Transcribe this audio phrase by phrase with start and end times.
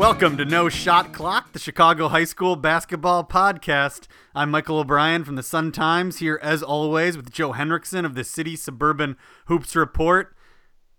[0.00, 4.06] Welcome to No Shot Clock, the Chicago High School basketball podcast.
[4.34, 8.24] I'm Michael O'Brien from the Sun Times, here as always with Joe Henricksen of the
[8.24, 9.16] City Suburban
[9.46, 10.34] Hoops Report.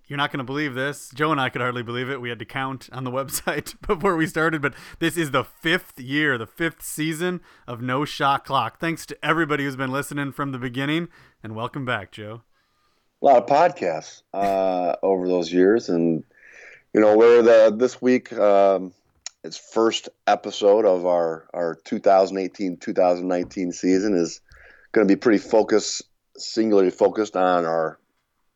[0.08, 1.10] You're not going to believe this.
[1.14, 2.22] Joe and I could hardly believe it.
[2.22, 6.00] We had to count on the website before we started, but this is the fifth
[6.00, 8.80] year, the fifth season of No Shot Clock.
[8.80, 11.10] Thanks to everybody who's been listening from the beginning,
[11.44, 12.44] and welcome back, Joe.
[13.22, 16.24] A lot of podcasts uh, over those years, and
[16.94, 18.34] you know, we're the this week.
[18.34, 18.94] Um,
[19.44, 24.42] it's first episode of our our 2018-2019 season is
[24.92, 26.04] going to be pretty focused,
[26.36, 28.00] singularly focused on our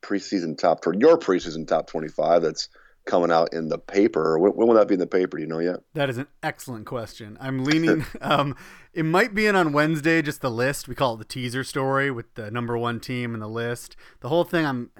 [0.01, 2.41] preseason top your preseason top 25.
[2.41, 2.69] That's
[3.05, 4.37] coming out in the paper.
[4.37, 5.37] When, when will that be in the paper?
[5.37, 5.81] Do you know yet?
[5.93, 7.37] That is an excellent question.
[7.39, 8.05] I'm leaning.
[8.21, 8.55] um,
[8.93, 10.21] it might be in on Wednesday.
[10.21, 10.87] Just the list.
[10.87, 13.95] We call it the teaser story with the number one team and the list.
[14.21, 14.65] The whole thing.
[14.65, 14.91] I'm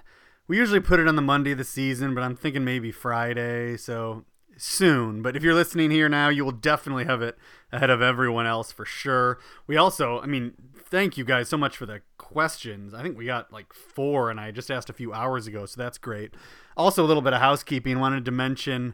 [0.48, 3.78] we usually put it on the Monday of the season, but I'm thinking maybe Friday,
[3.78, 4.26] so
[4.58, 5.22] soon.
[5.22, 7.38] But if you're listening here now, you will definitely have it
[7.72, 9.40] ahead of everyone else for sure.
[9.68, 12.94] We also, I mean, thank you guys so much for the questions.
[12.94, 15.82] I think we got like four, and I just asked a few hours ago, so
[15.82, 16.34] that's great.
[16.78, 18.00] Also, a little bit of housekeeping.
[18.00, 18.94] Wanted to mention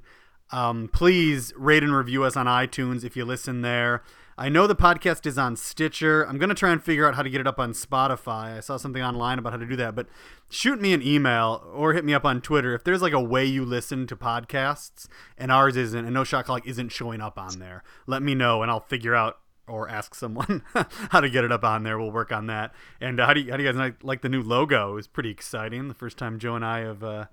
[0.52, 4.04] um, please rate and review us on iTunes if you listen there.
[4.42, 6.24] I know the podcast is on Stitcher.
[6.24, 8.58] I'm going to try and figure out how to get it up on Spotify.
[8.58, 10.08] I saw something online about how to do that, but
[10.50, 13.46] shoot me an email or hit me up on Twitter if there's like a way
[13.46, 17.60] you listen to podcasts and ours isn't and No Shot Clock isn't showing up on
[17.60, 17.84] there.
[18.08, 20.64] Let me know and I'll figure out or ask someone
[21.12, 22.00] how to get it up on there.
[22.00, 22.74] We'll work on that.
[23.00, 24.94] And uh, how do you, how do you guys like, like the new logo?
[24.94, 25.88] It was pretty exciting.
[25.88, 27.26] The first time Joe and I have uh,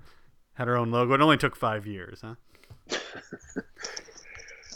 [0.53, 1.15] had our own logo.
[1.15, 2.35] It only took five years, huh?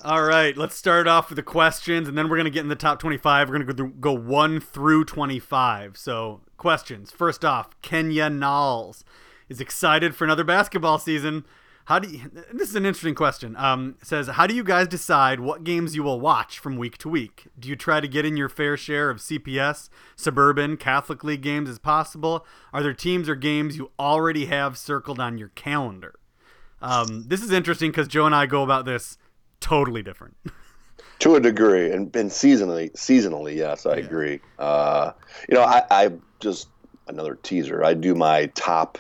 [0.04, 2.74] All right, let's start off with the questions, and then we're gonna get in the
[2.74, 3.48] top twenty-five.
[3.48, 5.96] We're gonna go, go one through twenty-five.
[5.96, 7.12] So, questions.
[7.12, 9.04] First off, Kenya Knowles
[9.48, 11.44] is excited for another basketball season.
[11.84, 13.54] How do you, this is an interesting question.
[13.56, 17.08] Um, says, how do you guys decide what games you will watch from week to
[17.08, 17.46] week?
[17.56, 21.68] Do you try to get in your fair share of CPS, suburban, Catholic League games
[21.68, 22.44] as possible?
[22.72, 26.16] Are there teams or games you already have circled on your calendar?
[26.80, 29.16] Um, this is interesting because Joe and I go about this
[29.62, 30.36] totally different.
[31.20, 34.04] to a degree, and, and seasonally, seasonally, yes, I yeah.
[34.04, 34.40] agree.
[34.58, 35.12] Uh,
[35.48, 36.68] you know, I, I just
[37.06, 37.84] another teaser.
[37.84, 38.98] I do my top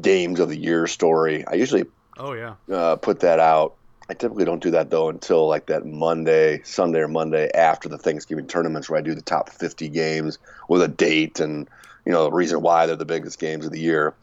[0.00, 1.44] games of the year story.
[1.46, 1.84] I usually,
[2.18, 3.74] oh yeah, uh, put that out.
[4.08, 7.98] I typically don't do that though until like that Monday, Sunday or Monday after the
[7.98, 10.38] Thanksgiving tournaments, where I do the top 50 games
[10.68, 11.68] with a date and
[12.04, 14.14] you know the reason why they're the biggest games of the year.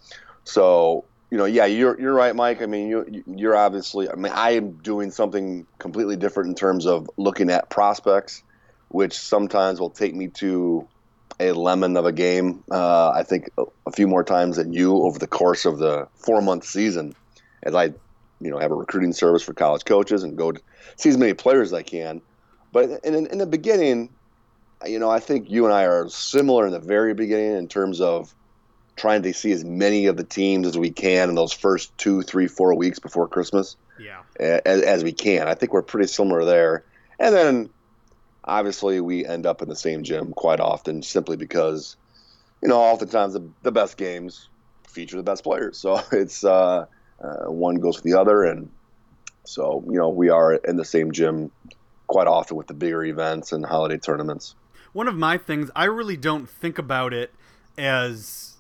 [0.44, 2.62] So you know, yeah, you're you're right, Mike.
[2.62, 4.10] I mean, you you're obviously.
[4.10, 8.44] I mean, I am doing something completely different in terms of looking at prospects,
[8.88, 10.88] which sometimes will take me to
[11.40, 12.64] a lemon of a game.
[12.72, 16.42] Uh, I think a, few more times than you over the course of the four
[16.42, 17.16] month season,
[17.64, 17.86] as I,
[18.42, 20.62] you know, have a recruiting service for college coaches and go to
[20.96, 22.22] see as many players as I can.
[22.72, 24.10] But in, in the beginning,
[24.86, 28.02] you know, I think you and I are similar in the very beginning in terms
[28.02, 28.34] of
[29.00, 32.22] trying to see as many of the teams as we can in those first two,
[32.22, 33.78] three, four weeks before Christmas.
[33.98, 34.22] Yeah.
[34.40, 35.48] As, as we can.
[35.48, 36.84] I think we're pretty similar there.
[37.18, 37.70] And then
[38.44, 41.96] obviously we end up in the same gym quite often simply because,
[42.62, 44.50] you know, oftentimes the, the best games
[44.88, 45.78] feature the best players.
[45.78, 46.86] So it's uh,
[47.22, 48.44] uh, one goes with the other.
[48.44, 48.70] And
[49.46, 51.52] so, you know, we are in the same gym
[52.08, 54.56] quite often with the bigger events and holiday tournaments.
[54.92, 57.34] One of my things, I really don't think about it
[57.78, 58.58] as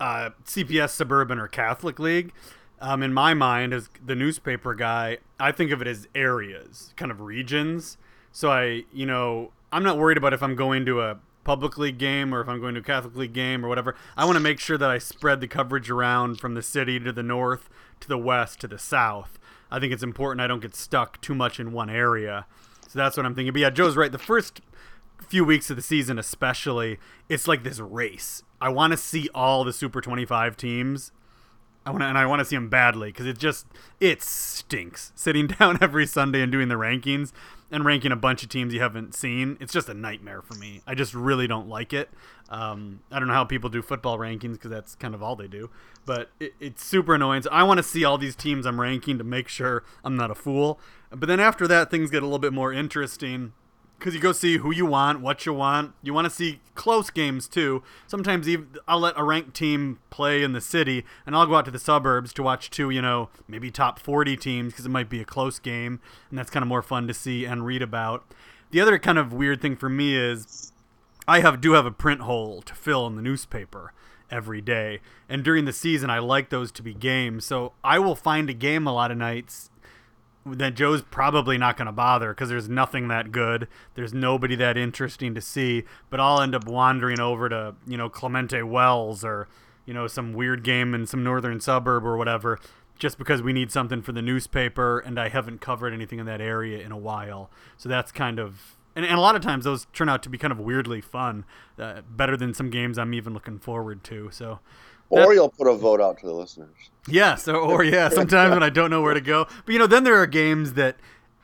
[0.00, 2.32] uh, CPS Suburban or Catholic League.
[2.80, 7.10] Um, in my mind, as the newspaper guy, I think of it as areas, kind
[7.10, 7.98] of regions.
[8.32, 11.98] So I, you know, I'm not worried about if I'm going to a public league
[11.98, 13.94] game or if I'm going to a Catholic league game or whatever.
[14.16, 17.12] I want to make sure that I spread the coverage around from the city to
[17.12, 17.68] the north,
[18.00, 19.38] to the west, to the south.
[19.70, 22.46] I think it's important I don't get stuck too much in one area.
[22.88, 23.52] So that's what I'm thinking.
[23.52, 24.10] But yeah, Joe's right.
[24.10, 24.62] The first
[25.20, 28.42] few weeks of the season, especially, it's like this race.
[28.60, 31.12] I want to see all the Super 25 teams.
[31.86, 33.66] I want and I want to see them badly because it just
[34.00, 37.32] it stinks sitting down every Sunday and doing the rankings
[37.70, 39.56] and ranking a bunch of teams you haven't seen.
[39.60, 40.82] It's just a nightmare for me.
[40.86, 42.10] I just really don't like it.
[42.48, 45.46] Um, I don't know how people do football rankings because that's kind of all they
[45.46, 45.70] do,
[46.04, 47.42] but it, it's super annoying.
[47.42, 50.30] So I want to see all these teams I'm ranking to make sure I'm not
[50.30, 50.80] a fool.
[51.10, 53.52] But then after that, things get a little bit more interesting
[54.00, 55.92] because you go see who you want, what you want.
[56.02, 57.82] You want to see close games too.
[58.06, 61.66] Sometimes even, I'll let a ranked team play in the city, and I'll go out
[61.66, 65.10] to the suburbs to watch two, you know, maybe top 40 teams because it might
[65.10, 66.00] be a close game,
[66.30, 68.24] and that's kind of more fun to see and read about.
[68.70, 70.72] The other kind of weird thing for me is
[71.28, 73.92] I have do have a print hole to fill in the newspaper,
[74.30, 75.00] every day.
[75.28, 77.44] And during the season, I like those to be games.
[77.44, 79.69] So I will find a game a lot of nights
[80.46, 83.68] that Joe's probably not going to bother because there's nothing that good.
[83.94, 85.84] There's nobody that interesting to see.
[86.08, 89.48] But I'll end up wandering over to, you know, Clemente Wells or,
[89.84, 92.58] you know, some weird game in some northern suburb or whatever
[92.98, 96.40] just because we need something for the newspaper and I haven't covered anything in that
[96.40, 97.50] area in a while.
[97.78, 100.36] So that's kind of and, and a lot of times those turn out to be
[100.36, 101.44] kind of weirdly fun,
[101.78, 104.30] uh, better than some games I'm even looking forward to.
[104.32, 104.60] So
[105.10, 106.90] or you'll put a vote out to the listeners.
[107.08, 109.46] Yes, or, or yeah, sometimes when I don't know where to go.
[109.64, 110.96] But you know, then there are games that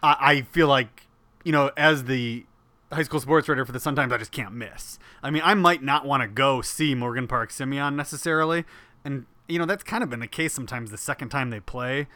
[0.03, 1.07] I, I feel like
[1.45, 2.47] you know, as the
[2.93, 4.99] high school sports writer for the Sun Times, I just can't miss.
[5.23, 8.65] I mean, I might not want to go see Morgan Park Simeon necessarily,
[9.05, 12.07] and you know that's kind of been the case sometimes the second time they play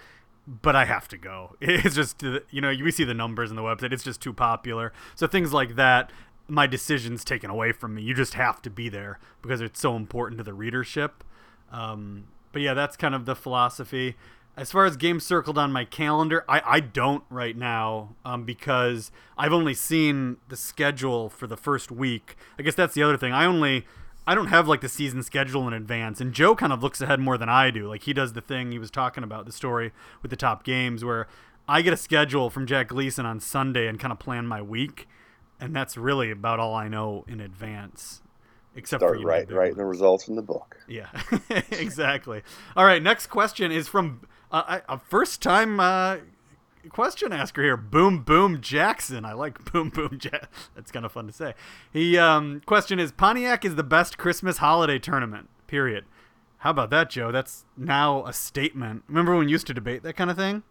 [0.63, 1.57] but I have to go.
[1.61, 3.93] It's just uh, you know we see the numbers in the website.
[3.93, 4.93] It's just too popular.
[5.15, 6.11] So things like that,
[6.49, 8.03] my decisions taken away from me.
[8.03, 11.23] You just have to be there because it's so important to the readership.
[11.71, 14.17] Um, but yeah, that's kind of the philosophy.
[14.57, 19.11] As far as games circled on my calendar, I, I don't right now um, because
[19.39, 22.37] I've only seen the schedule for the first week.
[22.59, 23.33] I guess that's the other thing.
[23.33, 23.87] I only
[24.27, 27.21] I don't have like the season schedule in advance, and Joe kind of looks ahead
[27.21, 27.89] more than I do.
[27.89, 31.05] Like he does the thing he was talking about, the story with the top games,
[31.05, 31.27] where
[31.69, 35.09] I get a schedule from Jack Gleason on Sunday and kind of plan my week,
[35.59, 38.23] and that's really about all I know in advance.
[38.77, 40.79] Except Start for you right, writing the results in the book.
[40.87, 41.09] Yeah,
[41.71, 42.43] exactly.
[42.77, 44.21] All right, next question is from
[44.53, 46.19] uh, a first time uh,
[46.89, 47.77] question asker here.
[47.77, 49.25] Boom Boom Jackson.
[49.25, 50.21] I like Boom Boom.
[50.75, 51.55] That's kind of fun to say.
[51.93, 55.49] He um, question is Pontiac is the best Christmas holiday tournament.
[55.67, 56.05] Period.
[56.59, 57.33] How about that, Joe?
[57.33, 59.05] That's now a statement.
[59.09, 60.63] Remember when we used to debate that kind of thing?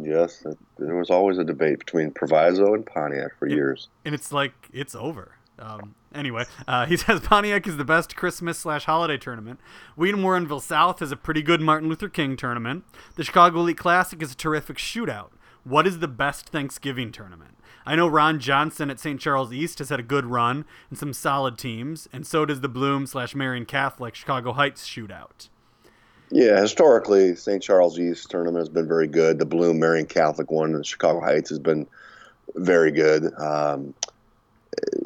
[0.00, 0.44] Yes,
[0.78, 3.88] there was always a debate between Proviso and Pontiac for it, years.
[4.04, 5.32] And it's like it's over.
[5.60, 9.60] Um, anyway, uh, he says Pontiac is the best Christmas slash holiday tournament.
[9.96, 12.84] Wheaton Warrenville South has a pretty good Martin Luther King tournament.
[13.16, 15.30] The Chicago Elite Classic is a terrific shootout.
[15.64, 17.56] What is the best Thanksgiving tournament?
[17.86, 19.20] I know Ron Johnson at St.
[19.20, 22.68] Charles East has had a good run and some solid teams, and so does the
[22.68, 25.48] Bloom slash Marian Catholic Chicago Heights shootout.
[26.30, 27.62] Yeah, historically, St.
[27.62, 29.38] Charles East tournament has been very good.
[29.38, 31.86] The Bloom Marian Catholic one in Chicago Heights has been
[32.54, 33.32] very good.
[33.38, 33.94] Um,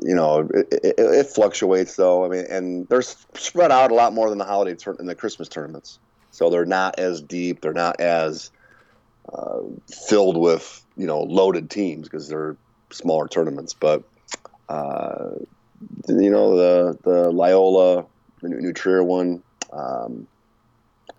[0.03, 2.25] you know, it, it, it, fluctuates though.
[2.25, 5.15] I mean, and they're spread out a lot more than the holiday tur- and the
[5.15, 5.99] Christmas tournaments.
[6.31, 7.61] So they're not as deep.
[7.61, 8.51] They're not as
[9.33, 9.61] uh,
[10.09, 12.57] filled with you know loaded teams because they're
[12.91, 13.75] smaller tournaments.
[13.75, 14.03] But
[14.69, 15.31] uh,
[16.09, 18.07] you know the the Loyola,
[18.43, 19.43] the New, Trier one.
[19.73, 20.27] Um,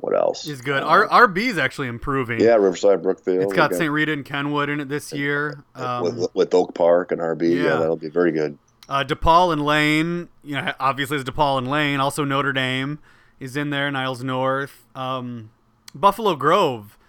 [0.06, 0.48] what else?
[0.48, 0.84] Is good.
[0.84, 2.40] Uh, R RB is actually improving.
[2.40, 3.42] Yeah, Riverside Brookfield.
[3.42, 3.92] It's got St.
[3.92, 5.64] Rita and Kenwood in it this year.
[5.74, 7.56] Um, with, with, Oak Park and RB.
[7.56, 7.64] Yeah.
[7.64, 8.58] yeah, that'll be very good.
[8.88, 12.00] Uh, DePaul and Lane, you know, obviously it's DePaul and Lane.
[12.00, 13.00] Also Notre Dame
[13.40, 13.90] is in there.
[13.90, 15.50] Niles North, um,
[15.96, 17.00] Buffalo Grove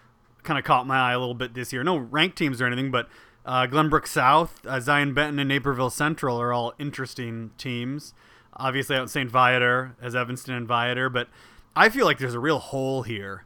[0.43, 1.85] kind of caught my eye a little bit this year.
[1.85, 3.11] No ranked teams or anything, but
[3.45, 8.15] uh, Glenbrook South, uh, Zion Benton, and Naperville Central are all interesting teams.
[8.55, 9.31] Obviously, out in St.
[9.31, 11.29] Viator as Evanston and Viator, but
[11.77, 13.45] I feel like there's a real hole here,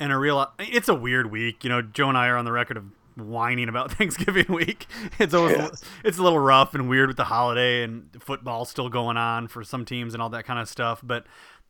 [0.00, 0.52] and a real.
[0.58, 1.80] It's a weird week, you know.
[1.80, 2.84] Joe and I are on the record of
[3.16, 4.86] whining about Thanksgiving week.
[5.18, 5.84] It's always yes.
[6.04, 9.62] it's a little rough and weird with the holiday and football still going on for
[9.62, 11.00] some teams and all that kind of stuff.
[11.02, 11.26] But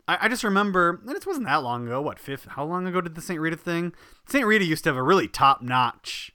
[0.07, 2.01] I, I just remember, and it wasn't that long ago.
[2.01, 2.45] What fifth?
[2.45, 3.39] How long ago did the St.
[3.39, 3.93] Rita thing?
[4.27, 4.45] St.
[4.45, 6.33] Rita used to have a really top notch,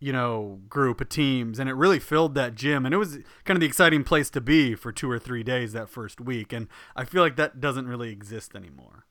[0.00, 3.56] you know, group of teams, and it really filled that gym, and it was kind
[3.56, 6.52] of the exciting place to be for two or three days that first week.
[6.52, 9.04] And I feel like that doesn't really exist anymore.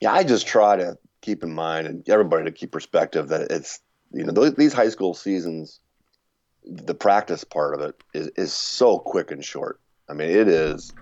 [0.00, 3.80] Yeah, I just try to keep in mind and everybody to keep perspective that it's
[4.12, 5.80] you know these high school seasons
[6.64, 9.80] the practice part of it is, is so quick and short.
[10.08, 10.92] I mean, it is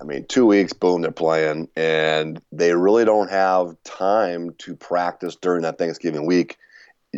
[0.00, 5.36] I mean, two weeks, boom, they're playing, and they really don't have time to practice
[5.36, 6.58] during that Thanksgiving week.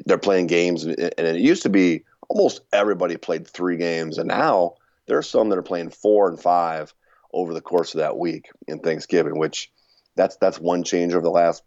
[0.07, 4.75] They're playing games, and it used to be almost everybody played three games, and now
[5.07, 6.95] there are some that are playing four and five
[7.33, 9.71] over the course of that week in Thanksgiving, which
[10.17, 11.63] that's that's one change over the last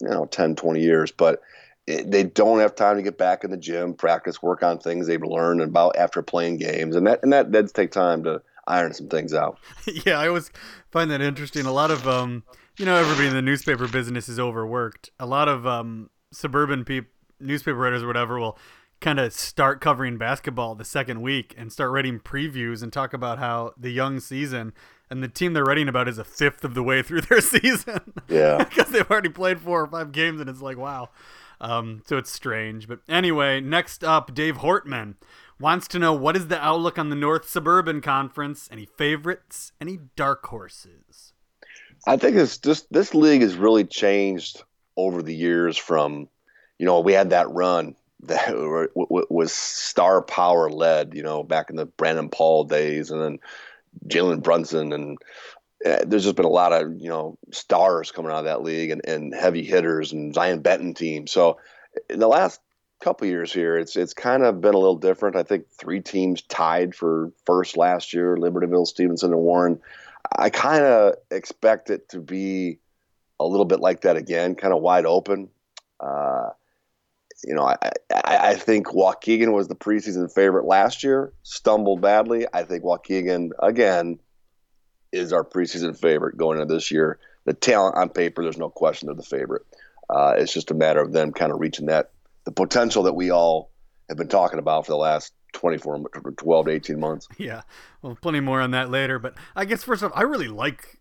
[0.00, 1.40] you know 10, 20 years, but
[1.86, 5.06] it, they don't have time to get back in the gym, practice, work on things
[5.06, 8.92] they've learned about after playing games, and that and that does take time to iron
[8.92, 9.58] some things out.
[10.06, 10.50] yeah, I always
[10.90, 11.66] find that interesting.
[11.66, 12.42] A lot of um,
[12.78, 15.10] you know, everybody in the newspaper business is overworked.
[15.18, 18.58] A lot of um, suburban people, newspaper writers or whatever, will
[19.00, 23.38] kind of start covering basketball the second week and start writing previews and talk about
[23.38, 24.72] how the young season
[25.10, 28.12] and the team they're writing about is a fifth of the way through their season.
[28.28, 31.10] Yeah, because they've already played four or five games, and it's like wow.
[31.60, 32.86] Um, so it's strange.
[32.86, 35.14] But anyway, next up, Dave Hortman
[35.58, 38.68] wants to know what is the outlook on the North Suburban Conference?
[38.70, 39.72] Any favorites?
[39.80, 41.32] Any dark horses?
[42.06, 44.62] I think it's just this league has really changed
[44.96, 45.78] over the years.
[45.78, 46.28] From
[46.78, 48.90] you know, we had that run that
[49.30, 51.14] was star power led.
[51.14, 53.38] You know, back in the Brandon Paul days, and then
[54.08, 55.18] Jalen Brunson, and
[55.84, 58.90] uh, there's just been a lot of you know stars coming out of that league
[58.90, 61.26] and, and heavy hitters and Zion Benton team.
[61.26, 61.58] So
[62.10, 62.60] in the last
[63.00, 65.36] couple years here, it's it's kind of been a little different.
[65.36, 69.80] I think three teams tied for first last year: Libertyville, Stevenson, and Warren.
[70.36, 72.80] I kind of expect it to be
[73.38, 75.48] a little bit like that again, kind of wide open.
[76.00, 76.50] Uh,
[77.44, 77.76] you know, I,
[78.12, 82.46] I, I, think Waukegan was the preseason favorite last year, stumbled badly.
[82.52, 84.18] I think Waukegan, again,
[85.12, 87.18] is our preseason favorite going into this year.
[87.44, 89.62] The talent on paper, there's no question they're the favorite.
[90.08, 92.10] Uh, it's just a matter of them kind of reaching that,
[92.44, 93.70] the potential that we all
[94.08, 96.04] have been talking about for the last 24,
[96.36, 97.28] 12 to 18 months.
[97.38, 97.62] Yeah.
[98.02, 99.18] Well, plenty more on that later.
[99.18, 100.95] But I guess first off, I really like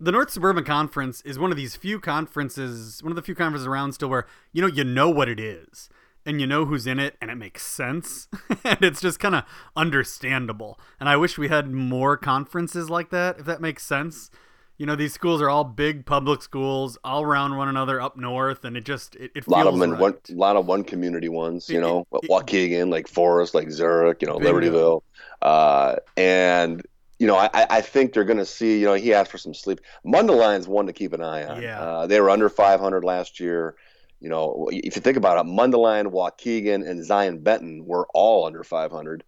[0.00, 3.66] the North Suburban Conference is one of these few conferences, one of the few conferences
[3.66, 5.88] around still where, you know, you know what it is
[6.24, 8.28] and you know who's in it and it makes sense
[8.64, 9.44] and it's just kind of
[9.76, 10.78] understandable.
[11.00, 14.30] And I wish we had more conferences like that, if that makes sense
[14.78, 18.64] you know these schools are all big public schools all around one another up north
[18.64, 19.96] and it just it, it a lot of them right.
[19.96, 23.70] in one a lot of one community ones you know it, waukegan like forest like
[23.70, 25.02] zurich you know libertyville
[25.42, 26.86] uh, and
[27.18, 29.54] you know I, I think they're going to see you know he asked for some
[29.54, 31.80] sleep mundelein's one to keep an eye on yeah.
[31.80, 33.76] Uh, they were under 500 last year
[34.20, 38.62] you know if you think about it mundelein waukegan and zion benton were all under
[38.62, 39.24] 500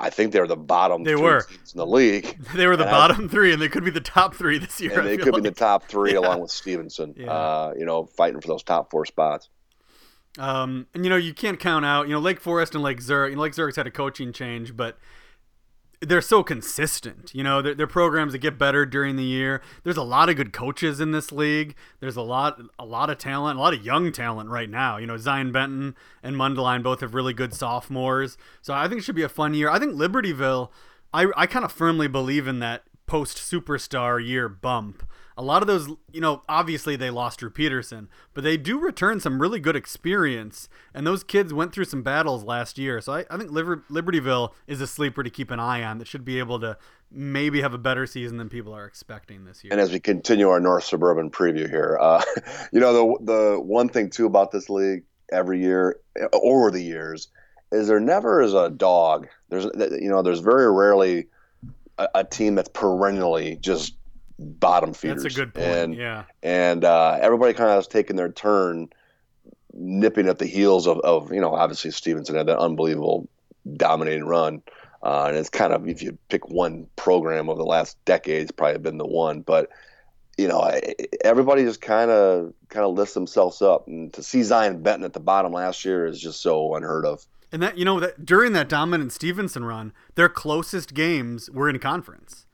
[0.00, 1.02] I think they're the bottom.
[1.02, 2.38] They were in the league.
[2.54, 4.80] They were the and bottom I, three, and they could be the top three this
[4.80, 5.00] year.
[5.00, 5.42] And they could like.
[5.42, 6.20] be the top three yeah.
[6.20, 7.14] along with Stevenson.
[7.16, 7.32] Yeah.
[7.32, 9.48] Uh, you know, fighting for those top four spots.
[10.38, 12.06] Um, and you know, you can't count out.
[12.06, 13.30] You know, Lake Forest and Lake Zurich.
[13.30, 14.98] You know, Lake Zurich's had a coaching change, but
[16.00, 17.34] they're so consistent.
[17.34, 19.60] You know, they're, they're, programs that get better during the year.
[19.82, 21.74] There's a lot of good coaches in this league.
[22.00, 24.98] There's a lot, a lot of talent, a lot of young talent right now.
[24.98, 28.36] You know, Zion Benton and Mundelein both have really good sophomores.
[28.62, 29.70] So I think it should be a fun year.
[29.70, 30.70] I think Libertyville,
[31.12, 35.02] I, I kind of firmly believe in that post superstar year bump
[35.38, 39.20] a lot of those, you know, obviously they lost Drew Peterson, but they do return
[39.20, 40.68] some really good experience.
[40.92, 43.00] And those kids went through some battles last year.
[43.00, 46.08] So I, I think Liber- Libertyville is a sleeper to keep an eye on that
[46.08, 46.76] should be able to
[47.12, 49.72] maybe have a better season than people are expecting this year.
[49.72, 52.20] And as we continue our North Suburban preview here, uh,
[52.72, 56.00] you know, the, the one thing too about this league every year
[56.32, 57.28] over the years
[57.70, 59.28] is there never is a dog.
[59.50, 61.28] There's, you know, there's very rarely
[61.96, 63.94] a, a team that's perennially just
[64.38, 65.22] bottom feeders.
[65.22, 65.66] That's a good point.
[65.66, 66.24] And, yeah.
[66.42, 68.88] And uh, everybody kind of has taken their turn
[69.72, 73.28] nipping at the heels of, of, you know, obviously Stevenson had that unbelievable
[73.76, 74.62] dominating run.
[75.02, 78.52] Uh, and it's kind of, if you pick one program over the last decade, it's
[78.52, 79.40] probably been the one.
[79.42, 79.70] But,
[80.36, 80.72] you know,
[81.24, 83.86] everybody just kind of kind of lifts themselves up.
[83.86, 87.24] And to see Zion Benton at the bottom last year is just so unheard of.
[87.52, 91.78] And that, you know, that during that dominant Stevenson run, their closest games were in
[91.78, 92.44] conference.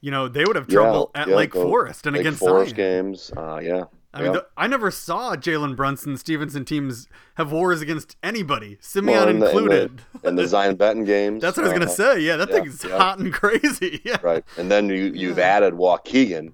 [0.00, 2.76] You know, they would have trouble yeah, at yeah, Lake Forest and Lake against Forest
[2.76, 3.04] Zion.
[3.06, 3.32] games.
[3.36, 3.84] Uh, yeah.
[4.16, 9.40] I mean, the, I never saw Jalen Brunson Stevenson teams have wars against anybody, Simeon
[9.40, 10.02] well, included.
[10.24, 11.42] And the, the, Zion Benton games.
[11.42, 12.20] That's what uh, I was gonna uh, say.
[12.20, 14.00] Yeah, that thing's hot and crazy.
[14.06, 14.18] Yeah.
[14.22, 16.52] Right, and then you you've added Waukegan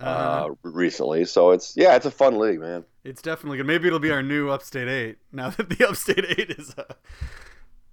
[0.00, 2.84] uh, uh, recently, so it's yeah, it's a fun league, man.
[3.04, 3.66] It's definitely good.
[3.66, 6.74] Maybe it'll be our new Upstate Eight now that the Upstate Eight is.
[6.76, 6.84] Uh,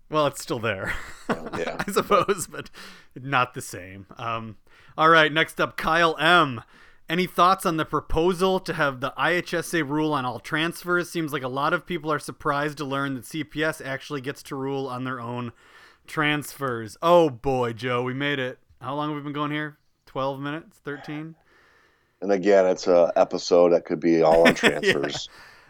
[0.09, 0.93] well, it's still there,
[1.29, 1.81] yeah.
[1.87, 2.69] I suppose, but
[3.15, 4.07] not the same.
[4.17, 4.57] Um,
[4.99, 6.61] all right, next up, Kyle M.
[7.07, 11.09] Any thoughts on the proposal to have the IHSA rule on all transfers?
[11.09, 14.57] Seems like a lot of people are surprised to learn that CPS actually gets to
[14.57, 15.53] rule on their own
[16.05, 16.97] transfers.
[17.01, 18.59] Oh boy, Joe, we made it.
[18.81, 19.77] How long have we been going here?
[20.07, 20.79] 12 minutes?
[20.83, 21.33] 13?
[22.21, 25.29] And again, it's a episode that could be all on transfers.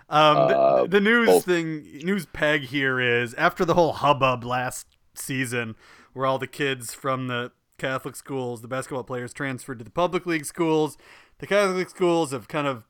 [0.10, 0.30] yeah.
[0.30, 1.46] um, uh, the, the, news both.
[1.46, 5.76] thing, news peg here is after the whole hubbub last season,
[6.14, 10.26] where all the kids from the Catholic schools, the basketball players transferred to the public
[10.26, 10.98] league schools.
[11.40, 12.84] The Catholic schools have kind of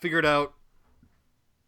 [0.00, 0.54] figured out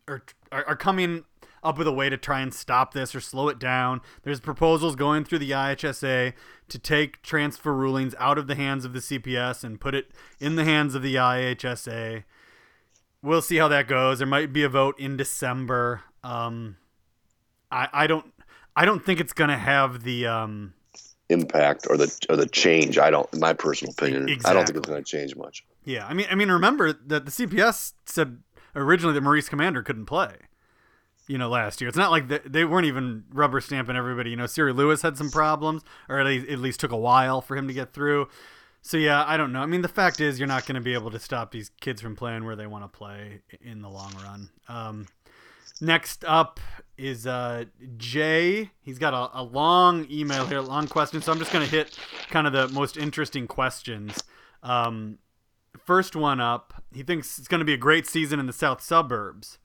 [0.08, 1.24] or are, are coming
[1.62, 4.00] up with a way to try and stop this or slow it down.
[4.22, 6.34] There's proposals going through the IHSA
[6.68, 10.56] to take transfer rulings out of the hands of the CPS and put it in
[10.56, 12.24] the hands of the IHSA.
[13.22, 14.18] We'll see how that goes.
[14.18, 16.02] There might be a vote in December.
[16.22, 16.76] Um,
[17.70, 18.32] I I don't
[18.76, 20.74] I don't think it's gonna have the um,
[21.28, 22.98] impact or the or the change.
[22.98, 24.50] I don't, in my personal opinion, exactly.
[24.50, 25.64] I don't think it's going to change much.
[25.84, 28.38] Yeah, I mean, I mean, remember that the CPS said
[28.74, 30.34] originally that Maurice Commander couldn't play.
[31.26, 34.30] You know, last year it's not like they, they weren't even rubber stamping everybody.
[34.30, 37.40] You know, Siri Lewis had some problems, or at least, at least took a while
[37.40, 38.28] for him to get through.
[38.82, 39.60] So yeah, I don't know.
[39.60, 42.02] I mean, the fact is, you're not going to be able to stop these kids
[42.02, 44.50] from playing where they want to play in the long run.
[44.68, 45.06] Um,
[45.80, 46.60] next up
[46.96, 47.64] is uh,
[47.96, 48.70] Jay.
[48.80, 51.20] He's got a, a long email here, long question.
[51.22, 51.98] So I'm just going to hit
[52.28, 54.22] kind of the most interesting questions.
[54.62, 55.18] Um,
[55.78, 58.82] first one up, he thinks it's going to be a great season in the south
[58.82, 59.58] suburbs.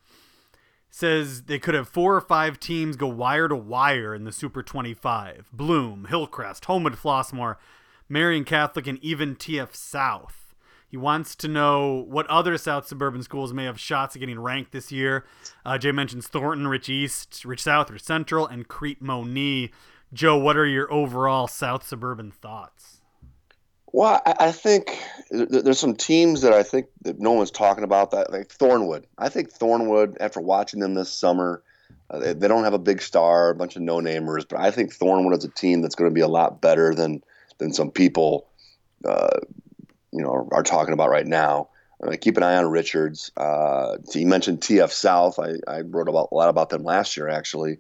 [0.89, 4.63] Says they could have four or five teams go wire to wire in the Super
[4.63, 5.49] 25.
[5.53, 7.57] Bloom, Hillcrest, Homewood Flossmoor,
[8.07, 10.48] Marian Catholic, and even TF South.
[10.89, 14.71] He wants to know what other South suburban schools may have shots at getting ranked
[14.71, 15.25] this year.
[15.63, 19.71] Uh, Jay mentions Thornton, Rich East, Rich South, Rich Central, and Crete Monee.
[20.11, 23.01] Joe, what are your overall South suburban thoughts?
[23.91, 28.11] Well, I, I think there's some teams that I think that no one's talking about
[28.11, 29.05] that, like Thornwood.
[29.17, 31.63] I think Thornwood, after watching them this summer,
[32.09, 34.95] uh, they, they, don't have a big star, a bunch of no-namers, but I think
[34.95, 37.23] Thornwood is a team that's going to be a lot better than
[37.57, 38.47] than some people,
[39.05, 39.39] uh,
[40.11, 41.69] you know, are, talking about right now.
[42.01, 43.31] Uh, keep an eye on Richards.
[43.35, 45.37] Uh, you mentioned TF South.
[45.37, 47.79] I, I wrote about a lot about them last year, actually,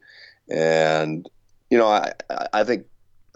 [0.49, 1.27] and
[1.69, 2.13] you know, I
[2.51, 2.85] I think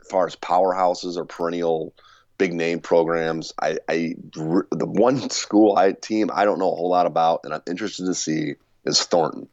[0.01, 1.93] as far as powerhouses or perennial
[2.37, 3.53] big name programs.
[3.61, 7.53] I, I the one school I team I don't know a whole lot about, and
[7.53, 9.47] I'm interested to see is Thornton,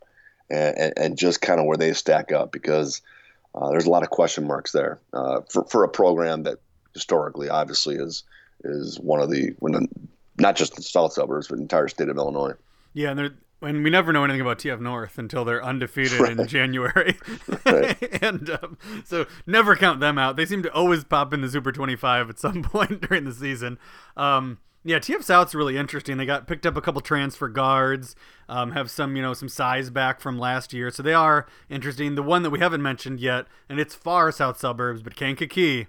[0.51, 3.03] and, and, and just kind of where they stack up because
[3.55, 6.59] uh, there's a lot of question marks there uh, for for a program that
[6.95, 8.25] historically obviously is
[8.65, 9.89] is one of the when
[10.39, 12.55] not just the south suburbs but the entire state of Illinois.
[12.93, 16.39] Yeah, and they're and we never know anything about TF North until they're undefeated right.
[16.39, 17.19] in January,
[17.67, 17.99] right.
[18.23, 20.37] and um, so never count them out.
[20.37, 23.79] They seem to always pop in the Super 25 at some point during the season.
[24.17, 26.17] Um, yeah, TF South's really interesting.
[26.17, 28.17] They got picked up a couple transfer guards,
[28.49, 32.15] um, have some you know some size back from last year, so they are interesting.
[32.15, 35.89] The one that we haven't mentioned yet, and it's far south suburbs, but Kankakee.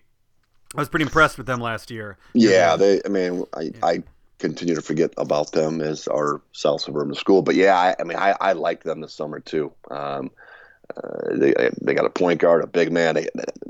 [0.75, 2.17] I was pretty impressed with them last year.
[2.33, 3.01] Yeah, they.
[3.05, 3.71] I mean, I, yeah.
[3.83, 4.03] I
[4.39, 7.41] continue to forget about them as our South Suburban school.
[7.41, 9.71] But yeah, I, I mean, I, I liked them this summer too.
[9.89, 10.31] Um,
[10.95, 13.15] uh, they they got a point guard, a big man.
[13.15, 13.27] They,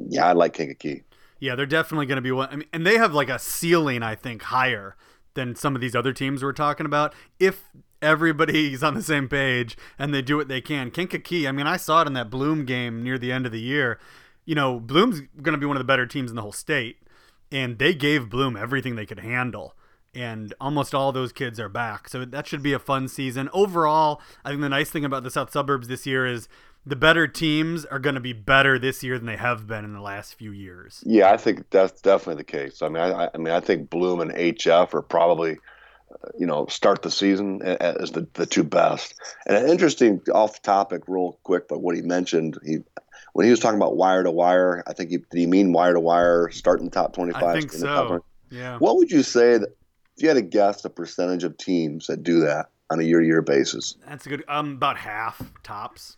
[0.09, 1.03] yeah, I like Kankakee.
[1.39, 2.49] Yeah, they're definitely going to be one.
[2.51, 4.95] I mean, and they have like a ceiling, I think, higher
[5.33, 7.13] than some of these other teams we're talking about.
[7.39, 7.63] If
[8.01, 11.47] everybody's on the same page and they do what they can, Kankakee.
[11.47, 13.99] I mean, I saw it in that Bloom game near the end of the year.
[14.45, 16.97] You know, Bloom's going to be one of the better teams in the whole state,
[17.51, 19.75] and they gave Bloom everything they could handle
[20.13, 22.09] and almost all those kids are back.
[22.09, 23.49] So that should be a fun season.
[23.53, 26.47] Overall, I think the nice thing about the South Suburbs this year is
[26.85, 29.93] the better teams are going to be better this year than they have been in
[29.93, 31.03] the last few years.
[31.05, 32.81] Yeah, I think that's definitely the case.
[32.81, 35.57] I mean, I, I mean, I think Bloom and HF are probably,
[36.11, 39.13] uh, you know, start the season as the, the two best.
[39.45, 42.79] And an interesting off topic, real quick, but what he mentioned, he
[43.33, 45.93] when he was talking about wire to wire, I think he did he mean wire
[45.93, 47.43] to wire, starting the top twenty five.
[47.43, 48.23] I think so.
[48.49, 48.77] Yeah.
[48.79, 49.69] What would you say that
[50.17, 53.41] if you had to guess the percentage of teams that do that on a year-to-year
[53.41, 54.43] basis, that's a good.
[54.47, 56.17] Um, about half tops.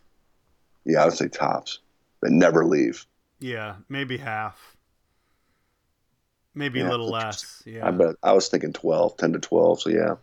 [0.85, 1.79] Yeah, I would say tops.
[2.21, 3.05] That never leave.
[3.39, 4.75] Yeah, maybe half.
[6.55, 7.63] Maybe yeah, a little less.
[7.65, 7.87] Yeah.
[7.87, 10.15] I bet I was thinking 12, 10 to 12, so yeah.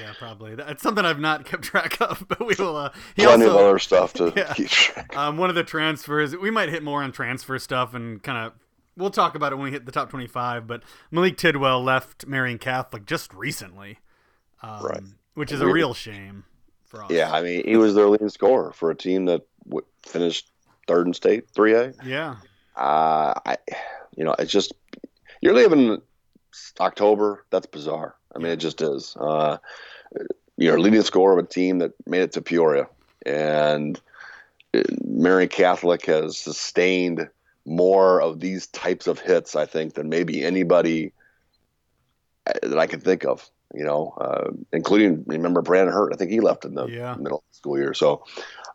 [0.00, 0.54] Yeah, probably.
[0.54, 2.76] That's something I've not kept track of, but we will.
[2.76, 4.54] Uh, he Plenty also, of other stuff to yeah.
[4.54, 5.16] keep track.
[5.16, 8.52] Um, one of the transfers, we might hit more on transfer stuff and kind of
[8.96, 12.58] we'll talk about it when we hit the top 25 but malik tidwell left marian
[12.58, 13.98] catholic just recently
[14.62, 15.02] um, right.
[15.34, 16.44] which is a real shame
[16.84, 19.86] for us yeah i mean he was their leading scorer for a team that w-
[20.02, 20.50] finished
[20.86, 22.36] third in state 3a yeah
[22.76, 23.56] uh, i
[24.16, 24.72] you know it's just
[25.40, 26.00] you're leaving
[26.80, 29.56] october that's bizarre i mean it just is uh,
[30.56, 32.86] you're leading scorer of a team that made it to peoria
[33.24, 34.00] and
[34.74, 37.28] uh, marian catholic has sustained–
[37.64, 41.12] more of these types of hits, I think, than maybe anybody
[42.46, 43.48] uh, that I can think of.
[43.74, 46.12] You know, uh, including remember Brandon Hurt.
[46.12, 47.14] I think he left in the yeah.
[47.14, 47.94] middle school year.
[47.94, 48.22] So,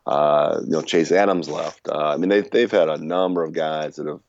[0.06, 1.88] uh, you know, Chase Adams left.
[1.88, 4.20] Uh, I mean, they've they've had a number of guys that have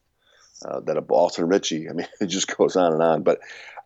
[0.63, 1.89] uh, that have Austin Ritchie.
[1.89, 3.23] I mean, it just goes on and on.
[3.23, 3.39] But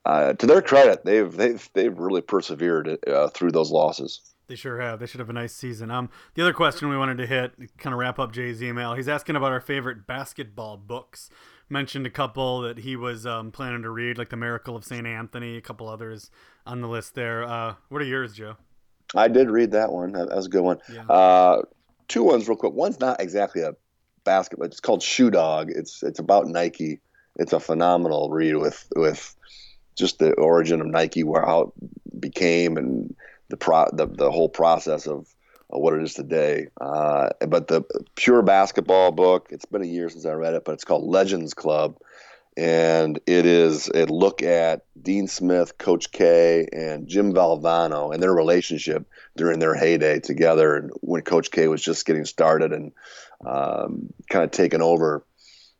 [0.06, 2.98] uh, to their credit, they've they've they've really persevered
[3.34, 4.34] through those losses.
[4.48, 5.00] They sure have.
[5.00, 5.90] They should have a nice season.
[5.90, 8.94] Um, the other question we wanted to hit, kind of wrap up Jay's email.
[8.94, 11.30] He's asking about our favorite basketball books.
[11.70, 15.08] Mentioned a couple that he was um, planning to read, like The Miracle of St.
[15.08, 16.30] Anthony, a couple others
[16.68, 17.44] on the list there.
[17.44, 18.58] Uh, what are yours, Joe?
[19.16, 20.12] I did read that one.
[20.12, 20.80] That was a good one.
[20.92, 21.04] Yeah.
[21.04, 21.62] Uh,
[22.08, 22.74] two ones real quick.
[22.74, 23.76] One's not exactly a
[24.26, 24.68] basketball.
[24.68, 25.72] It's called Shoe Dog.
[25.72, 27.00] It's it's about Nike.
[27.38, 29.36] It's a phenomenal read with with
[29.96, 33.16] just the origin of Nike, where how it became, and
[33.50, 35.28] the pro the, the whole process of,
[35.70, 36.68] of what it is today.
[36.80, 37.84] Uh, but the
[38.16, 41.54] pure basketball book, it's been a year since I read it, but it's called Legends
[41.54, 41.98] Club.
[42.56, 48.34] and it is a look at Dean Smith, Coach K, and Jim Valvano and their
[48.34, 52.92] relationship during their heyday together, and when Coach K was just getting started and
[53.46, 55.26] um, kind of taking over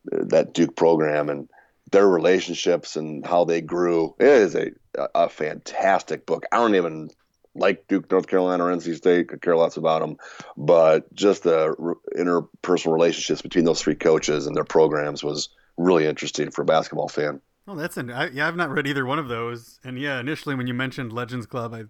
[0.06, 1.48] that Duke program and
[1.94, 4.16] their relationships and how they grew.
[4.20, 4.72] It is a
[5.16, 6.44] a fantastic book.
[6.52, 7.10] I don't even
[7.56, 9.30] like Duke, North Carolina, or NC State.
[9.30, 10.18] Could care less about them,
[10.58, 11.76] but just the
[12.18, 17.08] interpersonal relationships between those three coaches and their programs was really interesting for a basketball
[17.08, 17.40] fan.
[17.68, 18.48] Oh, that's an I, yeah.
[18.48, 21.74] I've not read either one of those, and yeah, initially when you mentioned Legends Club,
[21.74, 21.84] I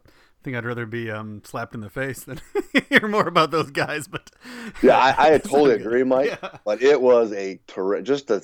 [0.43, 2.41] think I'd rather be um, slapped in the face than
[2.89, 4.07] hear more about those guys.
[4.07, 4.29] But
[4.81, 6.37] yeah, I, I totally agree, Mike.
[6.43, 6.57] Yeah.
[6.65, 8.43] But it was a ter- just to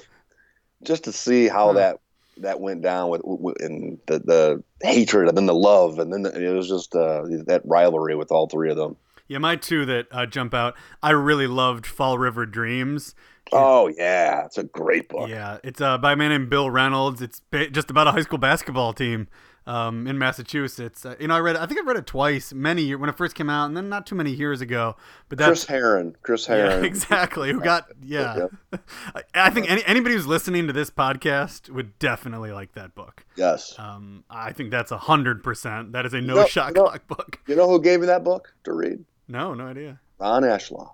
[0.84, 2.00] just to see how that
[2.38, 6.24] that went down with, with and the the hatred and then the love and then
[6.24, 8.96] the, it was just uh, that rivalry with all three of them.
[9.28, 10.76] Yeah, my two that uh, jump out.
[11.04, 13.14] I really loved Fall River Dreams.
[13.52, 15.30] Oh yeah, it's a great book.
[15.30, 17.22] Yeah, it's uh, by a man named Bill Reynolds.
[17.22, 19.28] It's just about a high school basketball team
[19.70, 21.06] um, in Massachusetts.
[21.06, 21.56] Uh, you know, I read.
[21.56, 24.08] I think I read it twice, many when it first came out, and then not
[24.08, 24.96] too many years ago.
[25.30, 27.52] But that's, Chris Herren, Chris Herren, yeah, exactly.
[27.52, 27.86] Who got?
[28.04, 28.48] Yeah,
[29.36, 33.24] I think any, anybody who's listening to this podcast would definitely like that book.
[33.36, 33.76] Yes.
[33.78, 35.92] Um, I think that's a hundred percent.
[35.92, 37.40] That is a no you know, shot you know, clock book.
[37.48, 39.06] You know who gave me that book to read?
[39.28, 40.00] No, no idea.
[40.20, 40.92] Ron Ashlaw.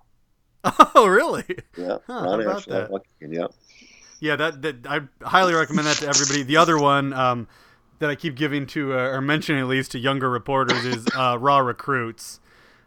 [0.98, 1.46] Oh, really?
[1.78, 1.98] Yeah.
[2.08, 3.00] Huh, Ron Ashlaw.
[3.22, 3.48] Yeah.
[4.20, 6.42] Yeah, that, that I highly recommend that to everybody.
[6.44, 7.48] The other one, um,
[8.00, 11.38] that I keep giving to uh, or mentioning at least to younger reporters is uh,
[11.40, 12.40] Raw Recruits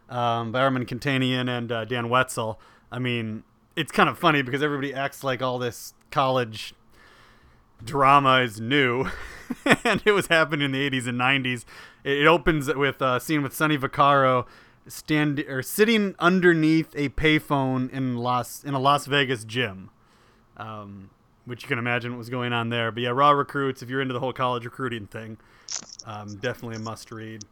[0.09, 2.59] um, by Armen Keteyian and uh, Dan Wetzel.
[2.91, 3.43] I mean,
[3.75, 6.73] it's kind of funny because everybody acts like all this college
[7.83, 9.07] drama is new,
[9.83, 11.65] and it was happening in the 80s and 90s.
[12.03, 14.45] It, opens with a scene with Sonny Vaccaro
[14.87, 19.91] stand or sitting underneath a payphone in Las in a Las Vegas gym.
[20.57, 21.11] Um,
[21.45, 22.91] which you can imagine what was going on there.
[22.91, 25.37] But yeah, Raw Recruits, if you're into the whole college recruiting thing,
[26.05, 27.43] um, definitely a must read.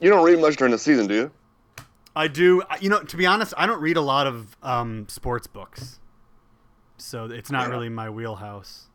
[0.00, 1.30] You don't read much during the season, do you?
[2.14, 2.62] I do.
[2.80, 5.98] You know, to be honest, I don't read a lot of um, sports books,
[6.98, 7.74] so it's not yeah.
[7.74, 8.88] really my wheelhouse.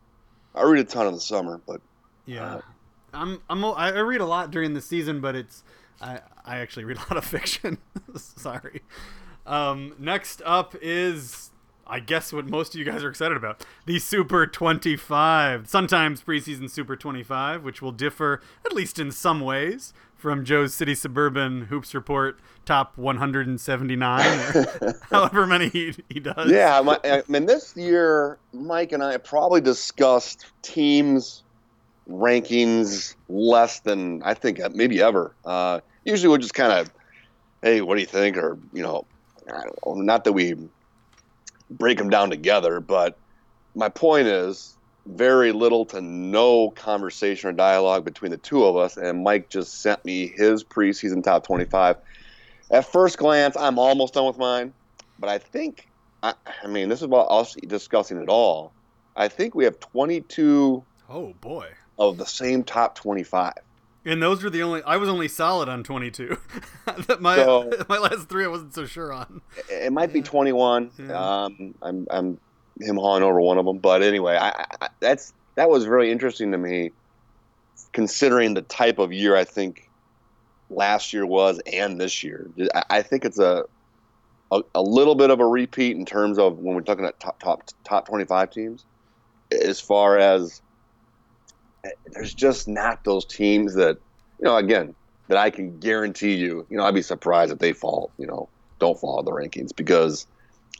[0.54, 1.80] I read a ton in the summer, but
[2.26, 2.60] yeah, uh,
[3.12, 5.64] I'm I'm I read a lot during the season, but it's
[6.00, 7.78] I I actually read a lot of fiction.
[8.16, 8.82] Sorry.
[9.46, 11.50] Um, next up is
[11.88, 16.68] I guess what most of you guys are excited about the Super 25, sometimes preseason
[16.70, 21.94] Super 25, which will differ, at least in some ways, from Joe's City Suburban Hoops
[21.94, 24.66] Report top 179,
[25.10, 26.50] however many he, he does.
[26.50, 31.42] Yeah, my, I mean, this year, Mike and I probably discussed teams'
[32.10, 35.34] rankings less than I think maybe ever.
[35.44, 36.92] Uh, usually we'll just kind of,
[37.62, 38.36] hey, what do you think?
[38.36, 39.06] Or, you know,
[39.86, 40.54] not that we
[41.70, 42.80] break them down together.
[42.80, 43.18] But
[43.74, 44.76] my point is
[45.06, 48.96] very little to no conversation or dialogue between the two of us.
[48.96, 51.96] And Mike just sent me his preseason top 25.
[52.70, 54.72] At first glance, I'm almost done with mine.
[55.18, 55.88] But I think,
[56.22, 58.72] I, I mean, this is about us discussing it all.
[59.16, 60.84] I think we have 22.
[61.08, 61.68] Oh, boy.
[61.98, 63.54] Of the same top 25.
[64.08, 64.82] And those were the only.
[64.84, 66.38] I was only solid on 22.
[67.20, 69.42] my so, my last three, I wasn't so sure on.
[69.68, 70.90] It might be 21.
[70.98, 71.12] Yeah.
[71.12, 72.40] Um, I'm I'm
[72.80, 76.52] him hawing over one of them, but anyway, I, I, that's that was very interesting
[76.52, 76.92] to me,
[77.92, 79.90] considering the type of year I think
[80.70, 82.48] last year was and this year.
[82.74, 83.64] I, I think it's a,
[84.50, 87.40] a, a little bit of a repeat in terms of when we're talking about top
[87.40, 88.86] top top 25 teams,
[89.52, 90.62] as far as
[92.12, 93.98] there's just not those teams that
[94.38, 94.94] you know again
[95.28, 96.66] that I can guarantee you.
[96.70, 98.10] You know, I'd be surprised if they fall.
[98.18, 100.26] You know, don't follow the rankings because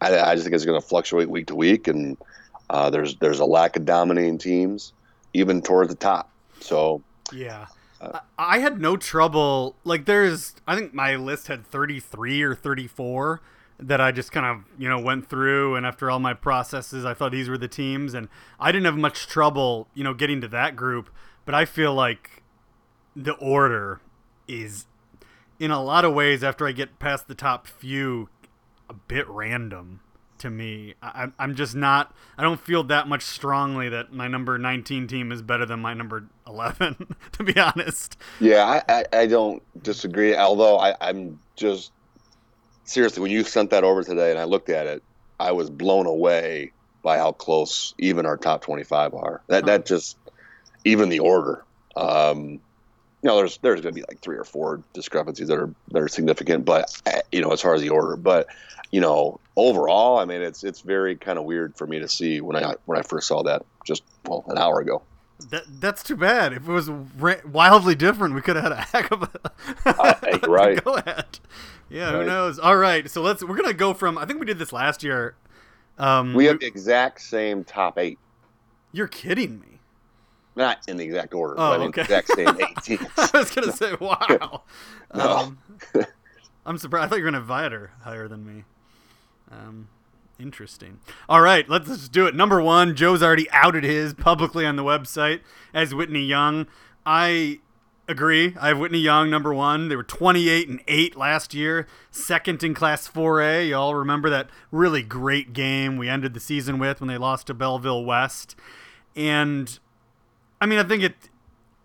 [0.01, 2.17] I, I just think it's going to fluctuate week to week, and
[2.71, 4.93] uh, there's there's a lack of dominating teams
[5.35, 6.31] even towards the top.
[6.61, 7.67] So yeah.
[8.01, 9.75] Uh, I had no trouble.
[9.83, 13.41] Like, there's, I think my list had 33 or 34
[13.81, 17.15] that I just kind of you know went through, and after all my processes, I
[17.15, 20.49] thought these were the teams, and I didn't have much trouble you know getting to
[20.49, 21.11] that group.
[21.45, 22.43] But I feel like
[23.17, 24.01] the order
[24.47, 24.87] is,
[25.59, 28.29] in a lot of ways, after I get past the top few,
[28.89, 30.01] a bit random
[30.39, 30.95] to me.
[31.03, 32.15] I, I'm just not.
[32.37, 35.95] I don't feel that much strongly that my number 19 team is better than my
[35.95, 37.17] number 11.
[37.33, 38.17] to be honest.
[38.41, 40.37] Yeah, I, I, I don't disagree.
[40.37, 41.93] Although I, I'm just
[42.89, 45.03] seriously, when you sent that over today and I looked at it,
[45.39, 46.73] I was blown away
[47.03, 49.43] by how close even our top 25 are.
[49.49, 50.17] That that just
[50.85, 51.65] even the order.
[51.97, 52.61] Um,
[53.23, 56.03] you know, there's there's going to be like three or four discrepancies that are that
[56.03, 58.47] are significant, but eh, you know, as far as the order, but
[58.91, 62.41] you know, overall, I mean, it's it's very kind of weird for me to see
[62.41, 65.03] when I when I first saw that just well an hour ago.
[65.51, 66.53] That that's too bad.
[66.53, 69.31] If it was wildly different, we could have had a heck of a
[69.87, 70.83] uh, right.
[70.83, 71.39] go ahead.
[71.89, 72.15] Yeah, right.
[72.15, 72.59] who knows?
[72.59, 74.19] All right, so let's we're gonna go from.
[74.19, 75.37] I think we did this last year.
[75.97, 78.19] Um, we have the exact same top eight.
[78.93, 79.79] You're kidding me.
[80.57, 82.01] Not in the exact order, oh, but okay.
[82.03, 83.07] exact same eight teams.
[83.17, 84.63] I was gonna say, wow.
[85.15, 85.23] no.
[85.23, 85.59] Um,
[86.67, 87.07] I'm surprised.
[87.07, 88.65] I thought you were gonna have her higher than me.
[89.53, 89.89] Um,
[90.39, 91.01] interesting.
[91.29, 92.35] All right, let's just do it.
[92.35, 95.41] Number one, Joe's already outed his publicly on the website
[95.75, 96.67] as Whitney Young.
[97.05, 97.61] I
[98.09, 98.57] agree.
[98.61, 99.89] I have Whitney Young number one.
[99.89, 103.69] They were 28 and eight last year, second in Class 4A.
[103.69, 107.49] You all remember that really great game we ended the season with when they lost
[107.49, 108.57] to Belleville West,
[109.15, 109.79] and
[110.61, 111.15] I mean, I think it.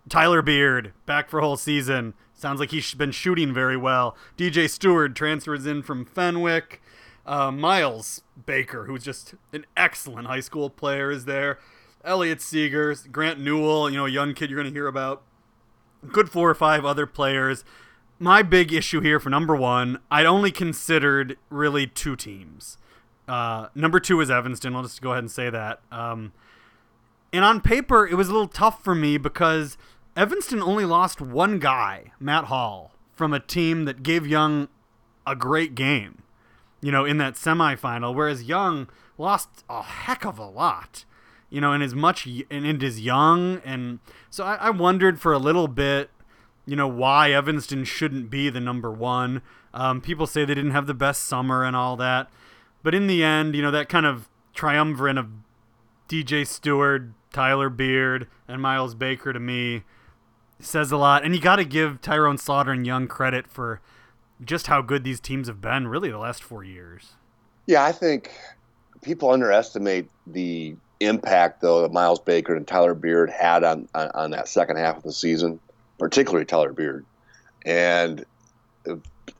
[0.06, 2.12] Tyler Beard back for whole season.
[2.34, 4.16] Sounds like he's been shooting very well.
[4.36, 6.82] DJ Steward transfers in from Fenwick.
[7.26, 11.58] Uh, Miles Baker, who's just an excellent high school player, is there.
[12.04, 15.22] Elliot Seegers, Grant Newell, you know, a young kid you're going to hear about.
[16.12, 17.64] Good four or five other players.
[18.18, 22.76] My big issue here for number one, I'd only considered really two teams.
[23.26, 24.76] Uh, number two is Evanston.
[24.76, 25.80] I'll just go ahead and say that.
[25.90, 26.32] Um,
[27.32, 29.76] and on paper, it was a little tough for me because
[30.16, 34.68] Evanston only lost one guy, Matt Hall, from a team that gave Young
[35.26, 36.22] a great game,
[36.84, 41.06] you know, in that semifinal, whereas Young lost a heck of a lot,
[41.48, 43.62] you know, and as much and it is young.
[43.64, 46.10] And so I, I wondered for a little bit,
[46.66, 49.40] you know, why Evanston shouldn't be the number one.
[49.72, 52.28] Um, people say they didn't have the best summer and all that.
[52.82, 55.28] But in the end, you know, that kind of triumvirate of
[56.06, 59.84] DJ Steward, Tyler Beard, and Miles Baker to me
[60.58, 61.24] says a lot.
[61.24, 63.80] And you got to give Tyrone Slaughter and Young credit for
[64.44, 67.12] just how good these teams have been, really, the last four years.
[67.66, 68.30] Yeah, I think
[69.02, 74.30] people underestimate the impact, though, that Miles Baker and Tyler Beard had on, on, on
[74.32, 75.60] that second half of the season,
[75.98, 77.04] particularly Tyler Beard.
[77.64, 78.24] And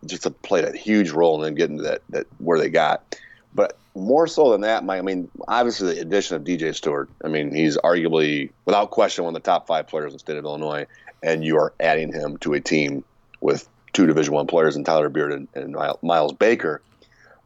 [0.06, 3.16] just played a huge role in getting to that, that where they got.
[3.54, 7.08] But more so than that, my, I mean, obviously the addition of DJ Steward.
[7.24, 10.36] I mean, he's arguably, without question, one of the top five players in the state
[10.36, 10.86] of Illinois,
[11.22, 13.04] and you are adding him to a team
[13.40, 16.82] with two Division One players in Tyler Beard and, and Miles Baker.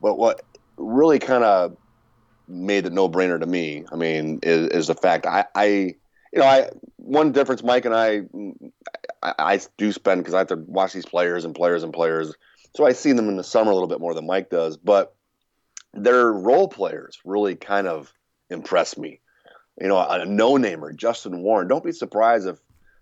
[0.02, 0.42] But what
[0.76, 1.76] really kind of
[2.48, 5.66] made it no brainer to me, I mean, is, is the fact I, I,
[6.32, 8.22] you know, I one difference Mike and I,
[9.22, 12.34] I, I do spend because I have to watch these players and players and players,
[12.74, 15.14] so I see them in the summer a little bit more than Mike does, but
[15.94, 18.12] their role players really kind of
[18.50, 19.20] impressed me.
[19.80, 21.68] You know, a no-namer, Justin Warren.
[21.68, 22.58] Don't be surprised if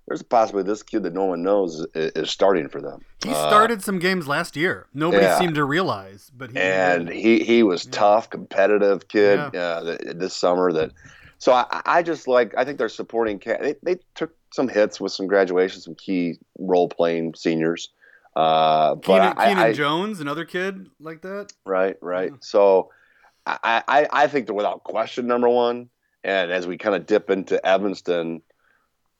[0.06, 3.04] there's a possibility this kid that no one knows is, is starting for them.
[3.24, 4.86] He uh, started some games last year.
[4.94, 5.38] Nobody yeah.
[5.38, 7.90] seemed to realize, but he and he he was yeah.
[7.92, 9.60] tough, competitive kid yeah.
[9.60, 10.72] uh, this summer.
[10.72, 10.92] That
[11.38, 13.40] so I, I just like I think they're supporting.
[13.44, 17.90] They, they took some hits with some graduations, some key role playing seniors.
[18.34, 21.52] Uh, Keenan, I, Keenan I, Jones, another kid like that.
[21.64, 22.32] Right, right.
[22.40, 22.90] So
[23.46, 25.88] I, I, I think they're without question number one.
[26.22, 28.42] And as we kind of dip into Evanston,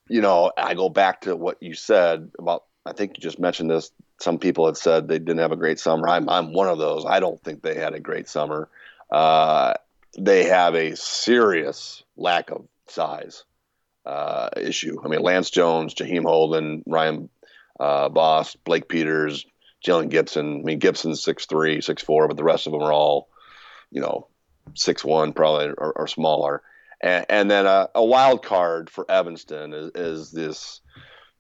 [0.08, 2.64] you know, I go back to what you said about.
[2.84, 3.90] I think you just mentioned this.
[4.20, 6.08] Some people had said they didn't have a great summer.
[6.08, 7.04] I'm, I'm one of those.
[7.04, 8.68] I don't think they had a great summer.
[9.10, 9.74] Uh,
[10.16, 13.44] they have a serious lack of size
[14.04, 14.98] uh, issue.
[15.04, 17.28] I mean, Lance Jones, Jaheim Holden, Ryan
[17.78, 19.44] uh, Boss, Blake Peters,
[19.84, 20.60] Jalen Gibson.
[20.60, 23.28] I mean, Gibson's six three, six four, but the rest of them are all,
[23.90, 24.28] you know,
[24.74, 26.62] six one probably or, or smaller.
[27.00, 30.80] And, then a, a, wild card for Evanston is, is, this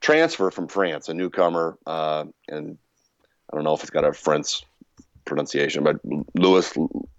[0.00, 2.76] transfer from France, a newcomer, uh, and
[3.50, 4.62] I don't know if it's got a French
[5.24, 5.96] pronunciation, but
[6.34, 6.70] Louis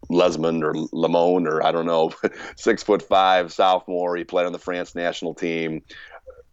[0.09, 2.11] Lesmond or Lamone or I don't know,
[2.55, 4.15] six foot five sophomore.
[4.15, 5.81] He played on the France national team.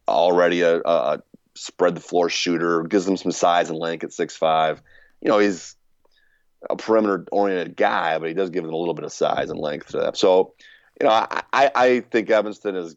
[0.09, 1.23] Already a, a
[1.55, 4.83] spread the floor shooter, gives them some size and length at six five.
[5.21, 5.77] You know, he's
[6.69, 9.59] a perimeter oriented guy, but he does give them a little bit of size and
[9.59, 10.17] length to that.
[10.17, 10.55] So,
[11.01, 12.97] you know, I, I think Evanston is.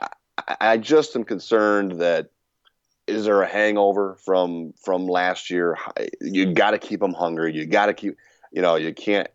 [0.00, 0.08] I,
[0.60, 2.30] I just am concerned that
[3.06, 5.78] is there a hangover from from last year?
[6.20, 7.54] You got to keep them hungry.
[7.54, 8.16] You got to keep,
[8.52, 9.28] you know, you can't.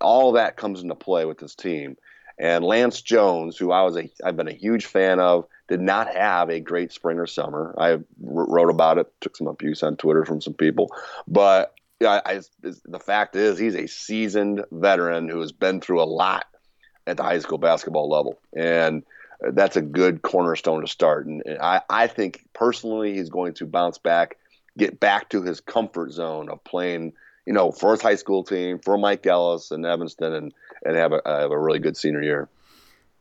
[0.00, 1.96] All that comes into play with this team.
[2.38, 6.12] And Lance Jones, who I was a, I've been a huge fan of, did not
[6.14, 7.74] have a great spring or summer.
[7.78, 10.90] I wrote about it, took some abuse on Twitter from some people,
[11.28, 16.04] but I, I, the fact is he's a seasoned veteran who has been through a
[16.04, 16.46] lot
[17.06, 19.02] at the high school basketball level, and
[19.40, 21.26] that's a good cornerstone to start.
[21.26, 24.36] And, and I, I think personally he's going to bounce back,
[24.78, 27.12] get back to his comfort zone of playing,
[27.46, 31.12] you know, for his high school team, for Mike Ellis and Evanston, and and have
[31.12, 32.48] a have a really good senior year.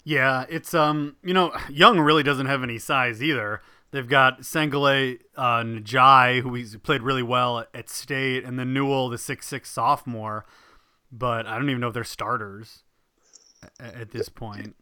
[0.04, 3.62] Yeah, it's um, you know, Young really doesn't have any size either.
[3.92, 8.74] They've got Sengele uh, Njai, who he's played really well at, at State, and then
[8.74, 10.46] Newell, the six six sophomore.
[11.12, 12.84] But I don't even know if they're starters
[13.80, 14.76] at, this point.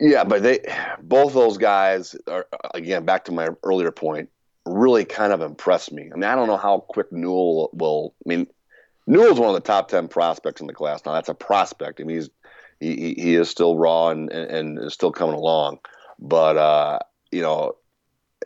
[0.00, 0.60] Yeah, but they
[1.02, 4.30] both those guys are again back to my earlier point.
[4.64, 6.10] Really, kind of impressed me.
[6.10, 8.14] I mean, I don't know how quick Newell will.
[8.24, 8.46] I mean,
[9.06, 11.04] Newell's one of the top ten prospects in the class.
[11.04, 12.00] Now that's a prospect.
[12.00, 12.30] I mean, he's
[12.80, 15.80] he, he is still raw and, and, is still coming along.
[16.18, 16.98] But uh,
[17.30, 17.74] you know,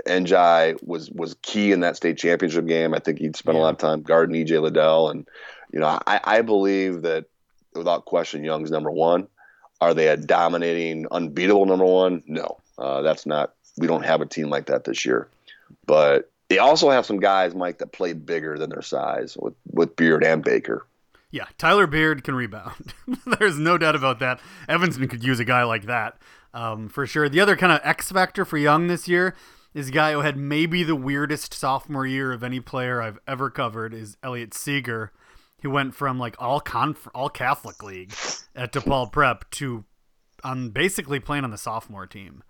[0.07, 2.95] Njai was was key in that state championship game.
[2.95, 3.63] I think he'd spent yeah.
[3.63, 5.29] a lot of time guarding EJ Liddell, and
[5.73, 7.27] you know, I, I believe that
[7.75, 9.29] without question, Young's number one.
[9.81, 12.23] Are they a dominating, unbeatable number one?
[12.27, 13.55] No, uh, that's not.
[13.77, 15.29] We don't have a team like that this year.
[15.87, 19.95] But they also have some guys, Mike, that play bigger than their size with with
[19.95, 20.87] Beard and Baker.
[21.31, 22.95] Yeah, Tyler Beard can rebound.
[23.39, 24.41] There's no doubt about that.
[24.69, 26.17] Evanston could use a guy like that
[26.55, 27.29] um, for sure.
[27.29, 29.35] The other kind of X factor for Young this year
[29.75, 33.51] is a guy who had maybe the weirdest sophomore year of any player I've ever
[33.51, 35.13] covered is Elliot Seeger.
[35.61, 38.13] He went from like all conf- all Catholic league
[38.55, 39.85] at DePaul Prep to
[40.45, 42.43] on basically playing on the sophomore team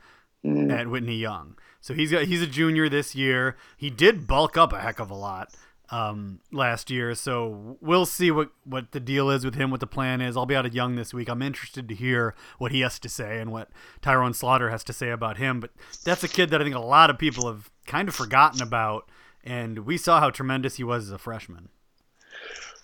[0.44, 0.70] mm.
[0.72, 1.56] at Whitney Young.
[1.80, 3.56] So he's got he's a junior this year.
[3.76, 5.54] He did bulk up a heck of a lot
[5.90, 7.14] um, last year.
[7.14, 10.36] So we'll see what, what the deal is with him, what the plan is.
[10.36, 11.28] I'll be out of Young this week.
[11.28, 13.70] I'm interested to hear what he has to say and what
[14.02, 15.60] Tyrone Slaughter has to say about him.
[15.60, 15.70] But
[16.04, 19.08] that's a kid that I think a lot of people have kind of forgotten about.
[19.44, 21.68] And we saw how tremendous he was as a freshman.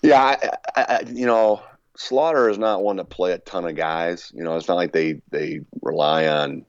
[0.03, 1.63] Yeah, I, I, you know,
[1.97, 4.33] Slaughter is not one to play a ton of guys.
[4.35, 6.67] You know, it's not like they they rely on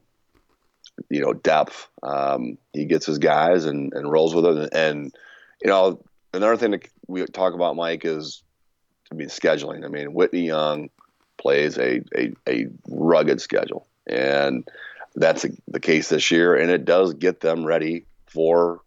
[1.10, 1.88] you know depth.
[2.04, 5.14] Um, he gets his guys and, and rolls with them, and
[5.62, 6.04] you know
[6.36, 8.44] another thing that we talk about, Mike, is
[9.10, 9.86] to be scheduling.
[9.86, 10.90] I mean, Whitney Young
[11.38, 14.68] plays a, a, a rugged schedule, and
[15.16, 18.82] that's a, the case this year, and it does get them ready for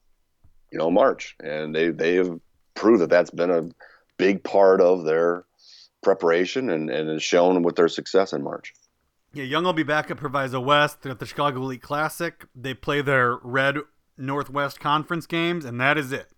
[0.71, 2.39] you know March, and they they have
[2.75, 3.69] proved that that's been a
[4.17, 5.45] big part of their
[6.03, 8.73] preparation and, and is shown with their success in March.
[9.33, 11.03] Yeah, Young will be back at Proviso West.
[11.03, 12.47] They're at the Chicago Elite Classic.
[12.55, 13.79] They play their Red
[14.17, 16.31] Northwest Conference games, and that is it.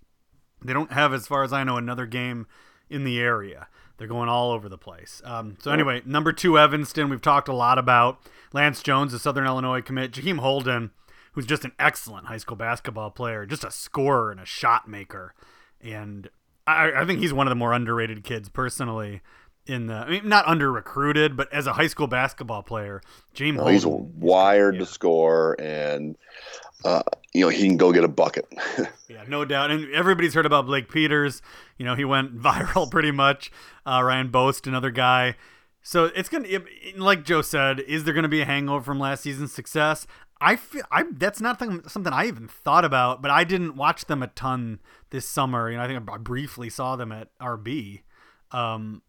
[0.62, 2.46] They don't have, as far as I know, another game
[2.88, 3.68] in the area.
[3.96, 5.20] They're going all over the place.
[5.24, 7.10] Um, so anyway, number two, Evanston.
[7.10, 8.18] We've talked a lot about
[8.52, 10.12] Lance Jones, the Southern Illinois commit.
[10.12, 10.90] Jaheim Holden,
[11.32, 15.34] who's just an excellent high school basketball player, just a scorer and a shot maker.
[15.82, 16.30] And
[16.66, 19.20] I, I think he's one of the more underrated kids personally
[19.66, 23.02] in the I mean not under recruited, but as a high school basketball player,
[23.34, 24.80] James no, he's wired yeah.
[24.80, 26.16] to score and
[26.84, 28.46] uh, you know, he can go get a bucket.
[29.08, 29.70] yeah, no doubt.
[29.70, 31.42] And everybody's heard about Blake Peters.
[31.78, 33.50] You know, he went viral pretty much.
[33.86, 35.36] Uh, Ryan Boast, another guy.
[35.82, 36.48] So it's gonna,
[36.96, 40.06] like Joe said, is there gonna be a hangover from last season's success?
[40.40, 41.58] I feel I that's not
[41.90, 45.70] something I even thought about, but I didn't watch them a ton this summer.
[45.70, 48.02] You know, I think I briefly saw them at RB.
[48.50, 49.02] Um,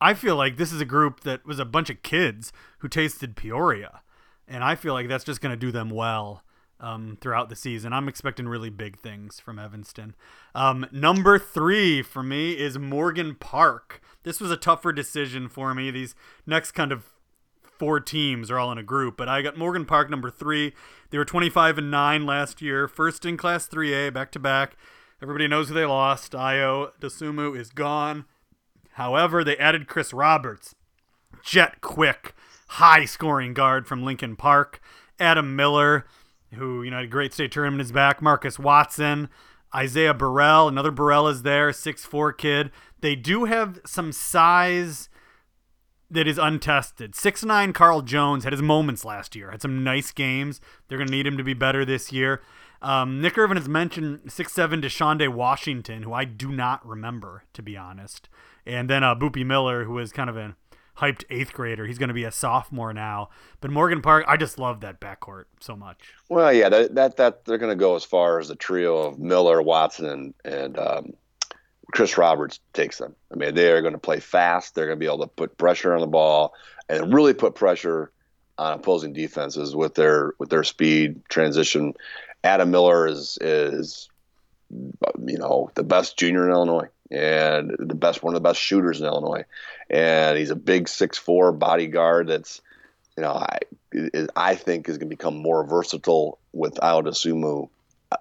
[0.00, 3.36] I feel like this is a group that was a bunch of kids who tasted
[3.36, 4.02] Peoria,
[4.48, 6.42] and I feel like that's just gonna do them well
[6.80, 7.92] um, throughout the season.
[7.92, 10.14] I'm expecting really big things from Evanston.
[10.54, 14.00] Um, number three for me is Morgan Park.
[14.22, 15.90] This was a tougher decision for me.
[15.90, 16.14] These
[16.46, 17.04] next kind of
[17.62, 20.72] four teams are all in a group, but I got Morgan Park number three.
[21.10, 24.76] They were 25 and nine last year, first in Class 3A, back to back.
[25.22, 26.32] Everybody knows who they lost.
[26.32, 28.24] Ayo Dosunmu is gone.
[28.92, 30.74] However, they added Chris Roberts,
[31.42, 32.34] jet quick,
[32.68, 34.80] high scoring guard from Lincoln Park.
[35.20, 36.06] Adam Miller,
[36.54, 38.20] who you know had a great state tournament is back.
[38.22, 39.28] Marcus Watson,
[39.74, 42.70] Isaiah Burrell, another Burrell is there, six four kid.
[43.00, 45.08] They do have some size
[46.10, 47.14] that is untested.
[47.14, 49.50] Six nine Carl Jones had his moments last year.
[49.50, 50.60] Had some nice games.
[50.88, 52.42] They're gonna need him to be better this year.
[52.82, 57.62] Um, Nick Irvin has mentioned six seven Deshaunde Washington, who I do not remember to
[57.62, 58.28] be honest.
[58.66, 60.54] And then uh, Boopy Miller, who was kind of an
[61.00, 61.86] hyped eighth grader.
[61.86, 63.30] He's going to be a sophomore now.
[63.60, 65.98] But Morgan Park, I just love that backcourt so much.
[66.28, 69.18] Well, yeah, that that, that they're going to go as far as the trio of
[69.18, 71.12] Miller, Watson, and and um,
[71.92, 73.14] Chris Roberts takes them.
[73.32, 74.74] I mean, they are going to play fast.
[74.74, 76.54] They're going to be able to put pressure on the ball
[76.88, 78.12] and really put pressure
[78.58, 81.94] on opposing defenses with their with their speed transition.
[82.44, 84.08] Adam Miller is is
[84.70, 89.00] you know the best junior in Illinois and the best one of the best shooters
[89.00, 89.44] in Illinois.
[89.88, 92.60] And he's a big six four bodyguard that's
[93.16, 93.58] you know I
[94.36, 97.68] I think is going to become more versatile with Audasumu.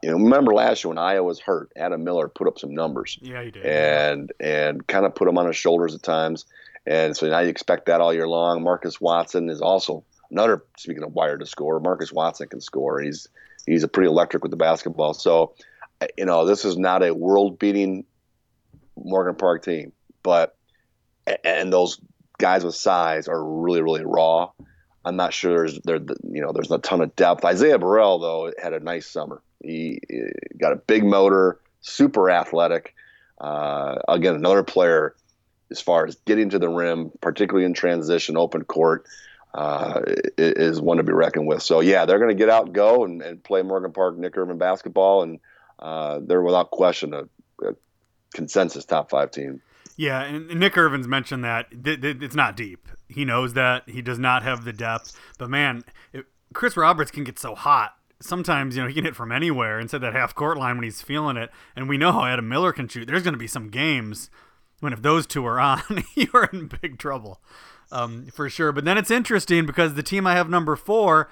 [0.03, 3.17] You know, remember last year when Ayo was hurt, Adam Miller put up some numbers.
[3.21, 3.65] Yeah, he did.
[3.65, 6.45] And and kind of put him on his shoulders at times.
[6.85, 8.63] And so now you expect that all year long.
[8.63, 11.79] Marcus Watson is also another speaking of wire to score.
[11.79, 12.99] Marcus Watson can score.
[12.99, 13.27] He's
[13.65, 15.13] he's a pretty electric with the basketball.
[15.13, 15.53] So,
[16.17, 18.05] you know, this is not a world beating
[19.03, 19.91] Morgan Park team,
[20.23, 20.55] but
[21.43, 21.99] and those
[22.37, 24.51] guys with size are really really raw.
[25.05, 27.45] I'm not sure there's there you know there's a ton of depth.
[27.45, 29.41] Isaiah Burrell though had a nice summer.
[29.63, 30.23] He, he
[30.57, 32.95] got a big motor, super athletic.
[33.39, 35.15] Uh, again, another player
[35.71, 39.05] as far as getting to the rim, particularly in transition, open court,
[39.53, 40.01] uh,
[40.37, 41.61] is one to be reckoned with.
[41.61, 44.57] So yeah, they're going to get out go and, and, play Morgan Park Nick Irvin
[44.57, 45.39] basketball, and
[45.79, 47.23] uh, they're without question a,
[47.63, 47.75] a,
[48.33, 49.61] consensus top five team.
[49.97, 52.87] Yeah, and Nick Irvin's mentioned that it's not deep.
[53.09, 55.83] He knows that he does not have the depth, but man,
[56.53, 57.95] Chris Roberts can get so hot.
[58.21, 61.01] Sometimes you know he can hit from anywhere inside that half court line when he's
[61.01, 63.07] feeling it, and we know how Adam Miller can shoot.
[63.07, 64.29] There's going to be some games
[64.79, 65.81] when if those two are on,
[66.15, 67.41] you're in big trouble,
[67.91, 68.71] um, for sure.
[68.71, 71.29] But then it's interesting because the team I have number four,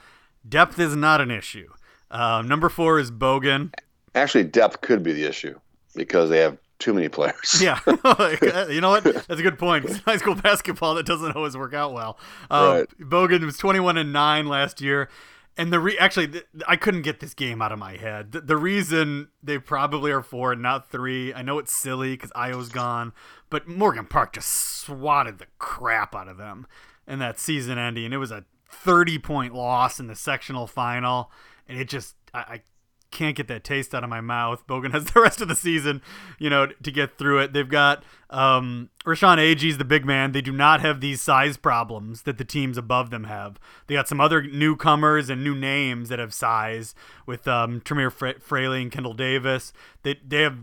[0.47, 1.69] depth is not an issue.
[2.11, 3.73] Uh, number four is Bogan.
[4.15, 5.59] Actually, depth could be the issue
[5.95, 7.59] because they have too many players.
[7.61, 7.79] yeah,
[8.69, 9.03] you know what?
[9.03, 9.89] That's a good point.
[10.05, 12.17] High school basketball that doesn't always work out well.
[12.49, 13.09] Uh, right.
[13.09, 15.09] Bogan was 21 and nine last year.
[15.59, 18.31] And the re- actually, the, I couldn't get this game out of my head.
[18.31, 22.31] The, the, reason they probably are four and not three, I know it's silly because
[22.35, 23.11] Ayo's gone,
[23.49, 24.49] but Morgan Park just
[24.81, 26.67] swatted the crap out of them
[27.07, 28.13] in that season ending.
[28.13, 31.31] It was a 30 point loss in the sectional final,
[31.67, 32.61] and it just I, I
[33.11, 34.65] can't get that taste out of my mouth.
[34.67, 36.01] Bogan has the rest of the season,
[36.39, 37.53] you know, to get through it.
[37.53, 40.31] They've got um, Rashaun Agee's the big man.
[40.31, 43.59] They do not have these size problems that the teams above them have.
[43.87, 46.93] They got some other newcomers and new names that have size
[47.25, 49.73] with um, Tremere Fraley and Kendall Davis.
[50.03, 50.59] They they have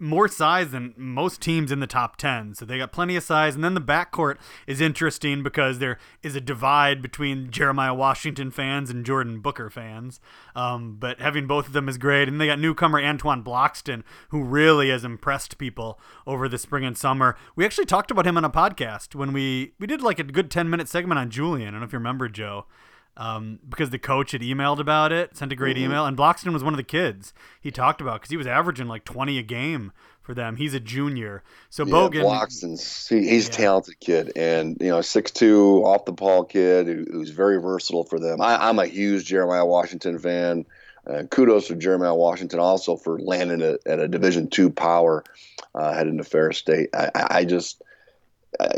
[0.00, 2.54] more size than most teams in the top 10.
[2.54, 3.54] So they got plenty of size.
[3.54, 4.36] And then the backcourt
[4.66, 10.20] is interesting because there is a divide between Jeremiah Washington fans and Jordan Booker fans.
[10.54, 12.28] Um, but having both of them is great.
[12.28, 16.96] And they got newcomer Antoine Bloxton, who really has impressed people over the spring and
[16.96, 17.36] summer.
[17.56, 20.50] We actually talked about him on a podcast when we, we did like a good
[20.50, 21.68] 10 minute segment on Julian.
[21.68, 22.66] I don't know if you remember, Joe
[23.18, 25.86] um, because the coach had emailed about it, sent a great mm-hmm.
[25.86, 28.86] email, and Bloxton was one of the kids he talked about because he was averaging
[28.86, 29.92] like 20 a game
[30.22, 30.54] for them.
[30.54, 32.22] He's a junior, so yeah, Bogan.
[32.22, 33.54] Bloxton's he, he's yeah.
[33.54, 37.60] a talented kid, and you know, six two, off the ball kid who, who's very
[37.60, 38.40] versatile for them.
[38.40, 40.64] I, am a huge Jeremiah Washington fan.
[41.04, 45.24] Uh, kudos to Jeremiah Washington also for landing at, at a Division two power,
[45.74, 46.90] uh, heading to Ferris State.
[46.94, 47.82] I, I just,
[48.60, 48.72] I,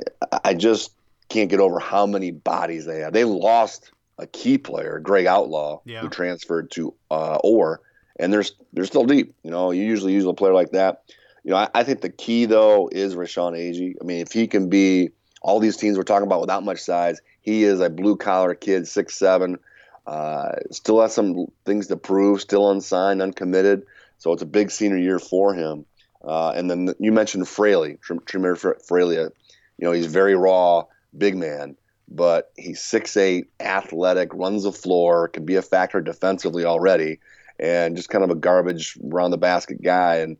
[0.45, 0.93] I just
[1.28, 3.12] can't get over how many bodies they have.
[3.12, 3.91] They lost
[4.21, 6.01] a key player, Greg Outlaw, yeah.
[6.01, 7.81] who transferred to uh, Orr,
[8.18, 9.35] and they're they're still deep.
[9.43, 11.03] You know, you usually use a player like that.
[11.43, 13.95] You know, I, I think the key though is Rashawn Agee.
[14.01, 15.11] I mean, if he can be
[15.43, 18.87] all these teams we're talking about without much size, he is a blue collar kid,
[18.87, 19.59] six seven.
[20.07, 22.41] Uh, still has some things to prove.
[22.41, 23.85] Still unsigned, uncommitted.
[24.18, 25.87] So it's a big senior year for him.
[26.23, 29.16] Uh, and then you mentioned Fraley, Tremere Fraley.
[29.16, 29.31] You
[29.79, 30.85] know, he's very raw,
[31.16, 31.77] big man
[32.11, 37.20] but he's six eight, athletic, runs the floor, can be a factor defensively already,
[37.58, 40.16] and just kind of a garbage around the basket guy.
[40.16, 40.36] And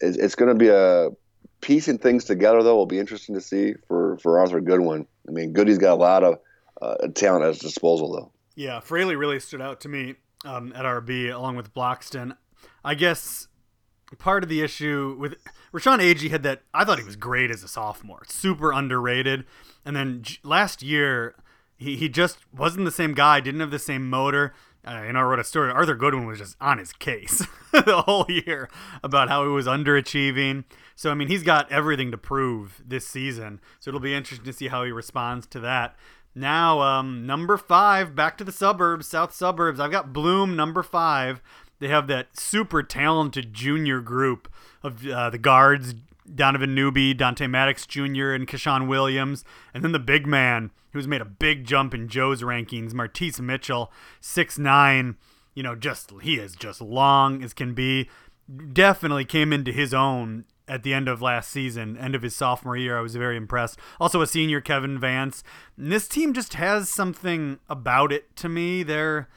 [0.00, 1.10] it's, it's going to be a
[1.60, 2.76] piecing things together, though.
[2.76, 5.06] Will be interesting to see for for Arthur Goodwin.
[5.28, 6.38] I mean, Goody's got a lot of
[6.80, 8.32] uh, talent at his disposal, though.
[8.54, 10.14] Yeah, Fraley really stood out to me
[10.44, 12.36] um, at RB along with Bloxton.
[12.84, 13.48] I guess
[14.18, 15.34] part of the issue with
[15.76, 19.44] Rashaun Agee had that I thought he was great as a sophomore, super underrated.
[19.84, 21.34] And then last year,
[21.76, 24.54] he, he just wasn't the same guy, didn't have the same motor.
[24.86, 25.70] Uh, and I wrote a story.
[25.70, 28.70] Arthur Goodwin was just on his case the whole year
[29.02, 30.64] about how he was underachieving.
[30.94, 33.60] So, I mean, he's got everything to prove this season.
[33.80, 35.96] So it'll be interesting to see how he responds to that.
[36.34, 39.80] Now, um, number five, back to the suburbs, south suburbs.
[39.80, 41.42] I've got Bloom, number five.
[41.78, 44.52] They have that super talented junior group
[44.82, 45.94] of uh, the guards,
[46.32, 49.44] Donovan Newby, Dante Maddox Jr., and Kashawn Williams.
[49.74, 53.92] And then the big man who's made a big jump in Joe's rankings, Martise Mitchell,
[54.20, 55.16] six nine.
[55.54, 58.08] You know, just he is just long as can be.
[58.72, 62.76] Definitely came into his own at the end of last season, end of his sophomore
[62.76, 62.98] year.
[62.98, 63.78] I was very impressed.
[64.00, 65.42] Also, a senior, Kevin Vance.
[65.76, 68.82] And this team just has something about it to me.
[68.82, 69.28] They're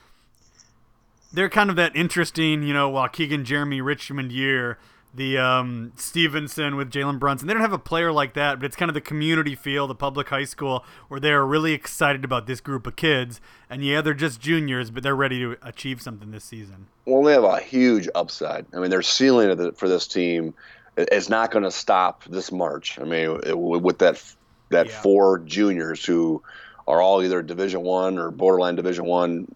[1.32, 4.78] they're kind of that interesting, you know, Waukegan Jeremy Richmond year
[5.14, 7.48] the um, Stevenson with Jalen Brunson.
[7.48, 9.96] They don't have a player like that, but it's kind of the community feel, the
[9.96, 13.42] public high school, where they're really excited about this group of kids.
[13.70, 16.88] And yeah, they're just juniors, but they're ready to achieve something this season.
[17.06, 18.66] Well, they have a huge upside.
[18.74, 20.54] I mean, their ceiling for this team
[20.96, 23.00] is not going to stop this March.
[23.00, 24.24] I mean, with that
[24.70, 25.02] that yeah.
[25.02, 26.44] four juniors who
[26.88, 29.48] are all either Division One or borderline Division One.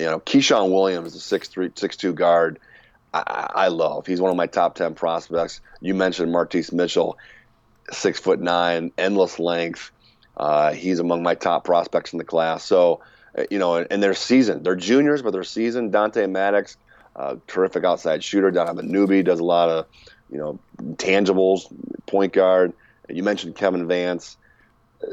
[0.00, 2.58] You know, Keyshawn Williams, the six three, six two guard
[3.12, 4.06] I, I love.
[4.06, 5.60] He's one of my top ten prospects.
[5.80, 7.18] You mentioned Martese Mitchell,
[7.90, 9.90] six foot nine, endless length.
[10.36, 12.64] Uh, he's among my top prospects in the class.
[12.64, 13.00] So,
[13.36, 14.64] uh, you know, and, they're seasoned.
[14.64, 15.92] They're juniors, but they're seasoned.
[15.92, 16.76] Dante Maddox,
[17.16, 18.50] uh, terrific outside shooter.
[18.50, 19.86] Donovan Newby does a lot of,
[20.30, 20.58] you know,
[20.94, 21.66] tangibles,
[22.06, 22.72] point guard.
[23.08, 24.36] You mentioned Kevin Vance.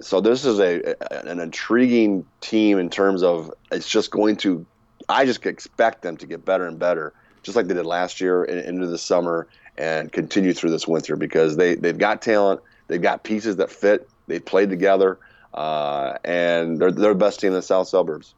[0.01, 4.65] So this is a an intriguing team in terms of it's just going to.
[5.09, 7.13] I just expect them to get better and better
[7.47, 9.47] just like they did last year and into the summer
[9.77, 14.09] and continue through this winter because they, they've got talent, they've got pieces that fit,
[14.27, 15.17] they've played together,
[15.53, 18.33] uh, and they're, they're the best team in the South Suburbs.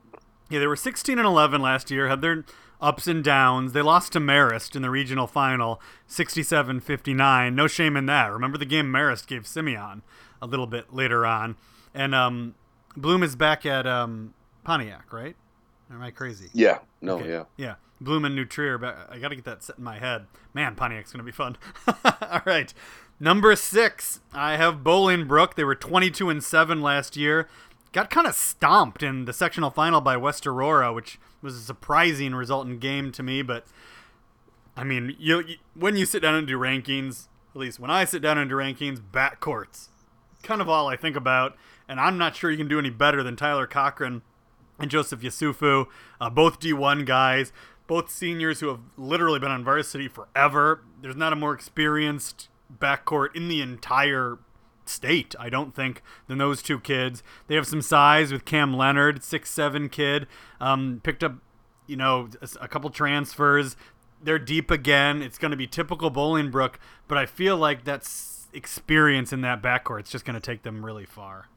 [0.50, 2.46] Yeah, they were 16 and 11 last year, had their
[2.80, 3.74] ups and downs.
[3.74, 7.56] They lost to Marist in the regional final, 67 59.
[7.56, 8.32] No shame in that.
[8.32, 10.04] Remember the game Marist gave Simeon
[10.42, 11.56] a little bit later on.
[11.94, 12.56] And um,
[12.96, 15.36] Bloom is back at um, Pontiac, right?
[15.92, 16.50] Am I crazy?
[16.54, 16.80] Yeah.
[17.02, 17.30] No, okay.
[17.30, 17.44] yeah.
[17.58, 17.76] Yeah.
[18.02, 20.28] Bloom and New Trier, but I got to get that set in my head.
[20.54, 21.58] Man, Pontiac's going to be fun.
[22.22, 22.74] All right.
[23.20, 25.56] Number six, I have Bolingbrook.
[25.56, 27.50] They were 22 and 7 last year.
[27.92, 32.36] Got kind of stomped in the sectional final by West Aurora, which was a surprising
[32.36, 33.42] result in game to me.
[33.42, 33.66] But,
[34.78, 38.06] I mean, you, you when you sit down and do rankings, at least when I
[38.06, 39.90] sit down and do rankings, backcourts.
[40.44, 41.58] Kind of all I think about.
[41.90, 44.22] And I'm not sure you can do any better than Tyler Cochran
[44.80, 45.88] and Joseph Yesufu,
[46.20, 47.52] uh, both D1 guys
[47.90, 50.84] both seniors who have literally been on varsity forever.
[51.02, 54.38] There's not a more experienced backcourt in the entire
[54.86, 57.24] state, I don't think, than those two kids.
[57.48, 60.28] They have some size with Cam Leonard, six seven kid,
[60.62, 61.38] um, picked up,
[61.88, 63.76] you know, a, a couple transfers.
[64.22, 65.24] They're deep again.
[65.24, 66.76] It's going to be typical Bolingbrook,
[67.08, 70.02] but I feel like that's experience in that backcourt.
[70.02, 71.48] It's just going to take them really far.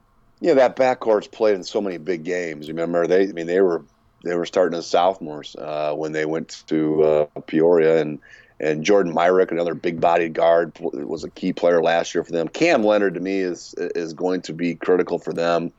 [0.43, 2.66] Yeah, that backcourt's played in so many big games.
[2.66, 3.84] Remember, they, I mean, they were
[4.24, 8.18] they were starting as sophomores uh, when they went to uh, Peoria, and
[8.59, 12.49] and Jordan Myrick, another big-bodied guard, was a key player last year for them.
[12.49, 15.72] Cam Leonard, to me, is is going to be critical for them.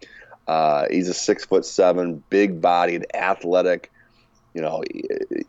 [0.48, 3.92] Uh, he's a six foot seven, big-bodied, athletic.
[4.54, 4.82] You know,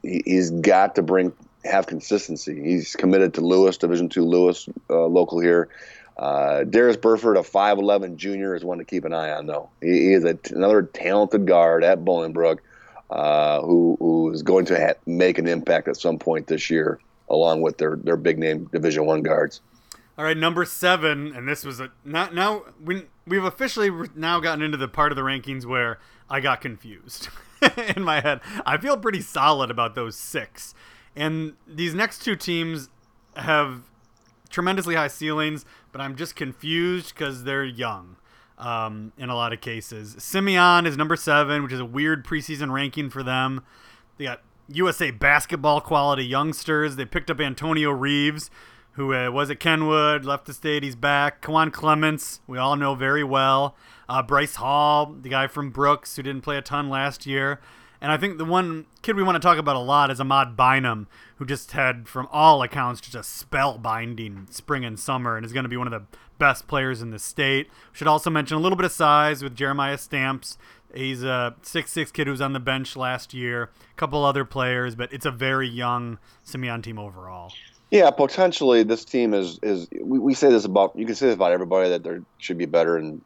[0.03, 1.33] he, he's got to bring
[1.65, 2.61] have consistency.
[2.61, 5.69] He's committed to Lewis, Division two Lewis, uh, local here.
[6.17, 9.71] Uh, Darius Burford, a 5'11 junior, is one to keep an eye on, though.
[9.81, 12.59] He, is another talented guard at Bolingbrook
[13.11, 16.99] uh, who who is going to ha- make an impact at some point this year,
[17.29, 19.61] along with their their big name Division One guards.
[20.17, 24.63] All right, number seven, and this was a not now we we've officially now gotten
[24.63, 25.99] into the part of the rankings where
[26.31, 27.29] I got confused
[27.97, 28.41] in my head.
[28.65, 30.75] I feel pretty solid about those six,
[31.15, 32.89] and these next two teams
[33.37, 33.83] have
[34.55, 38.17] tremendously high ceilings, but I'm just confused because they're young
[38.57, 40.15] um, in a lot of cases.
[40.19, 43.65] Simeon is number seven, which is a weird preseason ranking for them.
[44.17, 46.95] They got USA basketball quality youngsters.
[46.95, 48.49] They picked up Antonio Reeves,
[48.93, 50.85] who uh, was at Kenwood, left the state.
[50.85, 51.43] He's back.
[51.43, 53.75] Kawan Clements, we all know very well.
[54.09, 57.61] Uh, Bryce Hall, the guy from Brooks, who didn't play a ton last year.
[58.01, 60.57] And I think the one kid we want to talk about a lot is Ahmad
[60.57, 65.53] Bynum, who just had, from all accounts, just a spellbinding spring and summer and is
[65.53, 66.07] going to be one of the
[66.39, 67.69] best players in the state.
[67.93, 70.59] Should also mention a little bit of size with Jeremiah Stamps.
[70.95, 73.65] He's a six-six kid who was on the bench last year.
[73.65, 77.53] A couple other players, but it's a very young Simeon team overall.
[77.91, 81.35] Yeah, potentially this team is is we, we say this about you can say this
[81.35, 83.21] about everybody that they should be better in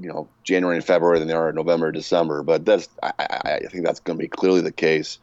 [0.00, 2.42] you know January and February than they are in November, December.
[2.42, 5.18] But that's I, I think that's going to be clearly the case.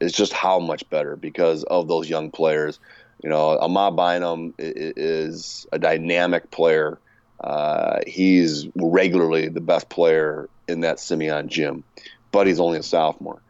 [0.00, 2.78] It's just how much better because of those young players.
[3.22, 6.98] You know, Ahmad Bynum is a dynamic player.
[7.40, 11.84] Uh, he's regularly the best player in that Simeon gym,
[12.30, 13.40] but he's only a sophomore.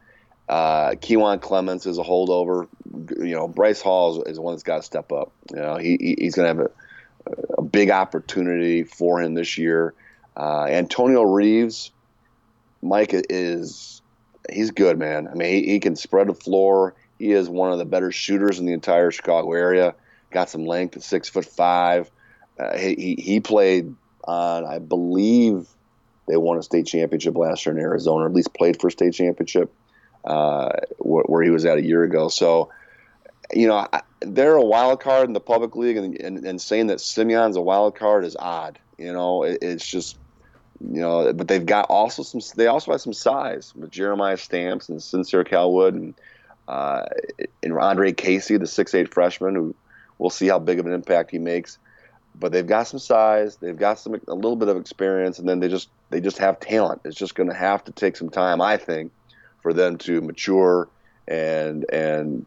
[0.49, 2.69] Uh, Kewan Clements is a holdover.
[3.19, 5.33] You know, Bryce Hall is, is the one that's got to step up.
[5.51, 6.71] You know, he, he's going to have
[7.27, 9.93] a, a, big opportunity for him this year.
[10.35, 11.91] Uh, Antonio Reeves,
[12.81, 13.98] Mike is
[14.53, 15.29] he's good, man.
[15.29, 16.95] I mean, he, he can spread the floor.
[17.19, 19.95] He is one of the better shooters in the entire Chicago area.
[20.31, 22.11] Got some length at six foot five.
[22.59, 23.95] Uh, he, he played
[24.25, 25.69] on, I believe,
[26.27, 28.91] they won a state championship last year in Arizona, or at least played for a
[28.91, 29.73] state championship
[30.25, 32.29] uh, where he was at a year ago.
[32.29, 32.71] So
[33.53, 33.87] you know,
[34.21, 37.61] they're a wild card in the public league, and, and, and saying that Simeon's a
[37.61, 38.79] wild card is odd.
[38.99, 40.19] You know, it, it's just,
[40.81, 44.89] you know, but they've got also some, they also have some size with Jeremiah Stamps
[44.89, 46.15] and Sincere Calwood and,
[46.67, 47.05] uh,
[47.63, 49.75] and Andre Casey, the six-eight freshman, who
[50.19, 51.79] we'll see how big of an impact he makes.
[52.39, 55.59] But they've got some size, they've got some a little bit of experience, and then
[55.59, 57.01] they just they just have talent.
[57.05, 59.11] It's just going to have to take some time, I think,
[59.61, 60.89] for them to mature
[61.27, 62.47] and and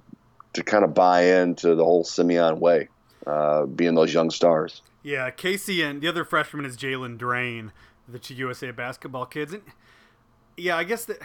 [0.53, 2.87] to kind of buy into the whole Simeon way,
[3.27, 4.81] uh, being those young stars.
[5.03, 7.71] Yeah, Casey and the other freshman is Jalen Drain,
[8.11, 9.53] the USA basketball kids.
[9.53, 9.63] And
[10.57, 11.19] yeah, I guess that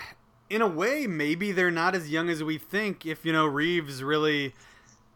[0.49, 3.05] in a way, maybe they're not as young as we think.
[3.05, 4.55] If you know Reeves really,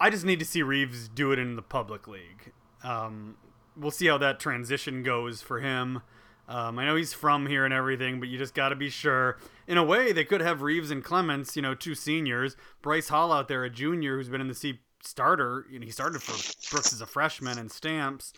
[0.01, 2.53] I just need to see Reeves do it in the public league.
[2.83, 3.37] Um,
[3.77, 6.03] we'll see how that transition goes for him.
[6.49, 9.39] Um, I know he's from here and everything, but you just got to be sure.
[9.68, 12.57] In a way, they could have Reeves and Clements, you know, two seniors.
[12.83, 15.64] Bryce Hall out there, a junior who's been in the C starter.
[15.71, 16.33] Know, he started for
[16.73, 18.33] Brooks as a freshman and Stamps.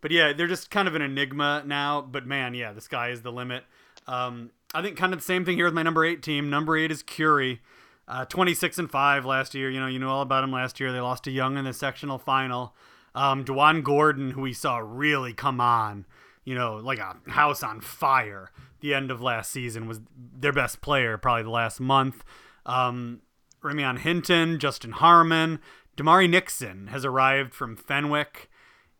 [0.00, 2.00] But yeah, they're just kind of an enigma now.
[2.00, 3.64] But man, yeah, the sky is the limit.
[4.06, 6.50] Um, I think kind of the same thing here with my number eight team.
[6.50, 7.60] Number eight is Curie.
[8.06, 9.70] Uh, 26 and 5 last year.
[9.70, 10.92] You know, you know all about him last year.
[10.92, 12.74] They lost to Young in the sectional final.
[13.14, 16.06] Um, DaJuan Gordon, who we saw really come on
[16.48, 18.50] you know, like a house on fire.
[18.80, 22.24] The end of last season was their best player, probably the last month.
[22.64, 23.20] Um,
[23.62, 25.58] Hinton, Justin Harmon,
[25.98, 28.47] Damari Nixon has arrived from Fenwick,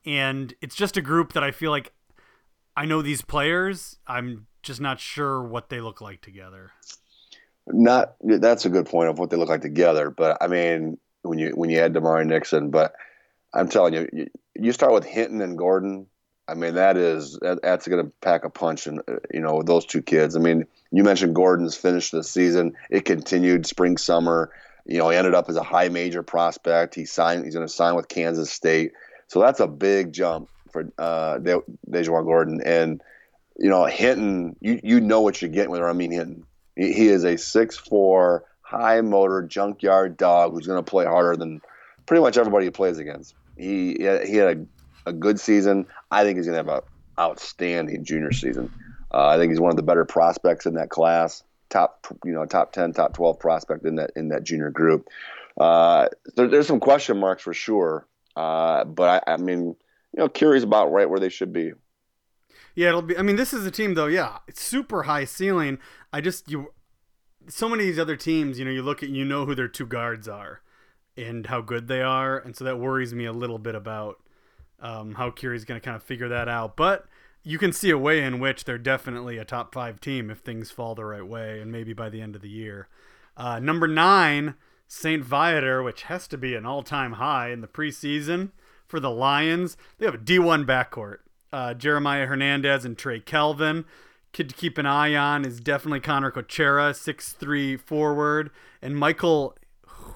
[0.08, 1.92] and it's just a group that I feel like
[2.76, 3.98] I know these players.
[4.06, 6.72] I'm just not sure what they look like together.
[7.66, 11.38] Not that's a good point of what they look like together, but I mean when
[11.38, 12.94] you when you add Demari Nixon, but
[13.52, 16.06] I'm telling you, you, you start with Hinton and Gordon
[16.48, 19.02] I mean, that is that, that's going to pack a punch, and
[19.32, 20.34] you know, those two kids.
[20.34, 22.74] I mean, you mentioned Gordon's finished the season.
[22.90, 24.50] It continued spring, summer.
[24.86, 26.94] You know, he ended up as a high major prospect.
[26.94, 27.44] He signed.
[27.44, 28.92] He's going to sign with Kansas State.
[29.28, 32.60] So that's a big jump for uh, De- DaJuan Gordon.
[32.64, 33.00] And
[33.58, 36.44] you know, Hinton, you you know what you're getting with Ramin Hinton.
[36.76, 41.36] He, he is a six four, high motor, junkyard dog who's going to play harder
[41.36, 41.60] than
[42.06, 43.34] pretty much everybody he plays against.
[43.56, 44.04] He he
[44.36, 44.66] had a
[45.06, 45.86] a good season.
[46.10, 48.70] I think he's going to have an outstanding junior season.
[49.12, 51.42] Uh, I think he's one of the better prospects in that class.
[51.70, 55.08] Top, you know, top ten, top twelve prospect in that in that junior group.
[55.58, 58.06] Uh, there, there's some question marks for sure,
[58.38, 59.74] uh, but I, I mean,
[60.12, 61.72] you know, Curie's about right where they should be.
[62.76, 63.18] Yeah, it'll be.
[63.18, 64.06] I mean, this is a team though.
[64.06, 65.78] Yeah, it's super high ceiling.
[66.12, 66.72] I just you,
[67.48, 68.56] so many of these other teams.
[68.56, 70.60] You know, you look at you know who their two guards are,
[71.16, 74.22] and how good they are, and so that worries me a little bit about
[74.78, 76.76] um, how Curie's going to kind of figure that out.
[76.76, 77.06] But
[77.42, 80.70] you can see a way in which they're definitely a top five team if things
[80.70, 82.86] fall the right way, and maybe by the end of the year.
[83.36, 84.54] Uh, number nine,
[84.88, 85.22] St.
[85.22, 88.50] Viator, which has to be an all time high in the preseason
[88.86, 89.76] for the Lions.
[89.98, 91.18] They have a D1 backcourt.
[91.52, 93.84] Uh, Jeremiah Hernandez and Trey Calvin.
[94.32, 96.94] Kid to keep an eye on is definitely Connor Cochera,
[97.38, 98.50] three forward,
[98.82, 99.56] and Michael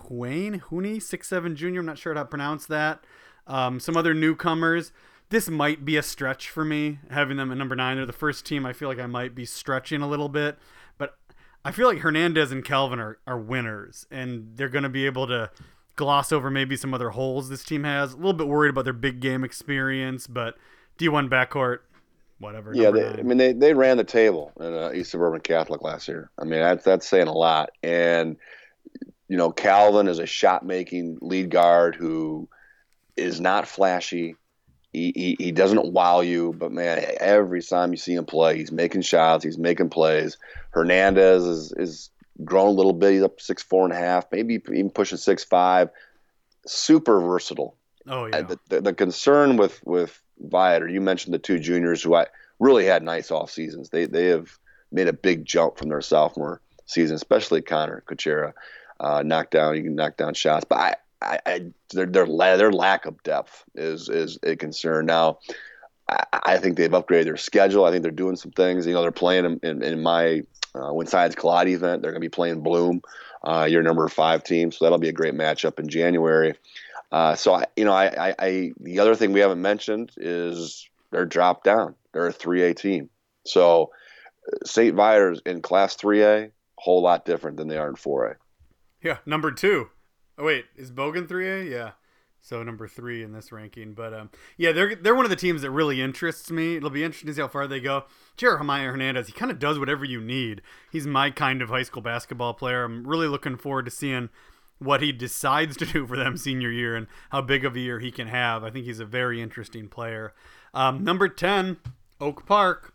[0.08, 1.80] Wayne Hooney, six seven junior.
[1.80, 3.04] I'm not sure how to pronounce that.
[3.46, 4.92] Um, some other newcomers.
[5.30, 7.96] This might be a stretch for me having them at number nine.
[7.96, 8.66] They're the first team.
[8.66, 10.58] I feel like I might be stretching a little bit,
[11.64, 15.26] I feel like Hernandez and Calvin are, are winners, and they're going to be able
[15.28, 15.50] to
[15.96, 18.12] gloss over maybe some other holes this team has.
[18.12, 20.56] A little bit worried about their big game experience, but
[20.98, 21.78] D1 backcourt,
[22.38, 22.72] whatever.
[22.74, 26.08] Yeah, they, I mean they, they ran the table in uh, East Suburban Catholic last
[26.08, 26.30] year.
[26.38, 27.70] I mean that's that's saying a lot.
[27.82, 28.36] And
[29.28, 32.48] you know Calvin is a shot making lead guard who
[33.16, 34.36] is not flashy.
[34.92, 38.70] He, he, he, doesn't wow you, but man, every time you see him play, he's
[38.70, 40.36] making shots, he's making plays.
[40.72, 42.10] Hernandez is, is
[42.44, 43.12] grown a little bit.
[43.12, 45.88] He's up six four and a half, maybe even pushing six five.
[46.66, 47.74] Super versatile.
[48.06, 48.42] Oh yeah.
[48.42, 52.26] The, the, the, concern with with Viator, you mentioned the two juniors who I
[52.58, 53.90] really had nice off seasons.
[53.90, 54.58] They they have
[54.90, 58.52] made a big jump from their sophomore season, especially Connor Kuchera.
[59.00, 61.60] Uh, knock down, you can knock down shots, but I, I, I
[61.92, 65.06] their their their lack of depth is is a concern.
[65.06, 65.38] Now,
[66.32, 67.84] I, think they've upgraded their schedule.
[67.84, 68.86] I think they're doing some things.
[68.86, 70.42] You know, they're playing in, in, in my
[70.74, 72.02] uh, when Science Collide event.
[72.02, 73.02] They're going to be playing Bloom,
[73.44, 74.72] uh, your number five team.
[74.72, 76.54] So that'll be a great matchup in January.
[77.10, 80.88] Uh, so I, you know, I, I, I the other thing we haven't mentioned is
[81.10, 81.94] they're dropped down.
[82.12, 83.10] They're a three A team.
[83.44, 83.90] So
[84.64, 84.94] St.
[84.94, 88.36] Viator's in Class three A, whole lot different than they are in four A.
[89.02, 89.90] Yeah, number two.
[90.42, 91.62] Oh wait, is Bogan three A?
[91.62, 91.92] Yeah.
[92.40, 95.62] So number three in this ranking, but um, yeah, they're they're one of the teams
[95.62, 96.74] that really interests me.
[96.74, 98.06] It'll be interesting to see how far they go.
[98.36, 100.60] Jeremiah Hernandez, he kind of does whatever you need.
[100.90, 102.82] He's my kind of high school basketball player.
[102.82, 104.30] I'm really looking forward to seeing
[104.80, 108.00] what he decides to do for them senior year and how big of a year
[108.00, 108.64] he can have.
[108.64, 110.34] I think he's a very interesting player.
[110.74, 111.76] Um, number 10,
[112.20, 112.92] Oak Park,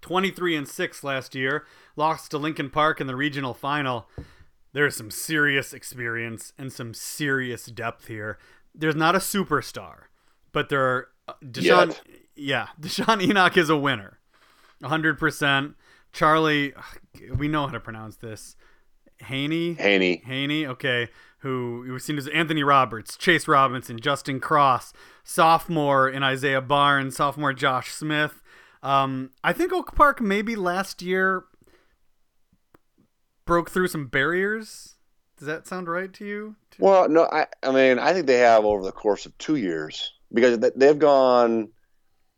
[0.00, 4.08] 23 and 6 last year, lost to Lincoln Park in the regional final.
[4.72, 8.38] There's some serious experience and some serious depth here.
[8.74, 10.04] There's not a superstar,
[10.52, 11.88] but there are uh, Deshaun.
[11.88, 12.02] Yet.
[12.36, 14.18] Yeah, Deshaun Enoch is a winner,
[14.82, 15.74] 100%.
[16.12, 16.72] Charlie,
[17.36, 18.56] we know how to pronounce this.
[19.20, 19.74] Haney.
[19.74, 20.22] Haney.
[20.24, 21.08] Haney, okay,
[21.40, 24.92] who we've seen as Anthony Roberts, Chase Robinson, Justin Cross,
[25.24, 28.42] sophomore in Isaiah Barnes, sophomore Josh Smith.
[28.82, 31.44] Um, I think Oak Park maybe last year
[33.48, 34.94] broke through some barriers.
[35.38, 36.54] Does that sound right to you?
[36.78, 40.12] Well, no, I, I mean, I think they have over the course of two years
[40.32, 41.70] because they- they've gone,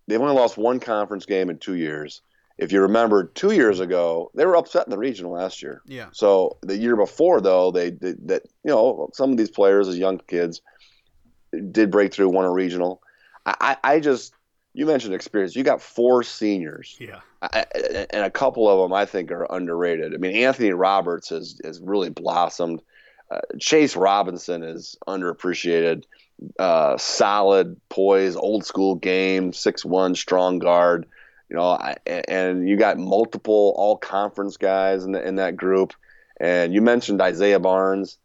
[0.06, 2.22] they've only lost one conference game in two years.
[2.58, 5.82] If you remember, two years ago, they were upset in the regional last year.
[5.86, 6.10] Yeah.
[6.12, 8.42] So the year before, though, they did that.
[8.64, 10.60] You know, some of these players as young kids
[11.72, 13.02] did break through, won a regional.
[13.46, 14.34] I, I just,
[14.74, 15.56] you mentioned experience.
[15.56, 17.20] You got four seniors, Yeah.
[17.42, 17.64] I,
[18.10, 20.14] and a couple of them I think are underrated.
[20.14, 22.82] I mean, Anthony Roberts has has really blossomed.
[23.30, 26.04] Uh, Chase Robinson is underappreciated.
[26.58, 31.06] Uh, solid poise, old school game, six one, strong guard.
[31.48, 35.94] You know, I, and you got multiple all conference guys in, the, in that group.
[36.38, 38.18] And you mentioned Isaiah Barnes.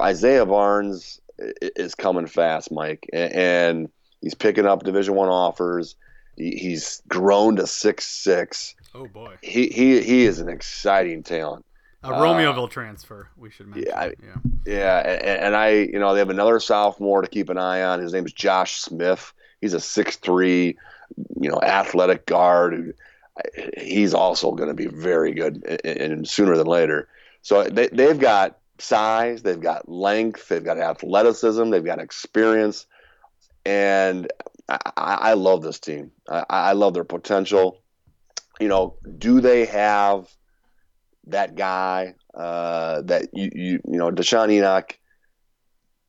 [0.00, 3.88] Isaiah Barnes is coming fast, Mike, and
[4.20, 5.96] he's picking up Division One offers.
[6.36, 8.74] He- He's grown to six six.
[8.94, 9.34] Oh boy.
[9.42, 11.64] He he he is an exciting talent.
[12.02, 13.86] A Romeoville uh, transfer, we should mention.
[13.88, 14.34] yeah, I- yeah.
[14.66, 18.00] Yeah, and, and I, you know, they have another sophomore to keep an eye on.
[18.00, 19.32] His name is Josh Smith.
[19.60, 20.76] He's a six three,
[21.40, 22.74] you know, athletic guard.
[22.74, 22.92] Who,
[23.78, 27.08] he's also going to be very good, and, and sooner than later.
[27.42, 32.86] So they they've got size, they've got length, they've got athleticism, they've got experience,
[33.66, 34.30] and
[34.68, 36.10] I, I love this team.
[36.28, 37.82] I, I love their potential.
[38.60, 40.28] You know, do they have
[41.26, 44.98] that guy uh, that you, you you know Deshaun Enoch,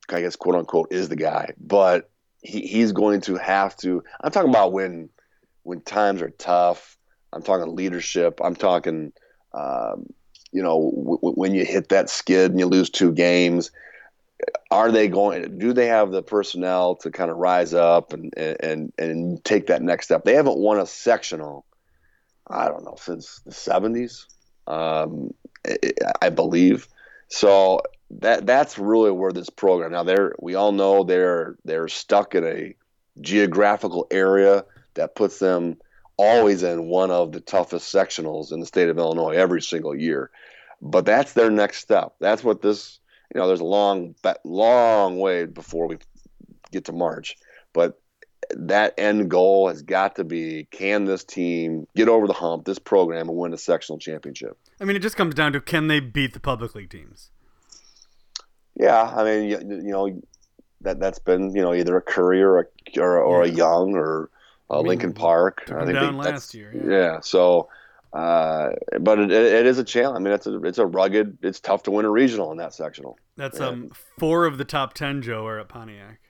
[0.08, 2.10] I guess quote unquote is the guy, but
[2.42, 4.02] he, he's going to have to.
[4.22, 5.08] I'm talking about when
[5.62, 6.96] when times are tough.
[7.32, 8.40] I'm talking leadership.
[8.42, 9.12] I'm talking,
[9.52, 10.06] um,
[10.52, 13.70] you know, w- w- when you hit that skid and you lose two games.
[14.70, 15.58] Are they going?
[15.58, 19.82] Do they have the personnel to kind of rise up and and and take that
[19.82, 20.24] next step?
[20.24, 21.64] They haven't won a sectional.
[22.46, 24.26] I don't know since the 70s
[24.66, 25.34] um,
[26.22, 26.88] I, believe.
[27.28, 29.92] So that that's really where this program.
[29.92, 32.74] Now they're we all know they're they're stuck in a
[33.20, 34.64] geographical area
[34.94, 35.76] that puts them
[36.16, 40.30] always in one of the toughest sectionals in the state of Illinois every single year.
[40.80, 42.14] But that's their next step.
[42.20, 43.00] That's what this.
[43.34, 44.14] You know, there's a long
[44.44, 45.98] long way before we
[46.72, 47.36] get to March,
[47.72, 48.00] but
[48.50, 52.78] that end goal has got to be can this team get over the hump, this
[52.78, 54.56] program, and win a sectional championship?
[54.80, 57.30] I mean, it just comes down to can they beat the public league teams?
[58.78, 60.20] Yeah, I mean, you, you know,
[60.82, 62.64] that that's been you know either a Curie or a,
[63.00, 64.30] or, or a Young or
[64.70, 65.62] uh, a mean, Lincoln Park.
[65.68, 66.90] I think down that's- last year, Yeah.
[66.90, 67.20] yeah.
[67.20, 67.68] so,
[68.16, 70.16] uh, but it, it is a challenge.
[70.16, 71.38] I mean, it's a it's a rugged.
[71.42, 73.18] It's tough to win a regional in that sectional.
[73.36, 73.66] That's Yeah.
[73.68, 76.20] um four of the top ten Joe are at Pontiac.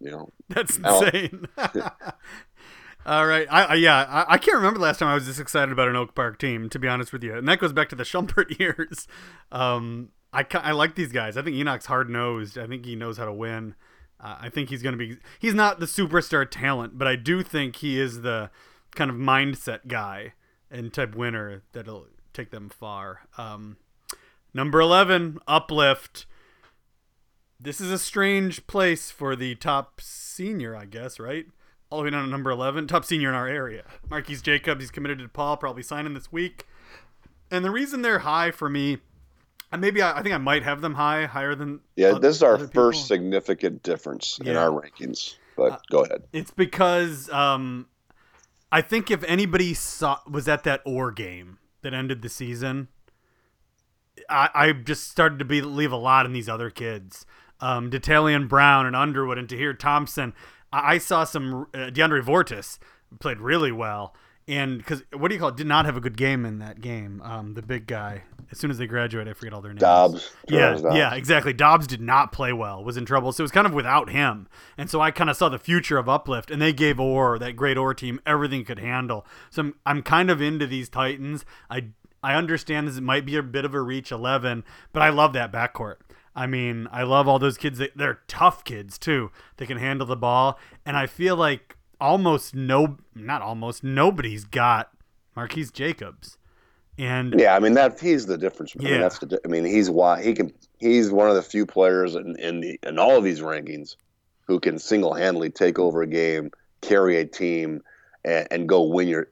[0.00, 1.46] You know, That's insane.
[3.06, 5.38] All right, I, I yeah, I, I can't remember the last time I was this
[5.38, 6.70] excited about an Oak Park team.
[6.70, 9.06] To be honest with you, and that goes back to the Shumpert years.
[9.52, 11.36] Um, I I like these guys.
[11.36, 12.56] I think Enoch's hard nosed.
[12.56, 13.74] I think he knows how to win.
[14.18, 15.18] Uh, I think he's going to be.
[15.38, 18.50] He's not the superstar talent, but I do think he is the
[18.94, 20.34] kind of mindset guy
[20.70, 23.20] and type winner that'll take them far.
[23.38, 23.76] Um,
[24.52, 26.26] number eleven, Uplift.
[27.60, 31.46] This is a strange place for the top senior, I guess, right?
[31.88, 33.84] All the way down to number 11, top senior in our area.
[34.10, 36.66] Marquise Jacobs, he's committed to Paul, probably signing this week.
[37.50, 38.98] And the reason they're high for me,
[39.70, 42.36] and maybe I, I think I might have them high, higher than yeah, oth- this
[42.36, 42.82] is our other people.
[42.90, 45.36] first significant difference in our rankings.
[45.56, 46.24] But go ahead.
[46.32, 47.86] It's because um,
[48.74, 52.88] I think if anybody saw was at that or game that ended the season,
[54.28, 57.24] I, I just started to believe a lot in these other kids.
[57.60, 60.34] Um, Detalian Brown and Underwood and Tahir Thompson.
[60.72, 62.80] I, I saw some uh, DeAndre Vortis
[63.20, 64.12] played really well.
[64.46, 65.56] And because what do you call it?
[65.56, 67.22] Did not have a good game in that game.
[67.22, 68.22] Um, the big guy.
[68.52, 69.80] As soon as they graduate, I forget all their names.
[69.80, 70.30] Dobbs.
[70.48, 70.96] Yeah, Dobbs.
[70.96, 71.52] yeah, exactly.
[71.54, 73.32] Dobbs did not play well, was in trouble.
[73.32, 74.48] So it was kind of without him.
[74.76, 77.56] And so I kind of saw the future of Uplift, and they gave Orr, that
[77.56, 79.26] great Orr team, everything could handle.
[79.50, 81.44] So I'm, I'm kind of into these Titans.
[81.70, 81.86] I,
[82.22, 85.32] I understand this it might be a bit of a reach 11, but I love
[85.32, 85.96] that backcourt.
[86.36, 87.78] I mean, I love all those kids.
[87.78, 89.30] That, they're tough kids too.
[89.56, 94.90] They can handle the ball, and I feel like almost no, not almost nobody's got
[95.36, 96.38] Marquise Jacobs.
[96.96, 98.74] And yeah, I mean that he's the difference.
[98.78, 98.90] I Yeah.
[98.92, 99.40] mean, that's the.
[99.44, 100.52] I mean he's why he can.
[100.78, 103.96] He's one of the few players in in, the, in all of these rankings
[104.46, 106.50] who can single handedly take over a game,
[106.82, 107.82] carry a team,
[108.24, 109.28] and, and go win your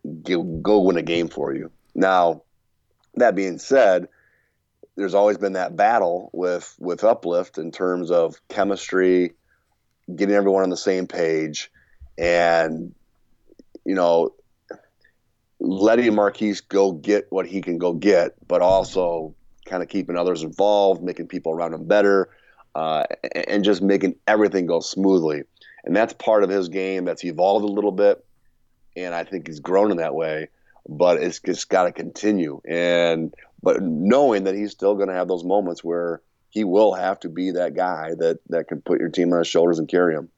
[0.63, 1.71] go win a game for you.
[1.95, 2.43] Now,
[3.15, 4.09] that being said,
[4.97, 9.35] there's always been that battle with with uplift in terms of chemistry,
[10.17, 11.71] getting everyone on the same page,
[12.23, 12.95] and
[13.85, 14.33] you know
[15.59, 19.35] letting Marquise go get what he can go get, but also
[19.66, 22.31] kind of keeping others involved, making people around him better,
[22.75, 23.05] uh,
[23.47, 25.45] and- just making everything go smoothly.
[25.85, 28.25] And that's part of his game that's evolved a little bit,
[28.97, 30.49] and I think he's grown in that way.
[30.89, 35.29] But it's just got to continue, and but knowing that he's still going to have
[35.29, 39.09] those moments where he will have to be that guy that that can put your
[39.09, 40.29] team on his shoulders and carry him.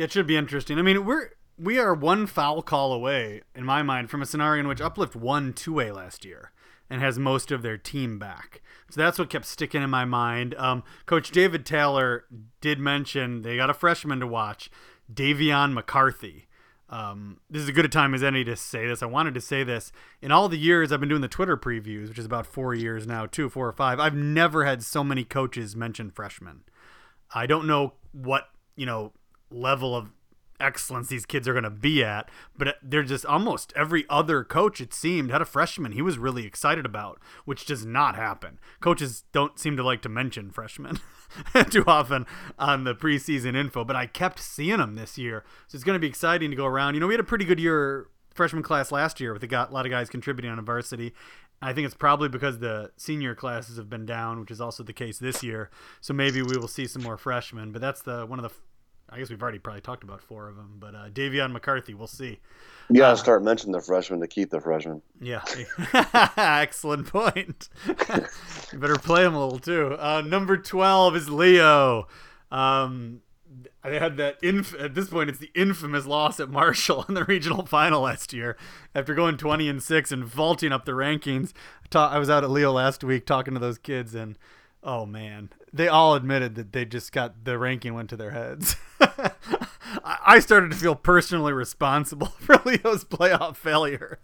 [0.00, 0.78] Yeah, it should be interesting.
[0.78, 4.60] I mean, we're we are one foul call away, in my mind, from a scenario
[4.60, 6.52] in which Uplift won two A last year
[6.88, 8.62] and has most of their team back.
[8.88, 10.54] So that's what kept sticking in my mind.
[10.54, 12.24] Um, Coach David Taylor
[12.62, 14.70] did mention they got a freshman to watch,
[15.12, 16.48] Davion McCarthy.
[16.88, 19.02] Um, this is as good a time as any to say this.
[19.02, 19.92] I wanted to say this.
[20.22, 23.06] In all the years I've been doing the Twitter previews, which is about four years
[23.06, 26.62] now, two, four, or five, I've never had so many coaches mention freshmen.
[27.34, 29.12] I don't know what you know
[29.50, 30.10] level of
[30.60, 34.80] excellence these kids are going to be at, but they're just almost every other coach
[34.80, 38.58] it seemed had a freshman he was really excited about, which does not happen.
[38.80, 41.00] Coaches don't seem to like to mention freshmen
[41.70, 42.26] too often
[42.58, 46.00] on the preseason info, but I kept seeing them this year, so it's going to
[46.00, 46.94] be exciting to go around.
[46.94, 49.86] You know, we had a pretty good year freshman class last year with a lot
[49.86, 51.12] of guys contributing on a varsity.
[51.62, 54.94] I think it's probably because the senior classes have been down, which is also the
[54.94, 55.70] case this year.
[56.00, 57.70] So maybe we will see some more freshmen.
[57.70, 58.56] But that's the one of the.
[59.12, 60.76] I guess we've already probably talked about four of them.
[60.78, 62.38] But uh, Davion McCarthy, we'll see.
[62.88, 65.02] You got to Uh, start mentioning the freshmen to keep the freshmen.
[65.20, 65.42] Yeah,
[66.36, 67.68] excellent point.
[68.72, 69.96] you better play him a little too.
[69.98, 72.08] Uh, number twelve is Leo.
[72.50, 73.20] Um,
[73.84, 77.24] they had that inf- at this point it's the infamous loss at Marshall in the
[77.24, 78.56] regional final last year
[78.94, 81.52] after going 20 and 6 and vaulting up the rankings.
[81.90, 84.36] Ta- I was out at Leo last week talking to those kids and
[84.82, 88.76] oh man, they all admitted that they just got the ranking went to their heads.
[90.04, 94.18] I started to feel personally responsible for Leo's playoff failure.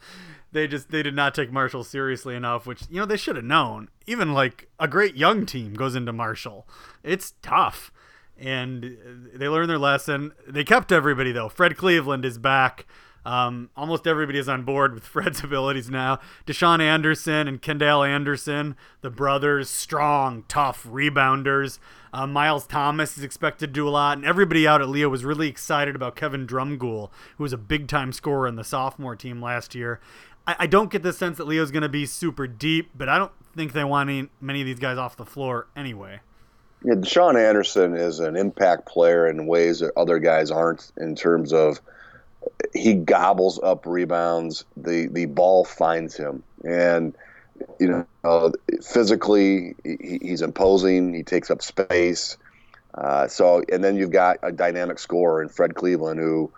[0.53, 3.45] They just they did not take Marshall seriously enough, which you know they should have
[3.45, 3.89] known.
[4.07, 6.69] Even like a great young team goes into Marshall.
[7.03, 7.93] It's tough
[8.39, 8.99] and
[9.35, 10.33] they learned their lesson.
[10.47, 11.49] They kept everybody though.
[11.49, 12.87] Fred Cleveland is back.
[13.27, 16.21] Um, almost everybody is on board with Fred's abilities now.
[16.47, 21.81] Deshaun Anderson and Kendall Anderson, the brothers, strong, tough rebounders.
[22.13, 25.25] Uh, Miles Thomas is expected to do a lot, and everybody out at Leo was
[25.25, 29.43] really excited about Kevin Drumgoole, who was a big time scorer in the sophomore team
[29.43, 29.99] last year.
[30.47, 33.19] I, I don't get the sense that Leo's going to be super deep, but I
[33.19, 36.21] don't think they want any, many of these guys off the floor anyway.
[36.85, 41.53] Yeah, Deshaun Anderson is an impact player in ways that other guys aren't in terms
[41.53, 41.81] of
[42.75, 44.65] he gobbles up rebounds.
[44.77, 47.15] The the ball finds him, and
[47.79, 48.51] you know uh,
[48.83, 51.15] physically he, he's imposing.
[51.15, 52.37] He takes up space.
[52.95, 56.51] Uh, so and then you've got a dynamic scorer in Fred Cleveland who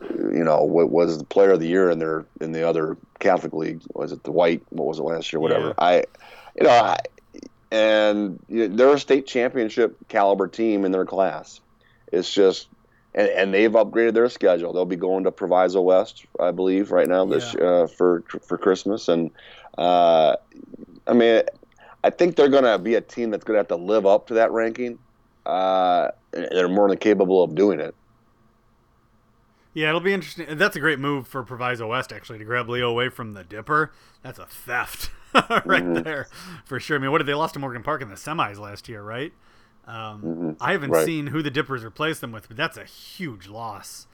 [0.00, 3.52] you know wa- was the player of the year in their in the other Catholic
[3.52, 3.80] league.
[3.94, 4.62] Was it the White?
[4.70, 5.40] What was it last year?
[5.40, 5.68] Whatever.
[5.68, 5.74] Yeah.
[5.78, 6.04] I
[6.56, 6.98] you know I,
[7.70, 11.60] and they're a state championship caliber team in their class.
[12.10, 12.68] It's just,
[13.18, 14.72] and, and they've upgraded their schedule.
[14.72, 19.08] They'll be going to Proviso West, I believe, right now this uh, for for Christmas.
[19.08, 19.32] And
[19.76, 20.36] uh,
[21.06, 21.42] I mean,
[22.04, 24.28] I think they're going to be a team that's going to have to live up
[24.28, 25.00] to that ranking.
[25.44, 27.94] Uh, they're more than capable of doing it.
[29.74, 30.56] Yeah, it'll be interesting.
[30.56, 33.92] That's a great move for Proviso West, actually, to grab Leo away from the Dipper.
[34.22, 35.10] That's a theft
[35.64, 36.28] right there,
[36.64, 36.96] for sure.
[36.96, 39.32] I mean, what did they lost to Morgan Park in the semis last year, right?
[39.88, 41.04] Um, I haven't Right.
[41.06, 44.06] seen who the Dippers replaced them with, but that's a huge loss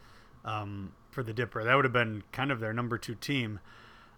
[0.45, 1.65] um, for the Dipper.
[1.65, 3.59] That would have been kind of their number two team.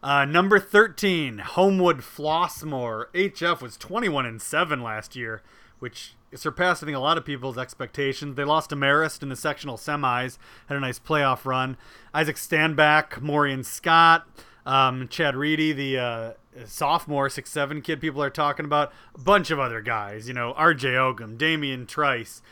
[0.03, 3.07] Uh, number 13, Homewood Flossmoor.
[3.15, 5.43] HF was 21 and 7 last year,
[5.79, 8.37] which surpassed, I think, a lot of people's expectations.
[8.37, 10.37] They lost to Marist in the sectional semis,
[10.69, 11.77] had a nice playoff run.
[12.13, 14.29] Isaac Stanback, Morian Scott,
[14.67, 16.33] um, Chad Reedy, the uh,
[16.65, 18.93] sophomore, six seven kid people are talking about.
[19.15, 22.43] A bunch of other guys, you know, RJ Ogum, Damian Trice.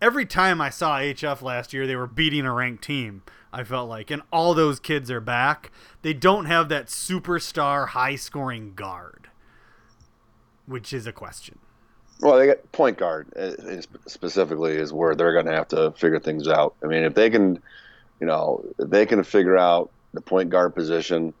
[0.00, 3.22] every time I saw HF last year, they were beating a ranked team.
[3.52, 5.70] I felt like, and all those kids are back.
[6.02, 9.28] They don't have that superstar, high-scoring guard,
[10.66, 11.58] which is a question.
[12.20, 16.18] Well, they get point guard uh, specifically is where they're going to have to figure
[16.18, 16.74] things out.
[16.82, 17.62] I mean, if they can,
[18.20, 21.32] you know, they can figure out the point guard position,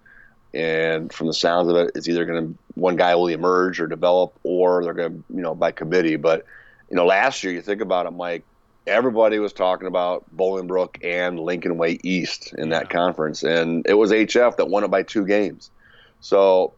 [0.54, 3.86] and from the sounds of it, it's either going to one guy will emerge or
[3.86, 6.16] develop, or they're going to, you know, by committee.
[6.16, 6.44] But
[6.90, 8.44] you know, last year you think about it, Mike.
[8.86, 14.12] Everybody was talking about Bolingbrook and Lincoln Way East in that conference, and it was
[14.12, 15.70] HF that won it by two games.
[16.20, 16.74] So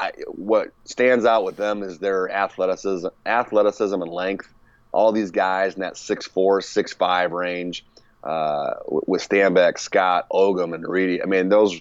[0.00, 4.52] I, what stands out with them is their athleticism, athleticism and length.
[4.90, 7.84] All these guys in that six four, six five range,
[8.24, 11.22] uh, with Stanback, Scott, Ogum, and Reedy.
[11.22, 11.80] I mean, those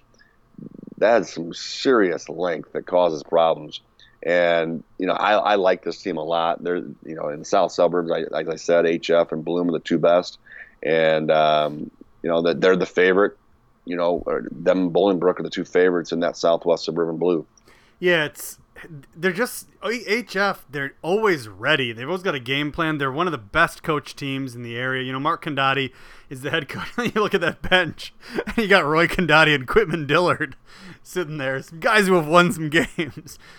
[1.04, 3.82] that's some serious length that causes problems.
[4.26, 6.64] And you know, I, I like this team a lot.
[6.64, 9.74] They're you know in the south suburbs, I, like I said, HF and Bloom are
[9.74, 10.39] the two best,
[10.82, 11.91] and um,
[12.22, 13.38] you know that they're the favorite.
[13.84, 17.45] You know, them Bolingbrook are the two favorites in that Southwest Suburban Blue.
[17.99, 18.58] Yeah, it's
[19.16, 20.60] they're just HF.
[20.70, 21.92] They're always ready.
[21.92, 22.98] They've always got a game plan.
[22.98, 25.04] They're one of the best coach teams in the area.
[25.04, 25.92] You know, Mark Condotti
[26.30, 26.88] is the head coach.
[26.98, 28.14] you look at that bench,
[28.46, 30.56] and you got Roy Condotti and Quitman Dillard
[31.04, 31.62] sitting there.
[31.62, 32.88] Some guys who have won some games.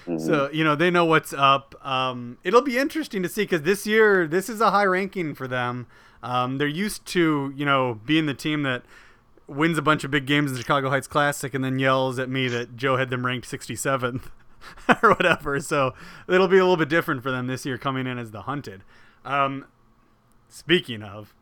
[0.07, 0.19] Mm-hmm.
[0.19, 1.75] So you know they know what's up.
[1.87, 5.49] Um, it'll be interesting to see because this year this is a high ranking for
[5.49, 5.87] them.
[6.23, 8.83] Um, they're used to you know being the team that
[9.47, 12.31] wins a bunch of big games in the Chicago Heights Classic and then yells at
[12.31, 14.31] me that Joe had them ranked 67th
[15.03, 15.61] or whatever.
[15.61, 15.95] So
[16.29, 18.83] it'll be a little bit different for them this year coming in as the hunted.
[19.25, 19.67] Um,
[20.49, 21.35] speaking of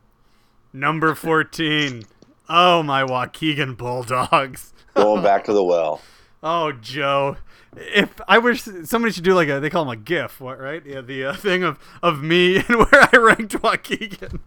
[0.71, 2.03] number 14,
[2.49, 4.73] oh my Waukegan Bulldogs.
[4.93, 6.01] Going back to the well.
[6.41, 7.37] Oh, Joe
[7.75, 10.85] if I wish somebody should do like a they call them a GIF, what right?
[10.85, 14.39] Yeah, the uh, thing of of me and where I ranked Waukegan,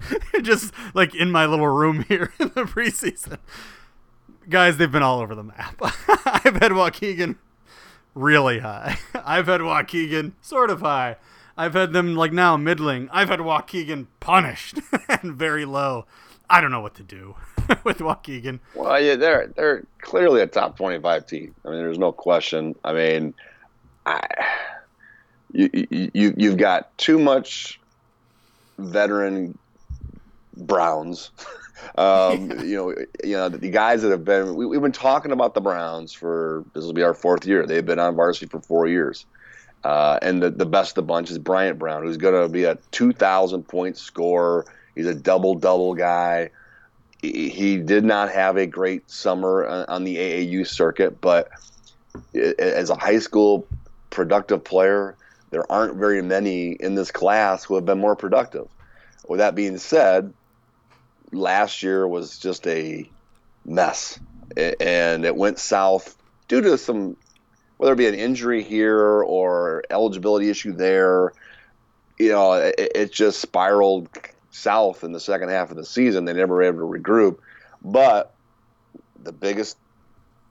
[0.42, 3.38] just like in my little room here in the preseason.
[4.48, 5.76] Guys, they've been all over the map.
[5.80, 7.36] I've had Waukegan
[8.16, 8.98] really high.
[9.24, 11.16] I've had Waukegan sort of high.
[11.56, 13.08] I've had them like now middling.
[13.12, 16.06] I've had Waukegan punished and very low.
[16.50, 17.36] I don't know what to do.
[17.84, 18.60] with Waukegan.
[18.74, 21.54] Well, yeah, they're they're clearly a top twenty-five team.
[21.64, 22.76] I mean, there's no question.
[22.84, 23.34] I mean,
[24.04, 24.20] I,
[25.52, 27.80] you you you've got too much
[28.78, 29.58] veteran
[30.56, 31.30] Browns.
[31.96, 34.54] Um, you know, you know the guys that have been.
[34.54, 37.66] We, have been talking about the Browns for this will be our fourth year.
[37.66, 39.26] They've been on varsity for four years.
[39.84, 42.64] Uh, and the, the best of the bunch is Bryant Brown, who's going to be
[42.64, 44.66] a 2,000 point scorer.
[44.96, 46.50] He's a double double guy
[47.22, 51.48] he did not have a great summer on the AAU circuit, but
[52.34, 53.66] as a high school
[54.10, 55.16] productive player,
[55.50, 58.68] there aren't very many in this class who have been more productive.
[59.28, 60.32] With that being said,
[61.32, 63.08] last year was just a
[63.64, 64.18] mess,
[64.56, 66.16] and it went south
[66.48, 67.16] due to some,
[67.76, 71.32] whether it be an injury here or eligibility issue there.
[72.18, 74.08] You know, it, it just spiraled
[74.50, 76.24] south in the second half of the season.
[76.24, 77.38] They never were able to regroup.
[77.82, 78.34] But
[79.22, 79.76] the biggest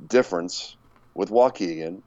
[0.08, 0.76] difference
[1.16, 2.02] with Waukegan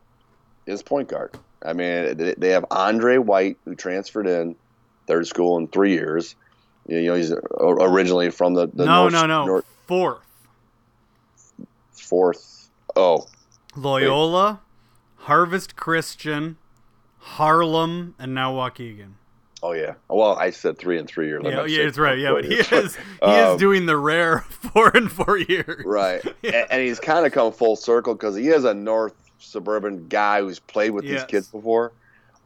[0.66, 1.36] is point guard.
[1.64, 4.54] I mean, they have Andre White, who transferred in
[5.06, 6.36] third school in three years.
[6.88, 10.22] You know, he's originally from the, the no, North, no, no, North, fourth,
[11.92, 12.70] fourth.
[12.96, 13.26] Oh,
[13.76, 15.24] Loyola, wait.
[15.26, 16.56] Harvest Christian,
[17.18, 19.12] Harlem, and now Waukegan.
[19.62, 19.94] Oh yeah.
[20.08, 21.42] Well, I said three and three years.
[21.44, 22.18] Yeah, yeah, it's right.
[22.18, 25.84] Yeah, but he is he um, is doing the rare four and four years.
[25.84, 26.60] Right, yeah.
[26.60, 30.40] and, and, he's kind of come full circle because he is a North suburban guy
[30.40, 31.22] who's played with yes.
[31.22, 31.92] these kids before,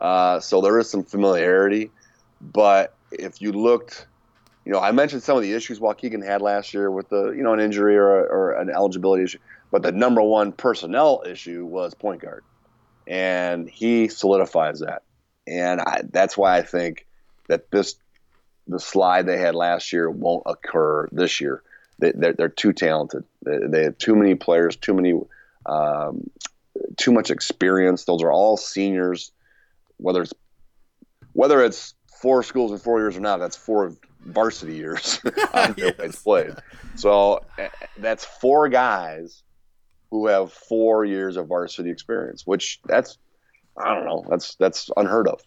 [0.00, 1.90] uh, so there is some familiarity.
[2.40, 4.06] But if you looked,
[4.64, 7.42] you know, I mentioned some of the issues Waukegan had last year with the you
[7.42, 9.38] know an injury or, or an eligibility issue,
[9.70, 12.44] but the number one personnel issue was point guard,
[13.06, 15.02] and he solidifies that
[15.46, 17.06] and I, that's why I think
[17.48, 17.96] that this
[18.68, 21.62] the slide they had last year won't occur this year.
[21.98, 23.24] They, they're, they're too talented.
[23.44, 25.20] They, they, have too many players, too many,
[25.66, 26.30] um,
[26.96, 28.04] too much experience.
[28.04, 29.32] Those are all seniors.
[29.96, 30.32] Whether it's
[31.32, 33.94] whether it's four schools in four years or not, that's four
[34.24, 35.20] varsity years
[35.76, 36.22] yes.
[36.22, 36.54] played.
[36.96, 37.68] So eh,
[37.98, 39.42] that's four guys
[40.10, 43.18] who have four years of varsity experience, which that's
[43.76, 44.24] I don't know.
[44.28, 45.40] That's that's unheard of.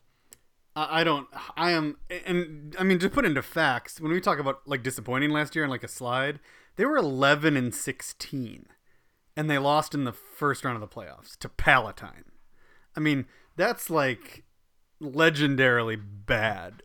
[0.75, 1.27] I don't.
[1.55, 1.95] I am,
[2.25, 4.01] and I mean to put into facts.
[4.01, 6.39] When we talk about like disappointing last year and like a slide,
[6.75, 8.65] they were eleven and sixteen,
[9.37, 12.25] and they lost in the first round of the playoffs to Palatine.
[12.95, 14.43] I mean, that's like
[15.01, 16.83] legendarily bad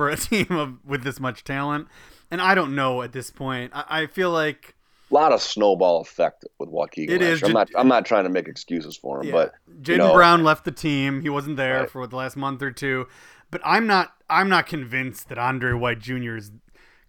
[0.00, 1.86] for a team of with this much talent.
[2.30, 3.72] And I don't know at this point.
[3.74, 4.74] I, I feel like
[5.10, 7.10] a lot of snowball effect with Waukegan.
[7.10, 7.42] It is.
[7.42, 7.68] I'm not.
[7.76, 9.32] I'm not trying to make excuses for him, Yeah.
[9.32, 11.20] but Jaden know, Brown left the team.
[11.20, 11.90] He wasn't there Right.
[11.90, 13.06] for the last month or two.
[13.50, 14.12] But I'm not.
[14.30, 16.36] I'm not convinced that Andre White Jr.
[16.36, 16.52] is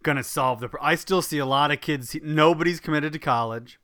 [0.03, 0.67] gonna solve the.
[0.67, 2.13] Pro- I still see a lot of kids.
[2.23, 3.79] Nobody's committed to college,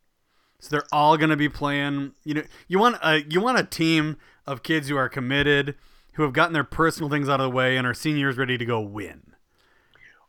[0.59, 2.13] so they're all gonna be playing.
[2.25, 5.75] You know, you want a you want a team of kids who are committed,
[6.17, 8.65] who have gotten their personal things out of the way, and are seniors ready to
[8.65, 9.21] go win.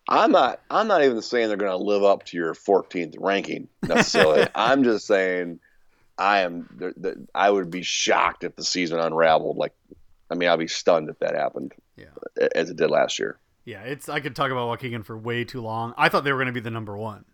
[0.09, 0.61] I'm not.
[0.71, 4.47] I'm not even saying they're going to live up to your 14th ranking necessarily.
[4.55, 5.61] I'm just saying
[6.17, 6.69] I am.
[7.35, 9.59] I would be shocked if the season unraveled.
[9.59, 9.75] Like,
[10.31, 12.07] I mean, I'd be stunned if that happened Yeah.
[12.55, 13.39] as it did last year.
[13.67, 15.93] Yeah, it's I could talk about Waukegan for way too long.
[15.99, 17.27] I thought they were going to be the number one.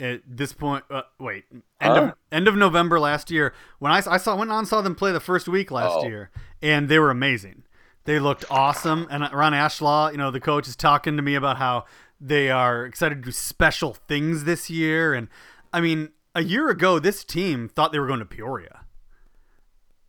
[0.00, 1.44] At this point, uh, wait,
[1.80, 4.94] end of end of November last year when I, I saw went on saw them
[4.94, 6.06] play the first week last Oh.
[6.08, 6.30] year,
[6.62, 7.64] and they were amazing.
[8.04, 11.58] They looked awesome, and Ron Ashlaw, you know, the coach is talking to me about
[11.58, 11.84] how
[12.20, 15.12] they are excited to do special things this year.
[15.14, 15.28] And
[15.72, 18.86] I mean, a year ago, this team thought they were going to Peoria,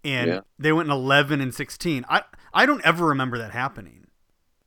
[0.04, 0.40] and Yeah.
[0.58, 2.06] they went in eleven and sixteen.
[2.10, 2.24] I
[2.54, 4.08] I don't ever remember that happening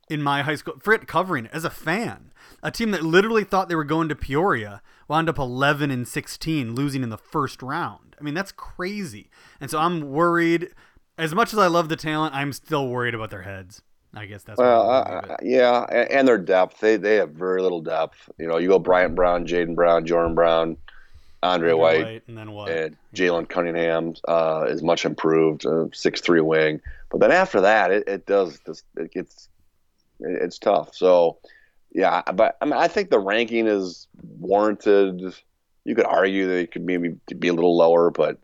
[0.08, 2.32] in my high school for it covering it as a fan.
[2.62, 6.74] A team that literally thought they were going to Peoria wound up 11 and 16,
[6.74, 8.14] losing in the first round.
[8.20, 9.30] I mean, that's crazy.
[9.60, 10.70] And so I'm worried.
[11.18, 13.82] As much as I love the talent, I'm still worried about their heads.
[14.14, 15.30] I guess that's Well, uh, I'll leave it.
[15.30, 16.80] uh, yeah, and, their depth.
[16.80, 18.30] They they have very little depth.
[18.38, 20.76] You know, you go Bryant Brown, Jaden Brown, Jordan Brown,
[21.42, 22.70] Andre You're White, and then what?
[22.70, 26.80] and Jalen Cunningham uh, is much improved, uh, six three wing.
[27.10, 28.82] But then after that, it, it does this.
[28.96, 29.48] It gets
[30.20, 30.94] it, it's tough.
[30.94, 31.38] So
[31.92, 34.06] yeah, but I mean, I think the ranking is
[34.38, 35.34] warranted.
[35.84, 38.38] You could argue that it could maybe be a little lower, but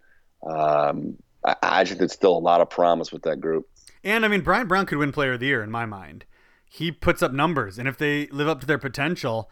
[0.47, 3.69] um, I, I think there's still a lot of promise with that group.
[4.05, 6.25] And I mean, Brian Brown could win Player of the Year in my mind.
[6.65, 9.51] He puts up numbers, and if they live up to their potential,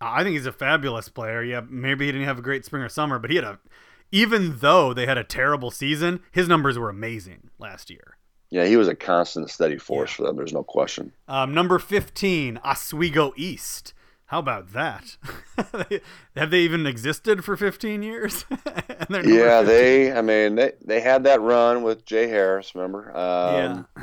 [0.00, 1.42] I think he's a fabulous player.
[1.42, 3.58] Yeah, maybe he didn't have a great spring or summer, but he had a.
[4.12, 8.16] Even though they had a terrible season, his numbers were amazing last year.
[8.50, 10.16] Yeah, he was a constant, steady force Yeah.
[10.16, 10.36] for them.
[10.36, 11.12] There's no question.
[11.28, 13.92] Um, number fifteen, Oswego East.
[14.26, 15.16] How about that?
[16.36, 18.44] have they even existed for fifteen years?
[19.06, 19.66] And they're Yeah, 15.
[19.66, 20.12] they.
[20.12, 22.74] I mean, they they had that run with Jay Harris.
[22.74, 23.14] Remember?
[23.14, 24.02] Um, yeah.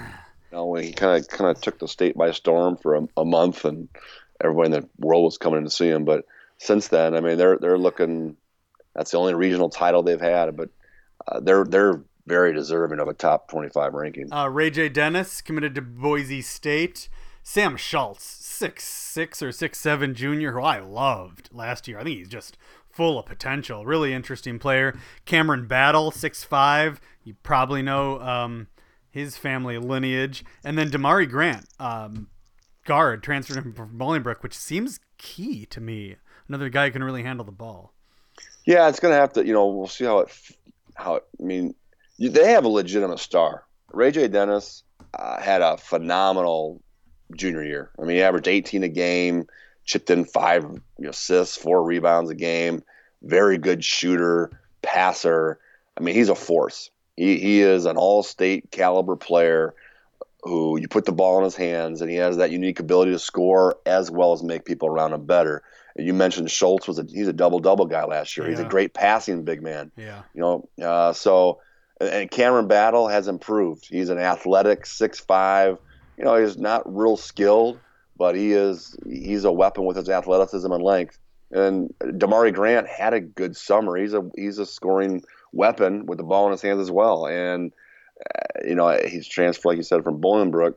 [0.52, 3.08] You know, when he kind of kind of took the state by storm for a,
[3.18, 3.88] a month, and
[4.44, 6.06] everybody in the world was coming in to see him.
[6.06, 6.26] But
[6.60, 8.38] since then, I mean, they're they're looking.
[8.94, 10.70] That's the only regional title they've had, but
[11.28, 14.32] uh, they're they're very deserving of a top twenty-five ranking.
[14.32, 14.90] Uh, Ray J.
[14.90, 17.10] Dennis committed to Boise State.
[17.44, 18.22] Sam Schultz,
[18.62, 21.98] six six or six seven junior, who I loved last year.
[21.98, 22.58] I think he's just
[22.92, 23.88] full of potential.
[23.88, 24.96] Really interesting player.
[25.26, 27.02] Cameron Battle, six five.
[27.24, 28.68] You probably know um,
[29.10, 30.46] his family lineage.
[30.64, 32.28] And then Damari Grant, um,
[32.86, 36.18] guard, transferred from Bolingbrook, which seems key to me.
[36.48, 37.96] Another guy who can really handle the ball.
[38.66, 39.46] Yeah, it's gonna have to.
[39.46, 40.32] You know, we'll see how it
[40.94, 41.24] how it.
[41.40, 41.74] I mean,
[42.20, 43.64] they have a legitimate star.
[43.92, 44.28] Ray J.
[44.28, 44.84] Dennis
[45.16, 46.84] uh, had a phenomenal
[47.36, 47.92] junior year.
[48.00, 49.48] I mean, he averaged 18 a game,
[49.86, 52.84] chipped in five you know, assists, four rebounds a game.
[53.24, 54.52] Very good shooter,
[54.82, 55.60] passer.
[55.98, 56.90] I mean, he's a force.
[57.18, 59.76] He he is an all-state caliber player
[60.44, 63.20] who you put the ball in his hands, and he has that unique ability to
[63.20, 65.62] score as well as make people around him better.
[65.96, 68.50] You mentioned Schultz was a he's a double double guy last year.
[68.50, 69.92] He's a great passing big man.
[69.98, 70.22] Yeah.
[70.34, 71.60] You know, uh, so
[72.00, 73.88] and Cameron Battle has improved.
[73.88, 75.78] He's an athletic six five.
[76.22, 77.80] You know, he's not real skilled,
[78.16, 81.18] but he is he's a weapon with his athleticism and length.
[81.50, 83.96] And Damari Grant had a good summer.
[83.98, 87.26] He's a he's a scoring weapon with the ball in his hands as well.
[87.26, 87.74] And
[88.20, 90.76] uh, you know, he's transferred like you said from Bolingbrook.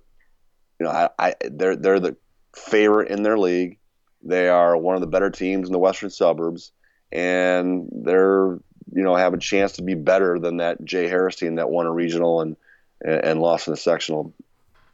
[0.80, 2.16] You know, I, I they're they're the
[2.56, 3.76] favorite in their league.
[4.22, 6.72] They are one of the better teams in the western suburbs,
[7.12, 8.58] and they're
[8.94, 11.84] you know have a chance to be better than that Jay Harris team that won
[11.84, 12.56] a regional and
[13.04, 14.32] and lost in the sectional.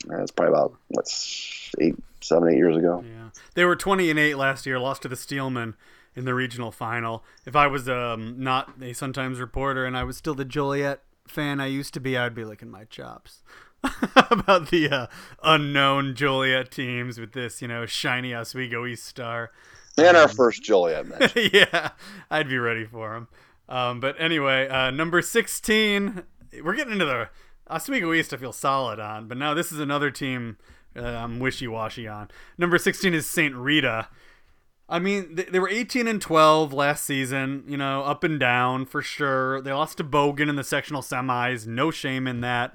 [0.06, 3.04] That's probably about what's eight, seven, eight years ago.
[3.06, 4.78] Yeah, they were twenty and eight last year.
[4.78, 5.74] Lost to the Steelmen
[6.14, 7.24] in the regional final.
[7.46, 11.02] If I was um, not a Sun Times reporter and I was still the Joliet
[11.28, 13.42] fan I used to be, I'd be licking my chops
[14.30, 15.06] about the uh,
[15.42, 19.52] unknown Joliet teams with this, you know, shiny Oswego East star.
[19.96, 21.36] And our first Joliet match.
[21.52, 21.90] yeah,
[22.30, 23.28] I'd be ready for him.
[23.68, 26.22] Um, but anyway, uh, number 16,
[26.62, 27.28] we're getting into the
[27.68, 30.56] Oswego East, I feel solid on, but now this is another team
[30.96, 32.28] uh, I'm wishy washy on.
[32.58, 33.54] Number 16 is St.
[33.54, 34.08] Rita.
[34.88, 38.86] I mean, they, they were 18 and 12 last season, you know, up and down
[38.86, 39.60] for sure.
[39.60, 42.74] They lost to Bogan in the sectional semis, no shame in that.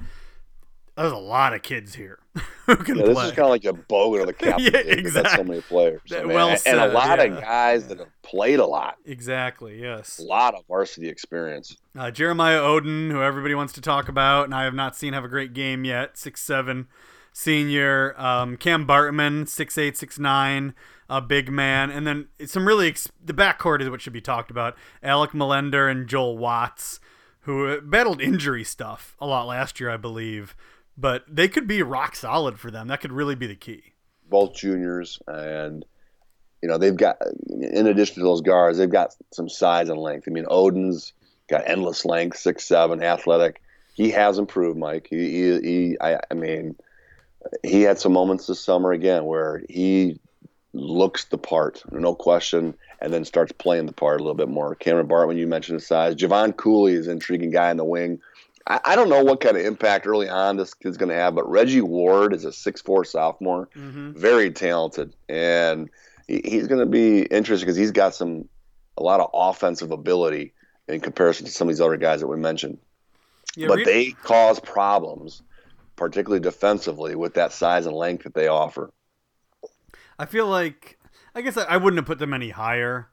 [0.95, 2.19] There's a lot of kids here
[2.65, 4.73] who can Yeah, this is kind of like a bogan of the captain.
[4.73, 5.09] Yeah, League.
[5.09, 6.01] So many players.
[6.11, 7.41] I mean, well and, and a said, lot of yeah.
[7.41, 8.97] guys that have played a lot.
[9.05, 9.81] exactly.
[9.81, 10.19] Yes.
[10.19, 11.77] A lot of varsity experience.
[11.97, 15.23] Uh, Jeremiah Odin, who everybody wants to talk about, and I have not seen have
[15.23, 16.17] a great game yet.
[16.17, 16.87] Six seven,
[17.33, 18.19] senior.
[18.19, 20.73] Um, Cam Bartman, six eight six nine,
[21.09, 24.49] a big man, and then some really ex- the backcourt is what should be talked
[24.49, 24.75] about.
[25.03, 26.99] Alec Melender and Joel Watts,
[27.41, 30.55] who uh, battled injury stuff a lot last year, I believe,
[30.97, 32.87] but they could be rock solid for them.
[32.87, 33.93] That could really be the key.
[34.29, 35.85] both juniors, and
[36.61, 37.17] you know they've got
[37.49, 40.27] in addition to those guards, they've got some size and length.
[40.27, 41.13] I mean, Odin's
[41.47, 43.61] got endless length, six seven, athletic.
[43.93, 45.07] He has improved, Mike.
[45.09, 46.75] He, he, he I, I mean,
[47.63, 50.19] he had some moments this summer again where he
[50.73, 54.75] looks the part, no question, and then starts playing the part a little bit more.
[54.75, 56.15] Cameron Bartman, you mentioned his size.
[56.15, 58.19] Javon Cooley is an intriguing guy in the wing.
[58.67, 61.35] I, I don't know what kind of impact early on this kid's going to have,
[61.35, 64.19] but Reggie Ward is a six four sophomore Mm-hmm.
[64.19, 65.89] very talented, and
[66.27, 68.47] he, he's going to be interesting because he's got some
[68.97, 70.53] a lot of offensive ability
[70.87, 72.77] in comparison to some of these other guys that we mentioned.
[73.55, 75.41] Yeah, but they cause problems,
[75.95, 78.91] particularly defensively, with that size and length that they offer.
[80.17, 80.97] I feel like
[81.33, 83.09] I guess I, I wouldn't have put them any higher.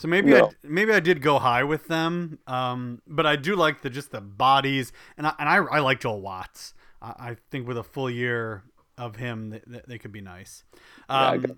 [0.00, 0.46] So maybe No.
[0.46, 4.12] I maybe I did go high with them, um, but I do like the just
[4.12, 6.72] the bodies, and I, and I, I like Joel Watts.
[7.02, 8.62] I, I think with a full year
[8.96, 10.64] of him, they, they, they could be nice.
[11.08, 11.56] I Um, got-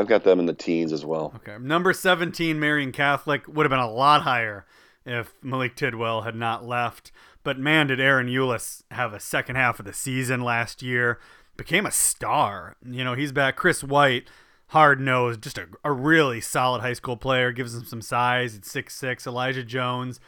[0.00, 1.32] I've got them in the teens as well.
[1.36, 4.66] okay, number seventeen, Marian Catholic would have been a lot higher
[5.04, 7.12] if Malik Tidwell had not left.
[7.44, 11.20] But man, did Aaron Eulis have a second half of the season last year?
[11.56, 12.74] Became a star.
[12.84, 13.54] You know, he's back.
[13.54, 14.24] Chris White,
[14.68, 17.52] hard nosed, just a, a really solid high school player.
[17.52, 18.54] Gives him some size.
[18.54, 19.26] It's six six.
[19.26, 20.20] Elijah Jones.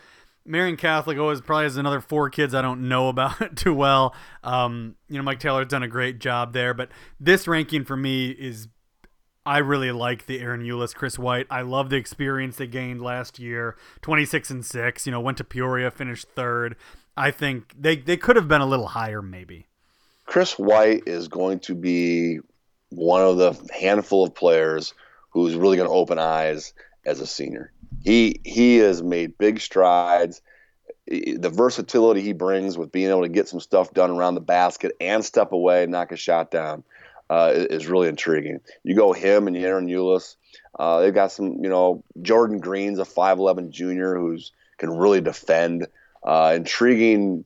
[0.45, 4.15] Marian Catholic always probably has another four kids I don't know about too well.
[4.43, 6.91] Um, you know, Mike Taylor's done a great job there, but
[7.21, 8.69] this ranking for me is
[9.45, 11.47] I really like the Aaron Eulis, Chris White.
[11.51, 13.77] I love the experience they gained last year.
[14.03, 16.77] 26 and 6, you know, went to Peoria, finished third.
[17.17, 19.67] I think they, they could have been a little higher maybe.
[20.27, 22.41] Chris White is going to be
[22.91, 24.95] one of the handful of players
[25.31, 26.73] who's really going to open eyes
[27.05, 27.73] as a senior.
[28.03, 30.41] He he has made big strides.
[31.07, 34.93] The versatility he brings with being able to get some stuff done around the basket
[35.01, 36.85] and step away, and knock a shot down,
[37.31, 38.61] uh, is really intriguing.
[38.85, 40.37] You go him and Aaron Eulis.
[40.79, 45.87] Uh, they've got some, you know, Jordan Green's a 5'11 junior who's can really defend.
[46.23, 47.45] Uh, intriguing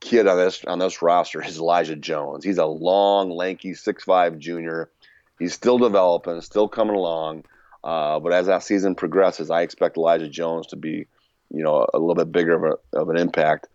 [0.00, 2.44] kid on this on this roster is Elijah Jones.
[2.44, 4.90] He's a long, lanky, 6'5 junior.
[5.38, 7.44] He's still developing, still coming along.
[7.84, 11.06] Uh, but as that season progresses, I expect Elijah Jones to be,
[11.50, 13.68] you know, a little bit bigger of, a, of an impact.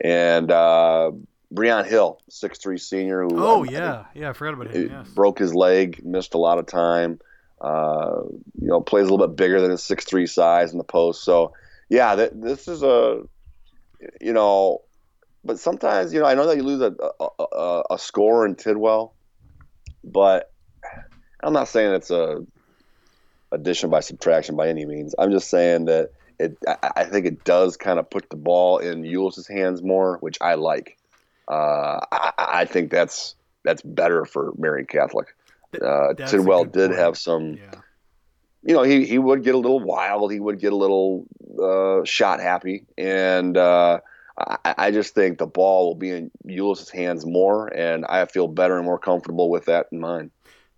[0.00, 1.10] And uh,
[1.52, 3.22] Breon Hill, 6'3 senior.
[3.24, 4.04] Who Oh, I- yeah.
[4.14, 4.90] Yeah, I forgot about him.
[4.90, 5.08] Yes.
[5.08, 7.18] broke his leg, missed a lot of time.
[7.60, 8.20] Uh,
[8.60, 11.24] you know, plays a little bit bigger than his six three size in the post.
[11.24, 11.52] So,
[11.88, 13.22] yeah, th- this is a,
[14.20, 14.82] you know,
[15.44, 18.54] but sometimes you know I know that you lose a a, a, a score in
[18.54, 19.14] Tidwell,
[20.04, 20.50] but
[21.42, 22.44] I'm not saying it's a
[23.52, 25.14] addition by subtraction by any means.
[25.18, 26.56] I'm just saying that it.
[26.66, 30.38] I, I think it does kind of put the ball in Eulis's hands more, which
[30.40, 30.96] I like.
[31.48, 33.34] Uh, I, I think that's
[33.64, 35.34] that's better for Marian Catholic.
[35.82, 36.98] Uh, That's Tidwell did point.
[36.98, 37.80] have some, Yeah.
[38.62, 40.32] you know, he, he would get a little wild.
[40.32, 41.26] He would get a little
[41.62, 42.86] uh, shot happy.
[42.96, 44.00] And uh,
[44.38, 47.68] I, I just think the ball will be in Eulis's hands more.
[47.68, 50.30] And I feel better and more comfortable with that in mind.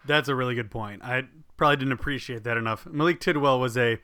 [0.06, 1.02] That's a really good point.
[1.04, 1.24] I
[1.56, 2.86] probably didn't appreciate that enough.
[2.86, 3.98] Malik Tidwell was a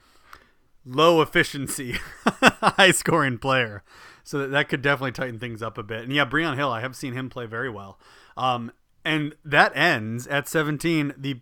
[0.84, 1.96] low efficiency,
[2.26, 3.82] high scoring player.
[4.22, 6.02] So that, that could definitely tighten things up a bit.
[6.02, 7.98] And yeah, Breon Hill, I have seen him play very well.
[8.36, 8.72] Um,
[9.04, 11.40] and that ends at 17, the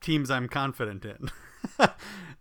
[0.00, 1.30] teams I'm confident in.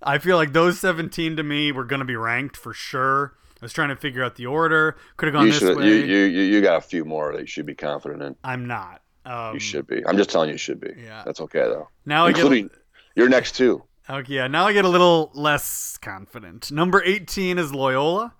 [0.03, 3.35] I feel like those 17 to me were going to be ranked for sure.
[3.63, 4.97] I was trying to figure out the order.
[5.15, 5.87] Could have gone You this should way.
[5.87, 5.95] you,
[6.25, 8.35] you you got a few more that you should be confident in.
[8.43, 9.01] I'm not.
[9.25, 10.05] Um, You should be.
[10.05, 10.89] I'm just telling you, you should be.
[11.01, 11.23] Yeah.
[11.25, 11.87] That's okay though.
[12.05, 12.69] Now I get Including
[13.15, 13.81] your next two.
[14.09, 16.73] Okay, yeah, now I get a little less confident.
[16.73, 18.33] Number 18 is Loyola.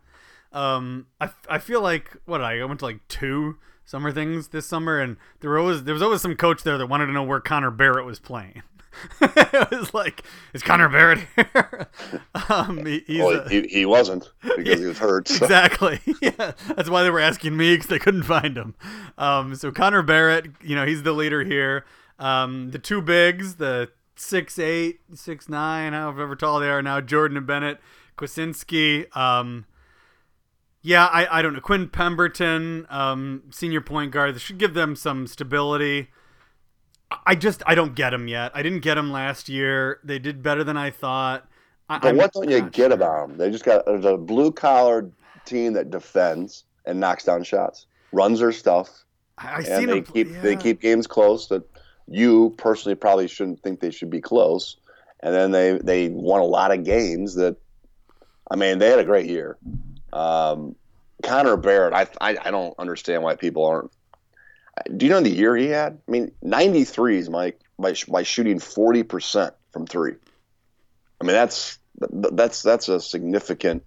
[0.52, 5.00] Um, I, I feel like what I went to like two summer things this summer,
[5.00, 7.40] and there were always there was always some coach there that wanted to know where
[7.40, 8.62] Connor Barrett was playing.
[9.22, 11.88] it was like, is Connor Barrett here?
[12.50, 15.28] um, he, Well, a- he, he wasn't because he was hurt.
[15.28, 16.00] so- exactly.
[16.22, 18.76] yeah, that's why they were asking me because they couldn't find him.
[19.18, 21.86] Um, so Connor Barrett, you know, he's the leader here.
[22.20, 27.38] Um, the two bigs, the six eight, six nine, however tall they are now, Jordan
[27.38, 27.80] and Bennett,
[28.18, 29.16] Kwasinski.
[29.18, 29.66] Um,
[30.82, 31.60] Yeah, I, I don't know.
[31.62, 36.10] Quinn Pemberton, um, senior point guard, this should give them some stability.
[37.26, 38.52] I just I don't get them yet.
[38.54, 40.00] I didn't get them last year.
[40.04, 41.48] They did better than I thought.
[41.90, 42.92] I, but I'm what don't you get sure.
[42.92, 43.38] about them?
[43.38, 45.10] They just got there's a blue collar
[45.46, 49.04] team that defends and knocks down shots, runs their stuff.
[49.38, 50.42] I, I and they them, keep yeah.
[50.42, 51.64] they keep games close that
[52.08, 54.78] you personally probably shouldn't think they should be close.
[55.22, 57.58] And then they they won a lot of games that
[58.50, 59.58] I mean they had a great year.
[60.12, 60.76] Um,
[61.24, 63.92] Connor Barrett, I, I I don't understand why people aren't.
[64.96, 66.00] Do you know the year he had?
[66.08, 70.16] I mean, 93s, Mike, by by shooting 40 percent from three.
[71.22, 73.84] I mean, that's that's that's a significant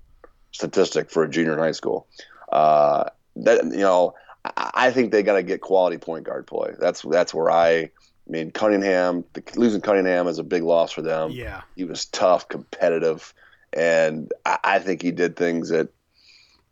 [0.53, 2.07] statistic for a junior in high school.
[2.51, 4.15] Uh, that you know,
[4.45, 6.73] I, I think they got to get quality point guard play.
[6.79, 7.91] That's that's where I.
[8.29, 11.31] I mean, Cunningham the, losing Cunningham is a big loss for them.
[11.31, 13.33] Yeah, he was tough, competitive,
[13.73, 15.91] and I, I think he did things that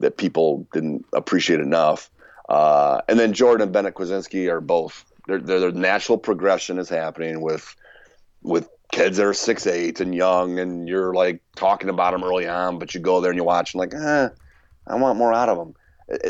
[0.01, 2.11] that people didn't appreciate enough.
[2.49, 7.41] Uh, and then Jordan and Bennett Kwasinski are both their, their natural progression is happening
[7.41, 7.75] with
[8.43, 12.47] with kids that are six eight and young, and you're like talking about them early
[12.47, 14.29] on, but you go there and you watch and like, eh,
[14.87, 15.75] I want more out of them.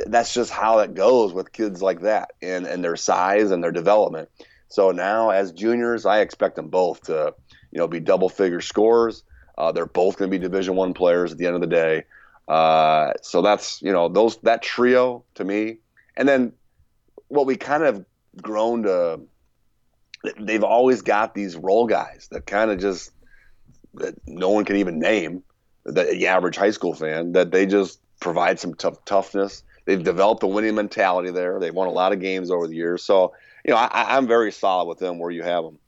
[0.06, 3.72] That's just how it goes with kids like that, and and their size and their
[3.72, 4.28] development.
[4.68, 7.34] So now, as juniors, I expect them both to,
[7.70, 9.22] you know, be double figure scorers.
[9.56, 12.04] Uh, they're both going to be Division One players at the end of the day.
[12.46, 15.78] Uh, so that's you know those that trio to me,
[16.16, 16.52] and then
[17.28, 18.04] what we kind of
[18.40, 19.20] grown to.
[20.40, 23.10] They've always got these role guys that kind of just
[23.94, 25.42] that no one can even name.
[25.84, 29.62] The average high school fan that they just provide some tough toughness.
[29.84, 31.60] They've developed a winning mentality there.
[31.60, 33.02] They've won a lot of games over the years.
[33.02, 33.34] So
[33.66, 35.78] you know I, I'm very solid with them where you have them.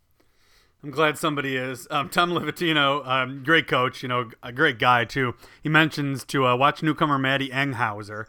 [0.82, 1.88] I'm glad somebody is.
[1.90, 5.34] Um, Tom Livatino, um, great coach, you know, a great guy too.
[5.62, 8.26] He mentions to uh, watch newcomer Maddie Enghauser.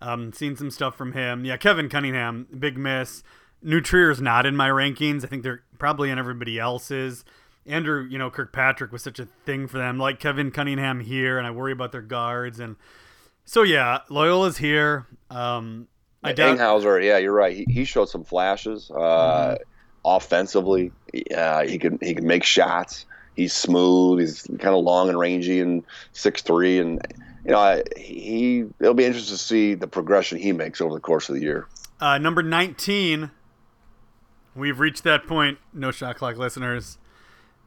[0.00, 1.44] Um, seen some stuff from him.
[1.44, 3.22] Yeah, Kevin Cunningham, big miss.
[3.62, 5.24] New Trier's not in my rankings.
[5.24, 7.24] I think they're probably in everybody else's.
[7.66, 9.98] Andrew, you know, Kirkpatrick was such a thing for them.
[9.98, 12.58] Like Kevin Cunningham here, and I worry about their guards.
[12.58, 12.76] And
[13.44, 15.06] so yeah, Loyola's here.
[15.28, 15.88] Um,
[16.22, 17.54] I doubt- Enghauser, yeah, you're right.
[17.54, 18.90] He, he showed some flashes.
[18.90, 19.62] Uh, mm-hmm
[20.04, 20.92] offensively.
[21.34, 23.06] Uh, he can he can make shots.
[23.34, 24.20] He's smooth.
[24.20, 27.00] He's kind of long and rangy and six three, and
[27.44, 31.28] you know he it'll be interesting to see the progression he makes over the course
[31.28, 31.66] of the year.
[32.00, 33.30] Uh, number nineteen,
[34.54, 35.58] we've reached that point.
[35.72, 36.98] No shot clock listeners.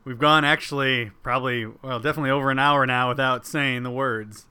[0.06, 4.48] We've gone actually probably well definitely over an hour now without saying the words.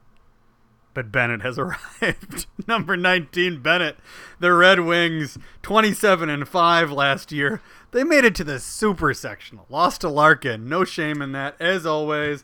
[0.93, 2.45] But Benet has arrived.
[2.67, 3.95] Number 19, Benet.
[4.39, 7.61] The Red Wings, 27 and 5 last year.
[7.91, 9.65] They made it to the super sectional.
[9.69, 10.69] Lost to Larkin.
[10.69, 11.55] No shame in that.
[11.59, 12.43] As always,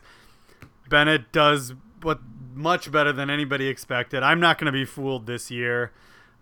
[0.88, 4.22] Benet does what much better than anybody expected.
[4.22, 5.92] I'm not going to be fooled this year.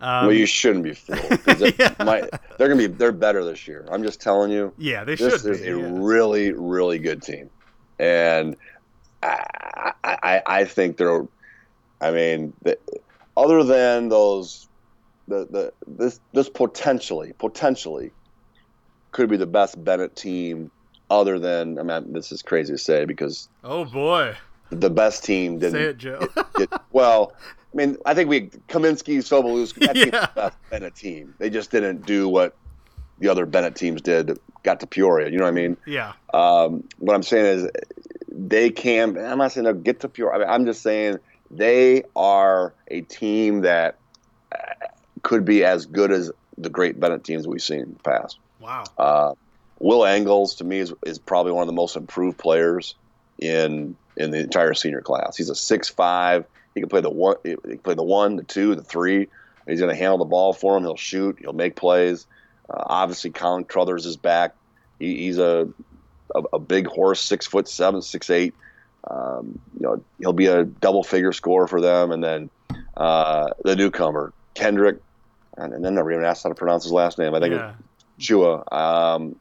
[0.01, 1.21] Um, well, you shouldn't be fooled.
[1.79, 1.95] yeah.
[1.99, 3.87] they're going to be they're better this year.
[3.91, 4.73] I'm just telling you.
[4.79, 5.51] Yeah, they this should.
[5.51, 5.89] This is a yeah.
[5.93, 7.51] really really good team,
[7.99, 8.57] and
[9.23, 11.27] I, I I think they're
[12.01, 12.79] I mean, the,
[13.37, 14.69] other than those,
[15.27, 18.13] the, the this this potentially potentially
[19.13, 20.71] could be the best Benet team.
[21.11, 24.37] Other than I mean, this is crazy to say because oh boy,
[24.71, 26.19] the best team didn't say it, Joe.
[26.37, 27.33] it, it, well,
[27.73, 30.05] I mean, I think we Kaminsky, Sobolewski, that yeah.
[30.05, 31.35] team's the best Benet team.
[31.39, 32.57] They just didn't do what
[33.19, 34.39] the other Benet teams did.
[34.63, 35.77] Got to Peoria, you know what I mean?
[35.87, 36.13] Yeah.
[36.33, 37.71] Um, what I'm saying is,
[38.31, 39.19] they can.
[39.19, 40.37] I'm not saying they'll get to Peoria.
[40.37, 41.19] I mean, I'm just saying
[41.51, 43.99] they are a team that
[44.53, 44.87] uh,
[45.23, 48.39] could be as good as the great Benet teams we've seen in the past.
[48.61, 48.85] Wow.
[48.97, 49.35] Uh,
[49.79, 52.97] Will Angles to me is, is probably one of the most improved players
[53.39, 55.37] in in the entire senior class.
[55.37, 56.45] He's a six five.
[56.75, 57.37] He can play the one.
[57.45, 59.29] He can play the one, the two, the three.
[59.67, 60.83] He's going to handle the ball for him.
[60.83, 61.39] He'll shoot.
[61.41, 62.27] He'll make plays.
[62.69, 64.55] Uh, obviously, Colin Crothers is back.
[64.99, 65.69] He, he's a,
[66.35, 68.55] a, a big horse, six foot seven, six eight.
[69.09, 72.13] Um, you know, he'll be a double figure scorer for them.
[72.13, 72.51] And then
[72.97, 74.99] uh, the newcomer, Kendrick,
[75.57, 77.35] and then never even asked how to pronounce his last name.
[77.35, 77.75] I think yeah.
[78.17, 79.37] it's Chua, um,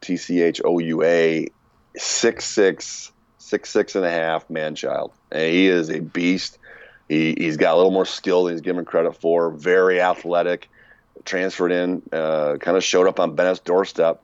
[0.00, 1.48] T C H O U A,
[1.96, 3.12] six six,
[3.52, 5.12] six six and a half man child.
[5.30, 6.58] And he is a beast.
[7.06, 9.50] He, he's got a little more skill than he's given credit for.
[9.50, 10.70] Very athletic.
[11.26, 14.22] Transferred in, uh, kind of showed up on Benet's doorstep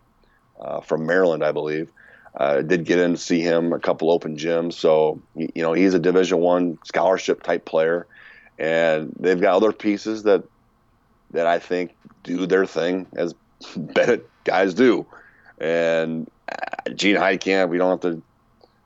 [0.58, 1.92] uh, from Maryland, I believe.
[2.34, 5.92] Uh, did get in to see him a couple open gyms, so you know he's
[5.92, 8.06] a Division One scholarship type player,
[8.58, 10.44] and they've got other pieces that
[11.32, 13.34] that I think do their thing as
[13.76, 15.06] Bennett guys do.
[15.60, 18.22] And uh, Gene Heidkamp, we don't have to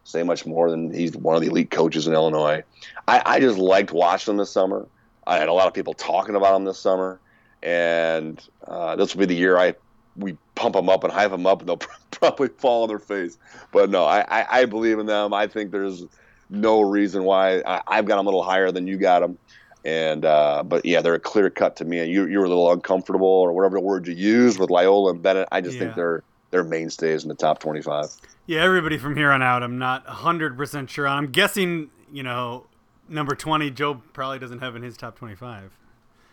[0.04, 2.62] say much more than he's one of the elite coaches in Illinois.
[3.06, 4.88] I, I just liked watching him this summer.
[5.26, 7.20] I had a lot of people talking about him this summer,
[7.62, 9.74] and uh, this will be the year I
[10.16, 11.80] we pump them up and hype them up, and they'll
[12.10, 13.38] probably fall on their face.
[13.72, 15.32] But no, I, I, I believe in them.
[15.32, 16.04] I think there's
[16.50, 19.38] no reason why I, I've got them a little higher than you got them.
[19.84, 21.98] And uh, but yeah, they're a clear cut to me.
[21.98, 25.12] And you you were a little uncomfortable or whatever the word you use with Loyola
[25.12, 25.48] and Benet.
[25.50, 25.78] I just Yeah.
[25.78, 28.08] think they're they're mainstays in the top twenty five.
[28.46, 31.16] Yeah, everybody from here on out, I'm not 100% sure on.
[31.16, 32.66] I'm guessing, you know,
[33.08, 35.70] number 20, Joe probably doesn't have in his top 25.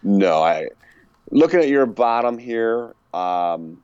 [0.01, 0.69] No, I
[1.31, 2.95] looking at your bottom here.
[3.13, 3.81] Um,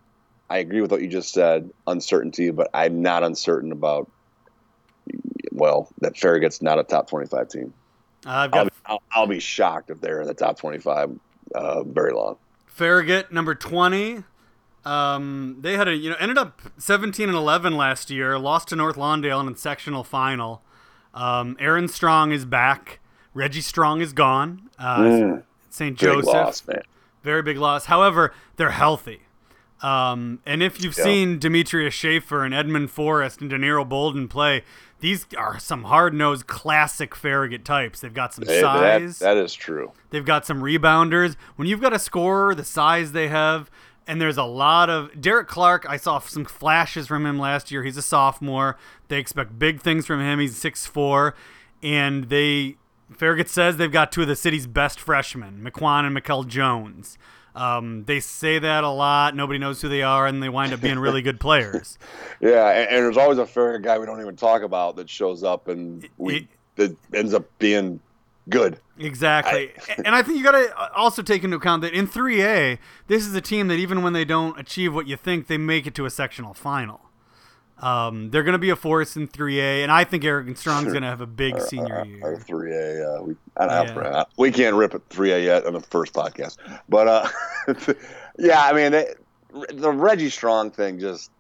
[0.50, 4.10] I agree with what you just said, uncertainty, but I'm not uncertain about.
[5.52, 7.74] Well, that Farragut's not a top twenty-five team.
[8.26, 11.18] Uh, I've I'll got be, I'll, I'll be shocked if they're in the top twenty-five
[11.54, 12.38] uh, very long.
[12.66, 14.24] Farragut, number 20.
[14.86, 18.76] Um, they had a, you know, ended up 17 and 11 last year, lost to
[18.76, 20.62] North Lawndale in the sectional final.
[21.14, 23.00] Um, Aaron Strong is back.
[23.34, 24.70] Reggie Strong is gone.
[24.78, 25.98] Uh, Mm, St.
[25.98, 26.34] big Joseph.
[26.34, 26.82] loss, man.
[27.24, 27.86] Very big loss.
[27.86, 29.22] However, they're healthy.
[29.82, 31.04] Um, and if you've Yeah.
[31.04, 34.64] seen Demetrius Schaefer and Edmund Forrest and De Niro Bolden play,
[35.00, 38.00] these are some hard nosed classic Farragut types.
[38.00, 39.20] They've got some Hey, that, size.
[39.20, 39.92] that is true.
[40.12, 41.36] They've got some rebounders.
[41.56, 43.70] When you've got a scorer the size they have,
[44.08, 45.86] and there's a lot of Derek Clark.
[45.90, 47.84] I saw some flashes from him last year.
[47.84, 48.78] He's a sophomore.
[49.08, 50.40] They expect big things from him.
[50.40, 51.34] He's 6'4",
[51.84, 52.76] and they
[53.12, 57.18] Farragut says they've got two of the city's best freshmen, McQuan and Mikel Jones.
[57.56, 59.34] Um, they say that a lot.
[59.36, 61.98] Nobody knows who they are, and they wind up being really good players.
[62.42, 65.42] Yeah, and, and there's always a fair guy we don't even talk about that shows
[65.44, 68.02] up and we It- that ends up being
[68.50, 68.80] good.
[68.98, 69.74] Exactly.
[69.98, 72.78] and I think you got to also take into account that in 3A,
[73.08, 75.86] this is a team that even when they don't achieve what you think, they make
[75.88, 77.02] it to a sectional final.
[77.80, 80.86] Um, they're going to be a force in 3A, and I think Eric and Strong's
[80.94, 82.40] going to have a big senior Our year.
[82.48, 84.24] three A, uh, we I don't Yeah.
[84.38, 86.56] we can't rip at three A yet on the first podcast,
[86.88, 87.28] but uh,
[88.40, 89.14] yeah, I mean they,
[89.74, 91.32] the Reggie Strong thing just.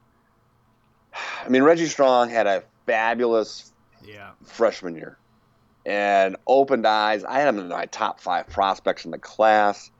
[1.46, 3.72] I mean, Reggie Strong had a fabulous
[4.04, 4.32] Yeah.
[4.44, 5.18] freshman year
[5.86, 7.24] and opened eyes.
[7.24, 9.92] I had him in my top five prospects in the class.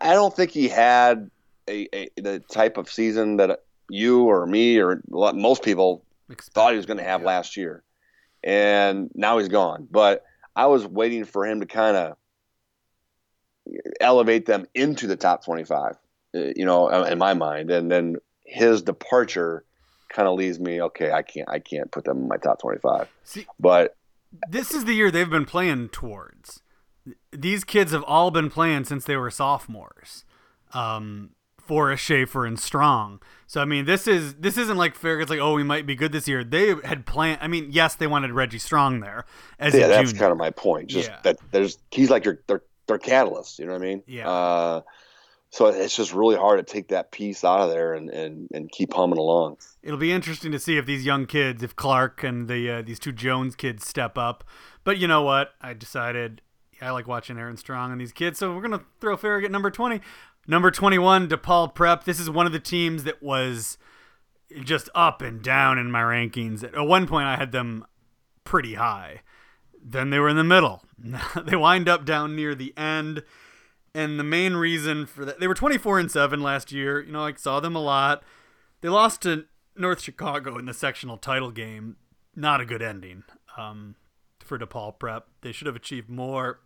[0.00, 1.30] I- don't think he had
[1.68, 6.04] a, a the type of season that you or me or most people
[6.54, 7.26] thought he was going to have Yeah.
[7.26, 7.82] last year,
[8.42, 9.88] and now he's gone.
[9.90, 10.24] But
[10.56, 12.16] I was waiting for him to kind of
[14.00, 15.96] elevate them into the top twenty-five,
[16.34, 19.64] uh, you know, in my mind, and then his departure
[20.08, 21.12] kind of leaves me okay.
[21.12, 23.96] I can't I can't put them in my top twenty-five, See, but
[24.48, 26.62] this is the year they've been playing towards.
[27.32, 30.24] These kids have all been playing since they were sophomores.
[30.72, 31.30] Um,
[31.60, 33.20] Forrest, Schaefer, and Strong.
[33.46, 36.10] So I mean, this is this isn't like Farragut's like, oh, we might be good
[36.12, 36.42] this year.
[36.44, 37.38] They had planned.
[37.40, 39.24] I mean, yes, they wanted Reggie Strong there
[39.58, 40.20] as yeah, that's junior.
[40.20, 40.88] kind of my point.
[40.88, 41.18] Just Yeah.
[41.22, 43.58] that there's he's like your their their catalyst.
[43.58, 44.02] You know what I mean?
[44.06, 44.28] Yeah.
[44.28, 44.80] Uh,
[45.50, 48.70] so it's just really hard to take that piece out of there and, and, and
[48.70, 49.58] keep humming along.
[49.82, 53.00] It'll be interesting to see if these young kids, if Clark and the uh, these
[53.00, 54.44] two Jones kids step up.
[54.84, 55.50] But you know what?
[55.60, 56.40] I decided
[56.80, 60.00] I like watching Aaron Strong and these kids, so we're gonna throw Farragut number twenty.
[60.46, 62.04] Number twenty-one, DePaul Prep.
[62.04, 63.76] This is one of the teams that was
[64.62, 66.62] just up and down in my rankings.
[66.62, 67.84] At one point, I had them
[68.44, 69.22] pretty high.
[69.82, 70.82] Then they were in the middle.
[71.44, 73.22] they wind up down near the end.
[73.94, 77.00] And the main reason for that, they were 24 and 7 last year.
[77.02, 78.22] You know, I saw them a lot.
[78.80, 79.46] They lost to
[79.76, 81.96] North Chicago in the sectional title game.
[82.36, 83.24] Not a good ending
[83.56, 83.96] um,
[84.38, 85.26] for DePaul Prep.
[85.42, 86.60] They should have achieved more.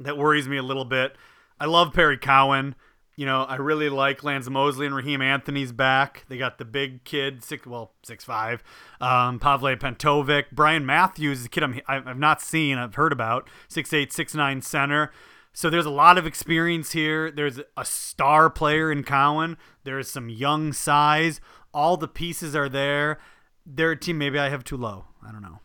[0.00, 1.16] That worries me a little bit.
[1.60, 2.74] I love Perry Cowan.
[3.16, 6.24] You know, I really like Lance Mosley and Raheem Anthony's back.
[6.28, 8.62] They got the big kid, six well, six five,
[9.00, 13.92] um, Pavle Pentovic, Brian Matthews, the kid I'm, I've not seen, I've heard about, six
[13.92, 15.10] eight, six nine center.
[15.58, 17.32] So there's a lot of experience here.
[17.32, 19.56] There's a star player in Cowan.
[19.82, 21.40] There's some young size.
[21.74, 23.18] All the pieces are there.
[23.66, 25.06] They're a team maybe I have too low.
[25.26, 25.58] I don't know.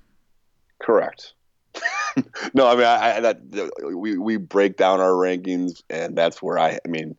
[0.81, 1.35] Correct.
[2.55, 6.57] no, I mean, I, I that we we break down our rankings, and that's where
[6.57, 6.79] I.
[6.83, 7.15] I mean,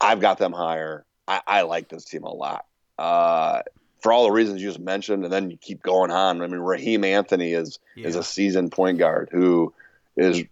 [0.00, 1.06] I've got them higher.
[1.28, 2.66] I, I like this team a lot.
[2.98, 3.62] Uh,
[4.02, 6.42] for all the reasons you just mentioned, and then you keep going on.
[6.42, 9.72] I mean, Raheem Anthony is is a seasoned point guard who
[10.16, 10.42] is,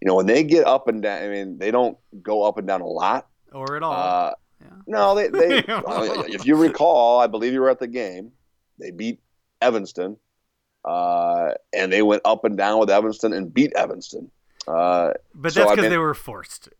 [0.00, 1.22] you know, when they get up and down.
[1.22, 3.26] I mean, they don't go up and down a lot.
[3.52, 3.92] Or at all.
[3.92, 4.66] Uh, Yeah.
[4.86, 5.58] no, they, they
[6.34, 8.32] if you recall, I believe you were at the game.
[8.78, 9.20] They beat
[9.60, 10.16] Evanston,
[10.84, 14.30] uh, and they went up and down with Evanston and beat Evanston.
[14.66, 16.70] Uh, but so that's I because mean- they were forced to.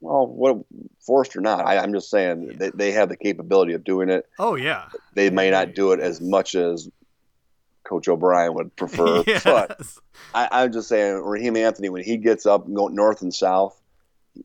[0.00, 0.58] well, what
[1.06, 2.56] forced or not, I, I'm just saying Yeah.
[2.58, 4.26] they, they have the capability of doing it.
[4.38, 4.88] Oh yeah.
[5.14, 6.88] They may not do it as much as
[7.84, 9.22] Coach O'Brien would prefer.
[9.26, 9.44] yes.
[9.44, 9.80] But
[10.34, 13.80] I, I'm just saying, Raheem Anthony, when he gets up and go north and south,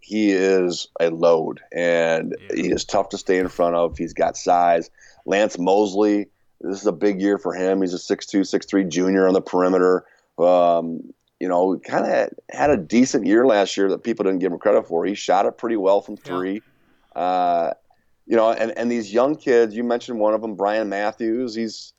[0.02, 2.56] he is a load, and Yeah.
[2.56, 3.98] he is tough to stay in front of.
[3.98, 4.90] He's got size.
[5.26, 6.28] Lance Mosley,
[6.62, 7.82] this is a big year for him.
[7.82, 10.04] He's a 6'2", 6'3", junior on the perimeter.
[10.38, 14.52] Um, you know, kind of had a decent year last year that people didn't give
[14.52, 15.06] him credit for.
[15.06, 16.24] He shot it pretty well from Yeah.
[16.26, 16.62] three.
[17.16, 17.72] Uh,
[18.26, 21.56] you know, and, and these young kids, you mentioned one of them, Brian Matthews.
[21.56, 21.94] He's,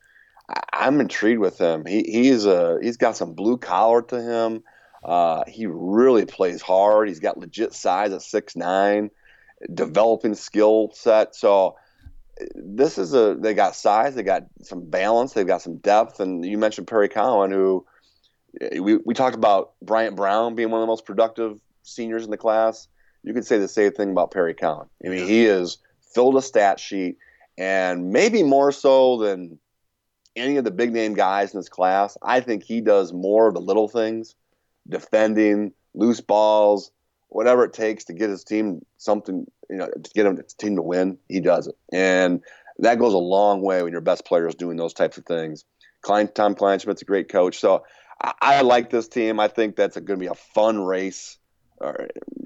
[0.73, 1.85] I'm intrigued with him.
[1.85, 4.63] He he's a he's got some blue collar to him.
[5.03, 7.07] Uh, he really plays hard.
[7.07, 9.11] He's got legit size at six nine,
[9.73, 11.35] developing skill set.
[11.35, 11.77] So
[12.39, 16.19] uh, this is a they got size, they got some balance, they've got some depth.
[16.19, 17.85] And you mentioned Perry Cowan, who
[18.61, 22.31] eh, we we talked about Bryant Brown being one of the most productive seniors in
[22.31, 22.87] the class.
[23.23, 24.87] You could say the same thing about Perry Cowan.
[25.05, 25.77] I mean, he is
[26.13, 27.17] filled a stat sheet,
[27.57, 29.59] and maybe more so than
[30.39, 32.17] any of the big name guys in this class.
[32.21, 34.35] I think he does more of the little things,
[34.87, 36.91] defending, loose balls,
[37.29, 40.75] whatever it takes to get his team something, you know, to get him his team
[40.75, 41.17] to win.
[41.27, 42.41] He does it, and
[42.79, 45.65] that goes a long way when your best player is doing those types of things.
[46.01, 47.83] Klein, Tom Kleinschmidt's a great coach, so
[48.21, 49.39] I, I like this team.
[49.39, 51.37] I think that's going to be a fun race,
[51.81, 51.93] uh,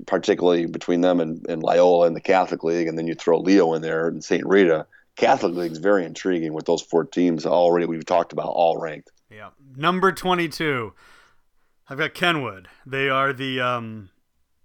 [0.05, 3.73] particularly between them and, and Loyola in the Catholic League, and then you throw Leo
[3.73, 4.45] in there and St.
[4.45, 4.87] Rita.
[5.15, 9.11] Catholic League is very intriguing with those four teams already we've talked about, all ranked.
[9.29, 9.49] Yeah.
[9.75, 10.93] Number 22.
[11.89, 12.67] I've got Kenwood.
[12.85, 14.09] They are the um,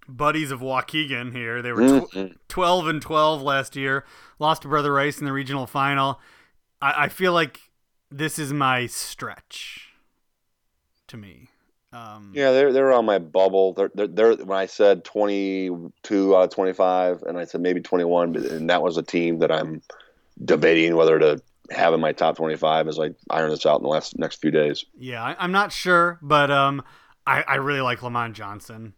[0.09, 1.61] buddies of Waukegan here.
[1.63, 2.35] They were tw- Mhm.
[2.49, 4.05] 12 and 12 last year.
[4.39, 6.21] Lost to Brother Rice in the regional final.
[6.81, 7.61] I, I feel like
[8.11, 9.89] this is my stretch
[11.09, 11.49] to me.
[11.93, 13.73] Um, Yeah, they're they're on my bubble.
[13.73, 15.71] They're, they're they're when I said twenty
[16.03, 19.03] two out of twenty five, and I said maybe twenty one, and that was a
[19.03, 19.81] team that I'm
[20.45, 21.41] debating whether to
[21.71, 24.41] have in my top twenty five as I iron this out in the last next
[24.41, 24.85] few days.
[24.97, 26.83] Yeah, I, I'm not sure, but um,
[27.27, 28.95] I, I really like Lamont Johnson.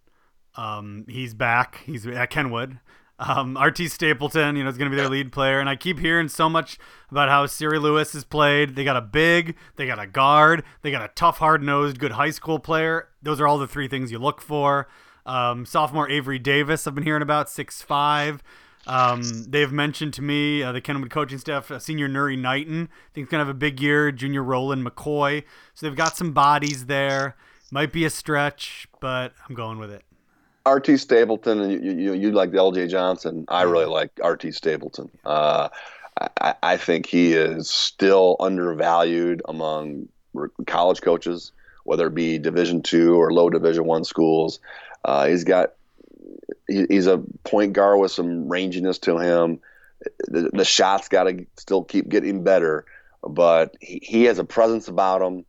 [0.54, 1.82] Um, he's back.
[1.84, 2.78] He's at Kenwood.
[3.18, 5.98] Um, RT Stapleton, you know, is going to be their lead player, and I keep
[5.98, 6.78] hearing so much
[7.10, 8.76] about how Siri Lewis has played.
[8.76, 12.30] They got a big, they got a guard, they got a tough, hard-nosed, good high
[12.30, 13.08] school player.
[13.20, 14.88] Those are all the three things you look for.
[15.26, 18.42] Um, sophomore Avery Davis, I've been hearing about six five.
[18.86, 23.14] Um, they've mentioned to me uh, the Kenwood coaching staff, uh, senior Nuri Knighton, I
[23.14, 24.10] think he's gonna have a big year.
[24.10, 25.44] Junior Roland McCoy,
[25.74, 27.36] so they've got some bodies there.
[27.70, 30.04] Might be a stretch, but I'm going with it.
[30.68, 33.44] RT Stapleton and you, you, you like LJ Johnson.
[33.48, 35.10] I really like RT Stapleton.
[35.24, 35.68] Uh,
[36.40, 40.08] I, I think he is still undervalued among
[40.66, 41.52] college coaches,
[41.84, 44.60] whether it be Division two or low Division one schools.
[45.04, 45.74] Uh, he's got
[46.70, 49.60] he, he's a point guard with some ranginess to him.
[50.28, 52.86] The, the shots got to still keep getting better,
[53.22, 55.44] but he, he has a presence about him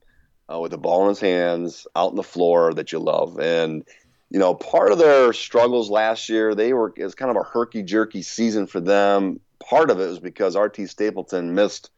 [0.52, 3.86] uh, with the ball in his hands, out on the floor that you love, and
[4.30, 7.44] you know, part of their struggles last year, they were it was kind of a
[7.44, 9.42] herky jerky season for them.
[9.60, 11.90] Part of it was because RT Stapleton missed,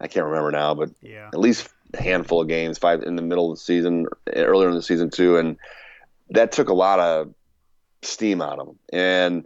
[0.00, 1.28] I can't remember now, but Yeah.
[1.32, 4.74] at least a handful of games, five in the middle of the season, earlier in
[4.74, 5.56] the season too, and
[6.30, 7.32] that took a lot of
[8.06, 8.78] steam out of them.
[8.92, 9.44] And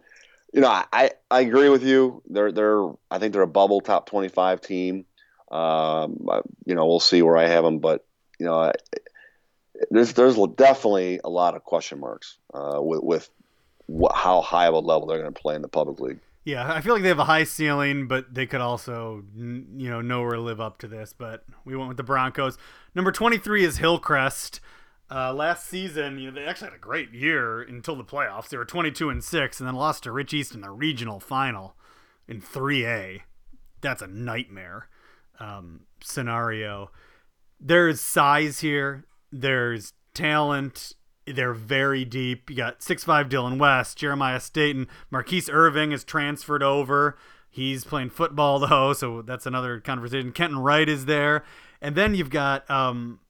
[0.52, 2.22] you know, I, I agree with you.
[2.28, 5.06] They're they're I think they're a bubble top twenty five team.
[5.50, 6.28] Um,
[6.64, 8.06] you know, we'll see where I have them, but
[8.38, 8.72] you know,
[9.90, 13.30] there's there's definitely a lot of question marks uh, with with
[13.86, 16.20] what, how high of a level they're going to play in the public league.
[16.44, 20.00] Yeah, I feel like they have a high ceiling, but they could also, you know,
[20.00, 21.12] nowhere live up to this.
[21.12, 22.56] But we went with the Broncos.
[22.94, 24.60] Number 23 is Hillcrest.
[25.10, 28.48] Uh, last season, you know, they actually had a great year until the playoffs.
[28.48, 31.74] They were 22 and six, and then lost to Rich East in the regional final
[32.28, 33.22] in 3A.
[33.80, 34.88] That's a nightmare
[35.40, 36.90] um, scenario.
[37.58, 39.04] There's size here.
[39.32, 40.94] There's talent.
[41.26, 42.50] They're very deep.
[42.50, 47.16] You got six five Dylan West, Jeremiah Staten, Marquise Irving is transferred over.
[47.48, 50.32] He's playing football though, so that's another conversation.
[50.32, 51.44] Kenton Wright is there,
[51.80, 53.20] and then you've got um,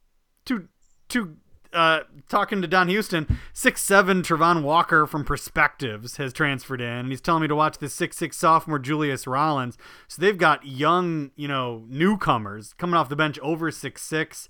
[0.44, 0.68] two
[1.08, 1.36] two.
[1.72, 7.10] Uh, talking to Don Houston, six seven Trevon Walker from Perspectives has transferred in, and
[7.10, 9.78] he's telling me to watch this six six sophomore Julius Rollins.
[10.08, 14.48] So they've got young, you know, newcomers coming off the bench over six six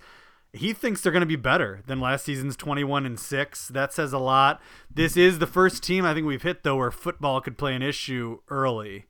[0.52, 4.12] he thinks they're going to be better than last season's 21 and 6 that says
[4.12, 4.60] a lot
[4.92, 7.82] this is the first team i think we've hit though where football could play an
[7.82, 9.06] issue early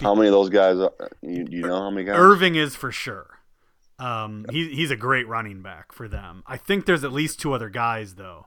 [0.00, 0.78] How many of those guys?
[0.78, 2.16] Are, you, you know how many guys?
[2.18, 3.31] irving is for sure
[4.02, 7.52] um, he, he's a great running back for them i think there's at least two
[7.52, 8.46] other guys though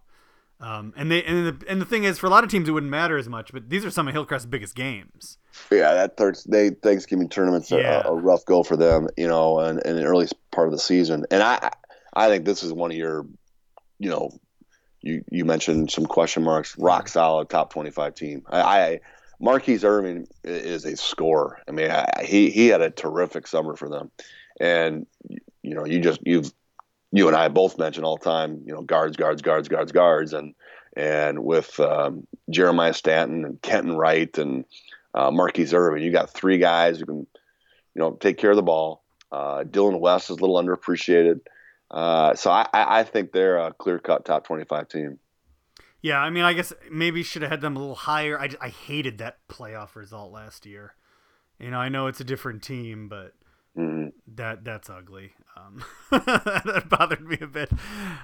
[0.61, 2.71] Um, and they and the and the thing is, for a lot of teams, it
[2.71, 3.51] wouldn't matter as much.
[3.51, 5.37] But these are some of Hillcrest's biggest games.
[5.69, 6.15] Yeah, that
[6.47, 8.03] they Thanksgiving tournament's Yeah.
[8.05, 10.79] a, a rough go for them, you know, and in the early part of the
[10.79, 11.25] season.
[11.29, 11.71] And I,
[12.13, 13.25] I think this is one of your,
[13.99, 14.31] you know,
[15.01, 18.43] you you mentioned some question marks, rock solid top twenty five team.
[18.47, 18.99] I, I
[19.41, 21.59] Marquise Irving is a scorer.
[21.67, 24.09] I mean, I, he he had a terrific summer for them,
[24.61, 25.05] and
[25.65, 26.53] you know, you just you've
[27.11, 30.33] you and I both mention all the time, you know, guards, guards, guards, guards, guards,
[30.33, 30.53] and
[30.95, 34.65] and with um, Jeremiah Stanton and Kenton Wright and
[35.13, 38.63] uh, Marquise Irving, you got three guys who can, you know, take care of the
[38.63, 39.03] ball.
[39.31, 41.41] Uh, Dylan West is a little underappreciated,
[41.91, 45.19] uh, so I, I think they're a clear cut top twenty five team.
[46.01, 48.39] Yeah, I mean, I guess maybe should have had them a little higher.
[48.39, 50.93] I, I hated that playoff result last year.
[51.59, 53.33] You know, I know it's a different team, but
[53.77, 54.11] Mhm.
[54.35, 55.33] that that's ugly.
[55.57, 57.69] Um, that bothered me a bit.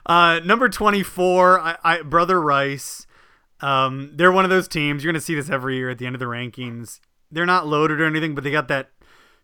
[0.06, 3.06] Uh, number twenty four, I, I brother Rice.
[3.60, 5.04] Um, they're one of those teams.
[5.04, 7.00] You're gonna see this every year at the end of the rankings.
[7.32, 8.90] They're not loaded or anything, but they got that,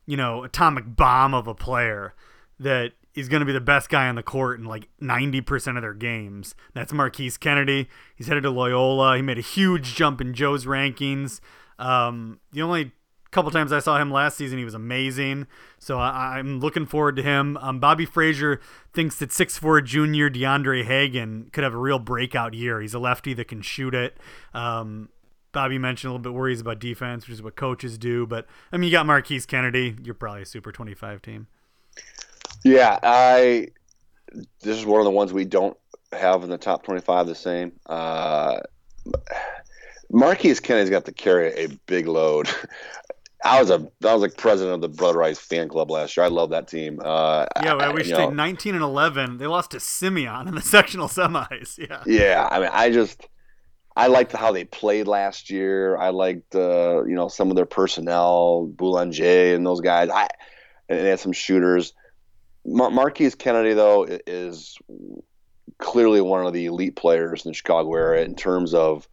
[0.06, 2.14] you know, atomic bomb of a player
[2.60, 5.82] that is going to be the best guy on the court in like 90% of
[5.82, 6.54] their games.
[6.74, 7.88] That's Marquise Kennedy.
[8.16, 9.16] He's headed to Loyola.
[9.16, 11.40] He made a huge jump in Joe's rankings.
[11.80, 12.92] Um, the only
[13.38, 15.46] couple times I saw him last season, he was amazing.
[15.78, 17.56] So I, I'm looking forward to him.
[17.58, 18.60] Um, Bobby Frazier
[18.94, 22.82] thinks that 6'4 junior DeAndre Hagen could have a real breakout year.
[22.82, 24.18] He's a lefty that can shoot it.
[24.56, 25.10] Um,
[25.52, 28.26] Bobby mentioned a little bit worries about defense, which is what coaches do.
[28.26, 29.96] But I mean, you got Marquise Kennedy.
[30.02, 31.46] You're probably a Super 25 team.
[32.64, 33.68] Yeah, I.
[34.62, 35.78] This is one of the ones we don't
[36.12, 37.28] have in the top twenty-five.
[37.28, 37.72] The same.
[37.86, 38.60] Uh,
[40.12, 42.50] Marquise Kennedy's got to carry a big load.
[43.44, 46.26] I was a I was like president of the Brother Rice fan club last year.
[46.26, 47.00] I love that team.
[47.04, 49.38] Uh, Yeah, well, we should know, 19 and 11.
[49.38, 51.78] They lost to Simeon in the sectional semis.
[51.78, 52.02] Yeah.
[52.06, 53.28] Yeah, I mean, I just
[53.96, 55.98] I liked how they played last year.
[55.98, 60.10] I liked uh, you know some of their personnel, Boulanger and those guys.
[60.10, 60.28] I
[60.90, 61.94] and they had some shooters.
[62.66, 64.78] Mar- Marquise Kennedy though is
[65.78, 69.08] clearly one of the elite players in the Chicago area in terms of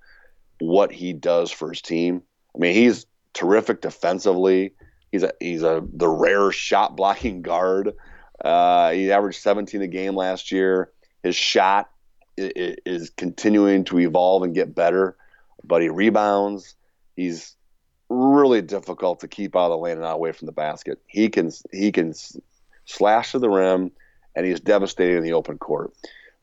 [0.60, 2.22] what he does for his team.
[2.54, 4.72] I mean, he's terrific defensively.
[5.12, 7.92] He's a he's a the rare shot blocking guard.
[8.44, 10.90] Uh, he averaged 17 a game last year.
[11.22, 11.88] His shot
[12.38, 15.16] i- i- is continuing to evolve and get better,
[15.62, 16.74] but he rebounds.
[17.16, 17.54] He's
[18.08, 21.00] really difficult to keep out of the lane and not away from the basket.
[21.06, 22.12] He can he can
[22.86, 23.92] slash to the rim,
[24.34, 25.92] and he's devastating in the open court.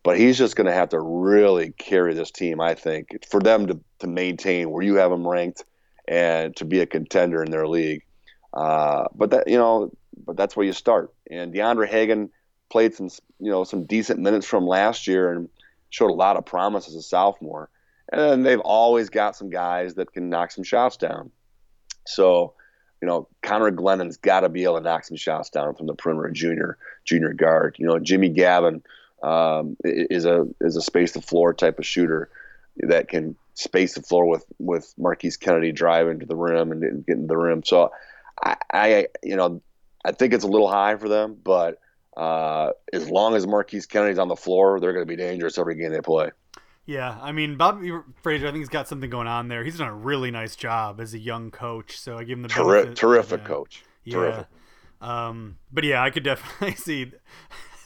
[0.03, 3.68] But he's just going to have to really carry this team, I think, for them
[3.68, 5.63] to, to maintain where you have them ranked
[6.07, 8.03] and to be a contender in their league.
[8.53, 9.91] Uh, but that you know,
[10.26, 11.14] but that's where you start.
[11.30, 12.30] And DeAndre Hagen
[12.69, 13.10] played some
[13.40, 15.49] you know some decent minutes from last year and
[15.90, 17.69] showed a lot of promise as a sophomore.
[18.11, 21.32] And they've always got some guys that can knock some shots down.
[22.06, 22.56] So,
[23.02, 25.94] you know, Connor Glennon's got to be able to knock some shots down from the
[25.94, 27.76] perimeter, junior junior guard.
[27.80, 28.84] You know, Jimmy Gavin
[29.23, 32.30] um, is a is a space the floor type of shooter
[32.78, 37.06] that can space the floor with with Marquise Kennedy driving to the rim and, and
[37.06, 37.64] getting to the rim.
[37.64, 37.91] So,
[38.44, 39.61] I, I you know
[40.03, 41.80] I think it's a little high for them, but
[42.15, 45.76] uh, as long as Marquise Kennedy's on the floor, they're going to be dangerous every
[45.76, 46.32] game they play.
[46.86, 47.91] Yeah, I mean Bobby
[48.22, 49.64] Frazier, I think he's got something going on there.
[49.64, 52.49] He's done a really nice job as a young coach, so I give him the
[52.49, 53.48] Terri- benefit- terrific yeah.
[53.48, 53.84] coach.
[54.03, 54.15] Yeah.
[54.15, 54.48] Terrific.
[54.99, 57.11] Um, but yeah, I could definitely see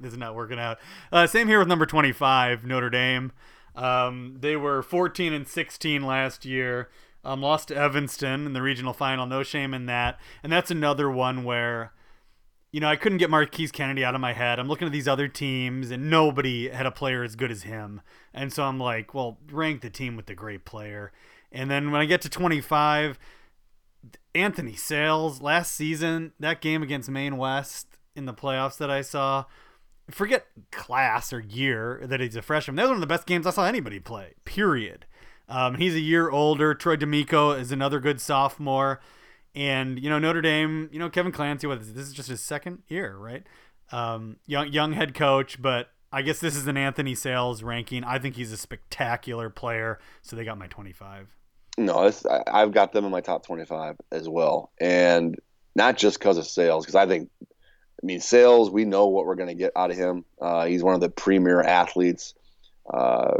[0.00, 0.78] this is not working out.
[1.10, 3.32] Uh, same here with number 25, Notre Dame.
[3.74, 6.90] Um, they were 14 and 16 last year.
[7.24, 9.26] Um, lost to Evanston in the regional final.
[9.26, 10.18] No shame in that.
[10.42, 11.92] And that's another one where,
[12.72, 14.58] you know, I couldn't get Marquise Kennedy out of my head.
[14.58, 18.00] I'm looking at these other teams, and nobody had a player as good as him.
[18.34, 21.12] And so I'm like, well, rank the team with the great player.
[21.52, 23.18] And then when I get to 25,
[24.34, 29.44] Anthony Sales last season, that game against Maine West in the playoffs that I saw,
[30.10, 32.76] forget class or year that he's a freshman.
[32.76, 35.06] That was one of the best games I saw anybody play, period.
[35.48, 36.74] Um, he's a year older.
[36.74, 39.00] Troy D'Amico is another good sophomore.
[39.54, 42.40] And, you know, Notre Dame, you know, Kevin Clancy, what is this is just his
[42.40, 43.44] second year, right?
[43.90, 48.02] Um, young, young head coach, but I guess this is an Anthony Sales ranking.
[48.04, 49.98] I think he's a spectacular player.
[50.22, 51.28] So they got my 25.
[51.78, 54.72] No, it's, I, I've got them in my top 25 as well.
[54.80, 55.38] And
[55.74, 57.30] not just because of sales, because I think,
[58.02, 60.24] I mean, sales, we know what we're going to get out of him.
[60.40, 62.34] Uh, he's one of the premier athletes.
[62.92, 63.34] Uh,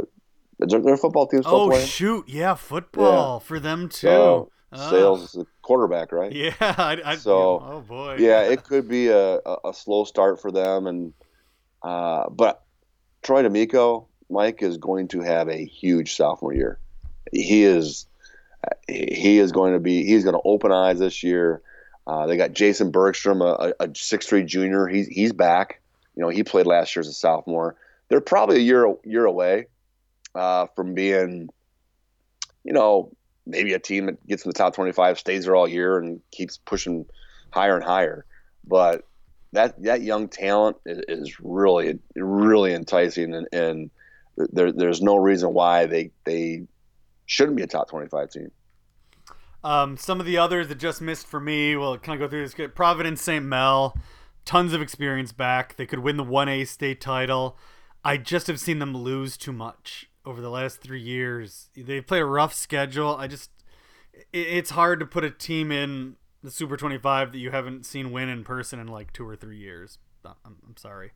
[0.59, 1.85] is football team still Oh, playing?
[1.87, 2.29] shoot.
[2.29, 4.07] Yeah, football for them, too.
[4.07, 4.89] So, Oh.
[4.89, 6.31] sales is the quarterback, right?
[6.35, 6.53] Yeah.
[6.59, 8.15] I, I, So, oh, boy.
[8.19, 11.13] yeah, it could be a, a, a slow start for them, and
[11.83, 12.63] uh, but
[13.21, 16.79] Troy D'Amico, Mike is going to have a huge sophomore year.
[17.33, 18.07] He is
[18.87, 21.61] he is going to be he's going to open eyes this year.
[22.05, 24.87] Uh, they got Jason Bergstrom, a, a six three junior.
[24.87, 25.81] He's he's back.
[26.15, 27.75] You know, he played last year as a sophomore.
[28.09, 29.67] They're probably a year year away
[30.35, 31.49] uh, from being,
[32.63, 33.11] you know,
[33.45, 36.57] maybe a team that gets in the top 25, stays there all year, and keeps
[36.57, 37.05] pushing
[37.51, 38.25] higher and higher.
[38.65, 39.05] But
[39.53, 43.89] that that young talent is, is really really enticing, and, and
[44.35, 46.63] there, there's no reason why they they
[47.25, 48.51] shouldn't be a top 25 team.
[49.63, 52.47] Um, some of the others that just missed for me, well, kind of go through
[52.47, 52.71] this?
[52.75, 53.45] Providence St.
[53.45, 53.97] Mel,
[54.45, 55.75] tons of experience back.
[55.75, 57.57] They could win the 1A state title.
[58.03, 61.69] I just have seen them lose too much over the last three years.
[61.75, 63.15] They play a rough schedule.
[63.15, 63.51] I just,
[64.33, 68.27] it's hard to put a team in the Super 25 that you haven't seen win
[68.27, 69.97] in person in like two or three years.
[70.25, 71.11] I'm, I'm sorry.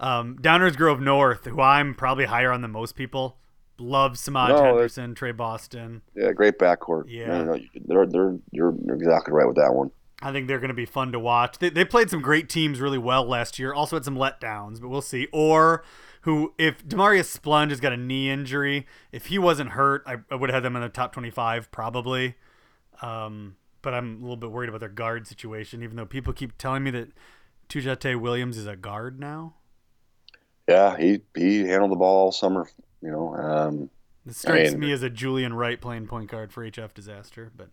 [0.00, 3.38] Um, Downers Grove North, who I'm probably higher on than most people.
[3.78, 6.02] Love Samaj no, Henderson, Trey Boston.
[6.14, 7.04] Yeah, great backcourt.
[7.08, 9.90] Yeah, no, no, they're they're you're, you're exactly right with that one.
[10.22, 11.58] I think they're going to be fun to watch.
[11.58, 13.74] They, they played some great teams really well last year.
[13.74, 15.28] Also had some letdowns, but we'll see.
[15.32, 15.84] Or
[16.22, 20.36] who, if Demarius Splunge has got a knee injury, if he wasn't hurt, I, I
[20.36, 22.36] would have had them in the top 25 probably.
[23.02, 26.56] Um, but I'm a little bit worried about their guard situation, even though people keep
[26.56, 27.08] telling me that
[27.68, 29.54] Tujate Williams is a guard now.
[30.66, 32.66] Yeah, he he handled the ball all summer
[33.04, 33.90] you know, um,
[34.24, 37.52] this strikes I mean, me as a Julian Wright playing point guard for HF Disaster,
[37.54, 37.68] but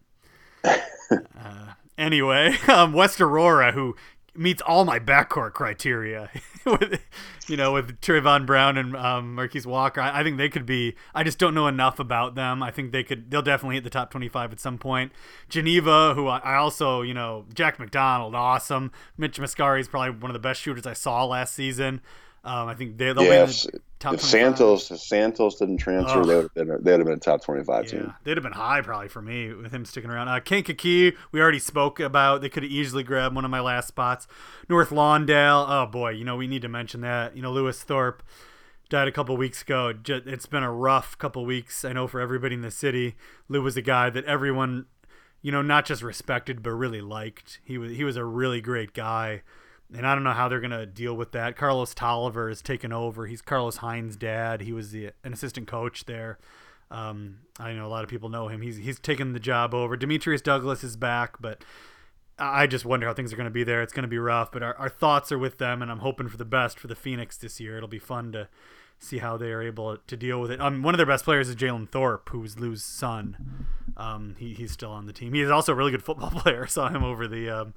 [1.09, 3.95] uh, anyway, um, West Aurora, who
[4.35, 6.29] meets all my backcourt criteria,
[6.65, 6.99] with
[7.47, 10.01] you know, with Trayvon Brown and um, Marquise Walker.
[10.01, 10.95] I, I, think they could be.
[11.15, 12.61] I just don't know enough about them.
[12.61, 13.31] I think they could.
[13.31, 15.13] They'll definitely hit the top twenty-five at some point.
[15.47, 18.91] Geneva, who I, I also, you know, Jack McDonald, awesome.
[19.17, 22.01] Mitch Mascari is probably one of the best shooters I saw last season.
[22.43, 23.67] Um, I think they, they'll yes.
[23.67, 24.13] be top.
[24.13, 24.29] If 25.
[24.29, 27.43] Santos, if Santos didn't transfer, they would have been they would have been a top
[27.43, 28.13] twenty-five yeah, team.
[28.23, 30.27] They'd have been high probably for me with him sticking around.
[30.27, 32.41] Uh, Kankakee, we already spoke about.
[32.41, 34.27] They could have easily grabbed one of my last spots.
[34.67, 37.35] North Lawndale, oh boy, you know we need to mention that.
[37.35, 38.23] You know Lewis Thorpe
[38.89, 39.93] died a couple weeks ago.
[40.05, 41.85] It's been a rough couple weeks.
[41.85, 43.15] I know for everybody in the city.
[43.47, 44.85] Lou was a guy that everyone,
[45.41, 47.59] you know, not just respected but really liked.
[47.63, 49.43] He was he was a really great guy
[49.95, 51.55] and I don't know how they're gonna deal with that.
[51.55, 53.25] Carlos Tolliver has taken over.
[53.27, 54.61] He's Carlos Hines' dad.
[54.61, 56.39] He was the an assistant coach there.
[56.89, 58.61] Um, I know a lot of people know him.
[58.61, 59.95] He's he's taken the job over.
[59.95, 61.63] Demetrius Douglas is back, but
[62.37, 63.81] I just wonder how things are going to be there.
[63.81, 66.27] It's going to be rough, but our, our thoughts are with them, and I'm hoping
[66.27, 67.77] for the best for the Phoenix this year.
[67.77, 68.47] It'll be fun to
[69.01, 70.61] see how they are able to deal with it.
[70.61, 73.65] Um, one of their best players is Jalen Thorpe, who's Lou's son.
[73.97, 75.33] Um, he, he's still on the team.
[75.33, 76.63] He is also a really good football player.
[76.63, 77.73] I saw him over the um,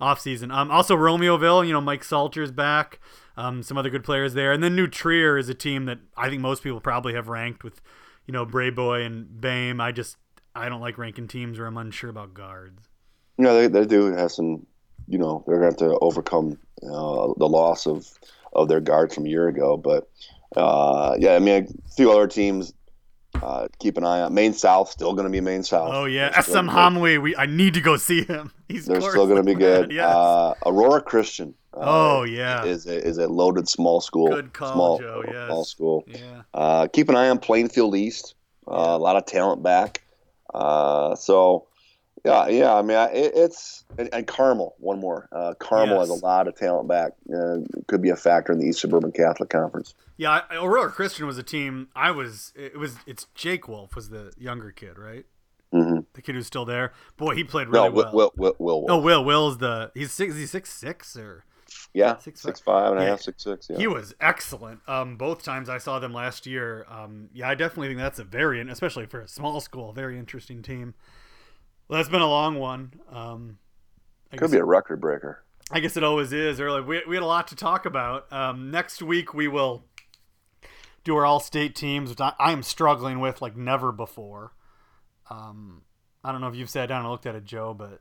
[0.00, 0.54] offseason.
[0.54, 3.00] Um, also, Romeoville, you know, Mike Salter's back.
[3.36, 4.52] Um, some other good players there.
[4.52, 7.62] And then New Trier is a team that I think most people probably have ranked
[7.62, 7.80] with,
[8.26, 9.80] you know, Brayboy and Bame.
[9.80, 10.16] I just,
[10.54, 12.88] I don't like ranking teams where I'm unsure about guards.
[13.36, 14.66] You know, they, they do have some,
[15.06, 18.08] you know, they're going to have to overcome uh, the loss of,
[18.52, 19.76] of their guards from a year ago.
[19.76, 20.08] But,
[20.56, 22.72] uh, yeah, I mean, a few other teams
[23.42, 24.90] uh, keep an eye on Maine South.
[24.90, 25.90] Still going to be Maine South.
[25.92, 27.20] Oh yeah, SM Hamwi.
[27.20, 28.50] We I need to go see him.
[28.68, 29.92] He's they're still going to be good.
[29.92, 30.06] Yes.
[30.06, 31.54] Uh, Aurora Christian.
[31.74, 34.28] Uh, oh yeah, is a, is a loaded small school.
[34.28, 35.24] Good call, small, Joe.
[35.26, 35.46] Yes.
[35.46, 36.04] Small school.
[36.06, 36.42] Yeah.
[36.54, 38.34] Uh, keep an eye on Plainfield East.
[38.66, 38.94] Uh, yeah.
[38.94, 40.02] A lot of talent back.
[40.52, 41.66] Uh, so
[42.24, 42.74] yeah, yeah.
[42.74, 44.74] I mean, it, it's and, and, Carmel.
[44.78, 45.28] One more.
[45.32, 46.08] Uh, Carmel yes.
[46.08, 47.12] has a lot of talent back.
[47.32, 49.94] Uh, could be a factor in the East Suburban Catholic Conference.
[50.16, 51.88] Yeah, Aurora Christian was a team.
[51.94, 52.52] I was.
[52.56, 52.96] It was.
[53.06, 55.26] It's Jake Wolf was the younger kid, right?
[55.72, 56.00] Mm-hmm.
[56.14, 56.92] The kid who's still there.
[57.16, 58.32] Boy, he played really no, Will, well.
[58.36, 59.24] Will, Will, Will, No, Will.
[59.24, 59.90] Will's the.
[59.94, 60.34] He's six.
[60.34, 61.44] He's six six or.
[61.92, 63.06] Yeah, six, six five and yeah.
[63.06, 63.68] a half, six six.
[63.68, 63.78] Yeah.
[63.78, 64.80] He was excellent.
[64.88, 66.86] Um, both times I saw them last year.
[66.88, 70.62] Um, yeah, I definitely think that's a very, especially for a small school, very interesting
[70.62, 70.94] team.
[71.88, 72.92] Well, that's been a long one.
[73.10, 73.58] Um,
[74.36, 75.42] Could be a record breaker.
[75.70, 76.60] I guess it always is.
[76.60, 78.30] Early, we, we had a lot to talk about.
[78.32, 79.84] Um, next week we will
[81.04, 84.52] do our all-state teams, which I, I am struggling with like never before.
[85.30, 85.82] Um,
[86.22, 88.00] I don't know if you've sat down and looked at it, Joe, but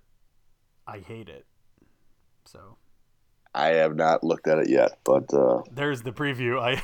[0.85, 1.45] I hate it.
[2.45, 2.77] So.
[3.53, 5.63] I have not looked at it yet, but uh...
[5.71, 6.59] there's the preview.
[6.59, 6.81] I,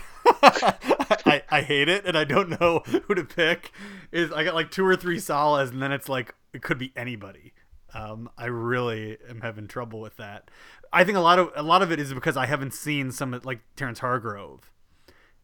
[1.34, 3.72] I I hate it, and I don't know who to pick.
[4.11, 6.91] Is I got like two or three Salas, and then it's like it could be
[6.95, 7.53] anybody.
[7.93, 10.49] Um, I really am having trouble with that.
[10.91, 13.39] I think a lot of a lot of it is because I haven't seen some
[13.43, 14.72] like Terrence Hargrove,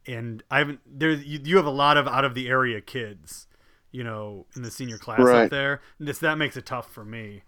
[0.06, 0.80] and I haven't.
[0.86, 3.48] There, you, you have a lot of out of the area kids,
[3.92, 5.46] you know, in the senior class right.
[5.46, 5.82] up there.
[6.00, 7.44] This that makes it tough for me.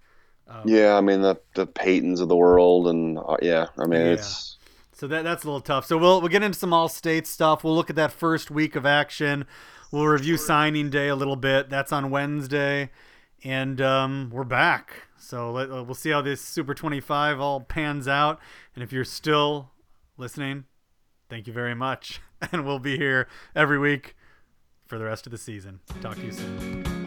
[0.48, 4.02] Um, yeah, I mean the the Paytons of the world, and uh, yeah, I mean
[4.02, 4.14] yeah.
[4.14, 4.58] it's
[5.02, 5.88] So that that's a little tough.
[5.88, 7.64] So we'll we'll get into some all state stuff.
[7.64, 9.46] We'll look at that first week of action.
[9.92, 11.72] We'll review signing day a little bit.
[11.72, 12.92] That's on Wednesday,
[13.44, 15.08] and um, we're back.
[15.18, 18.40] So let, uh, we'll see how this Super 25 all pans out.
[18.76, 19.72] And if you're still
[20.18, 20.66] listening,
[21.32, 22.22] thank you very much.
[22.52, 24.16] And we'll be here every week
[24.88, 25.80] for the rest of the season.
[26.02, 27.01] Talk to you soon.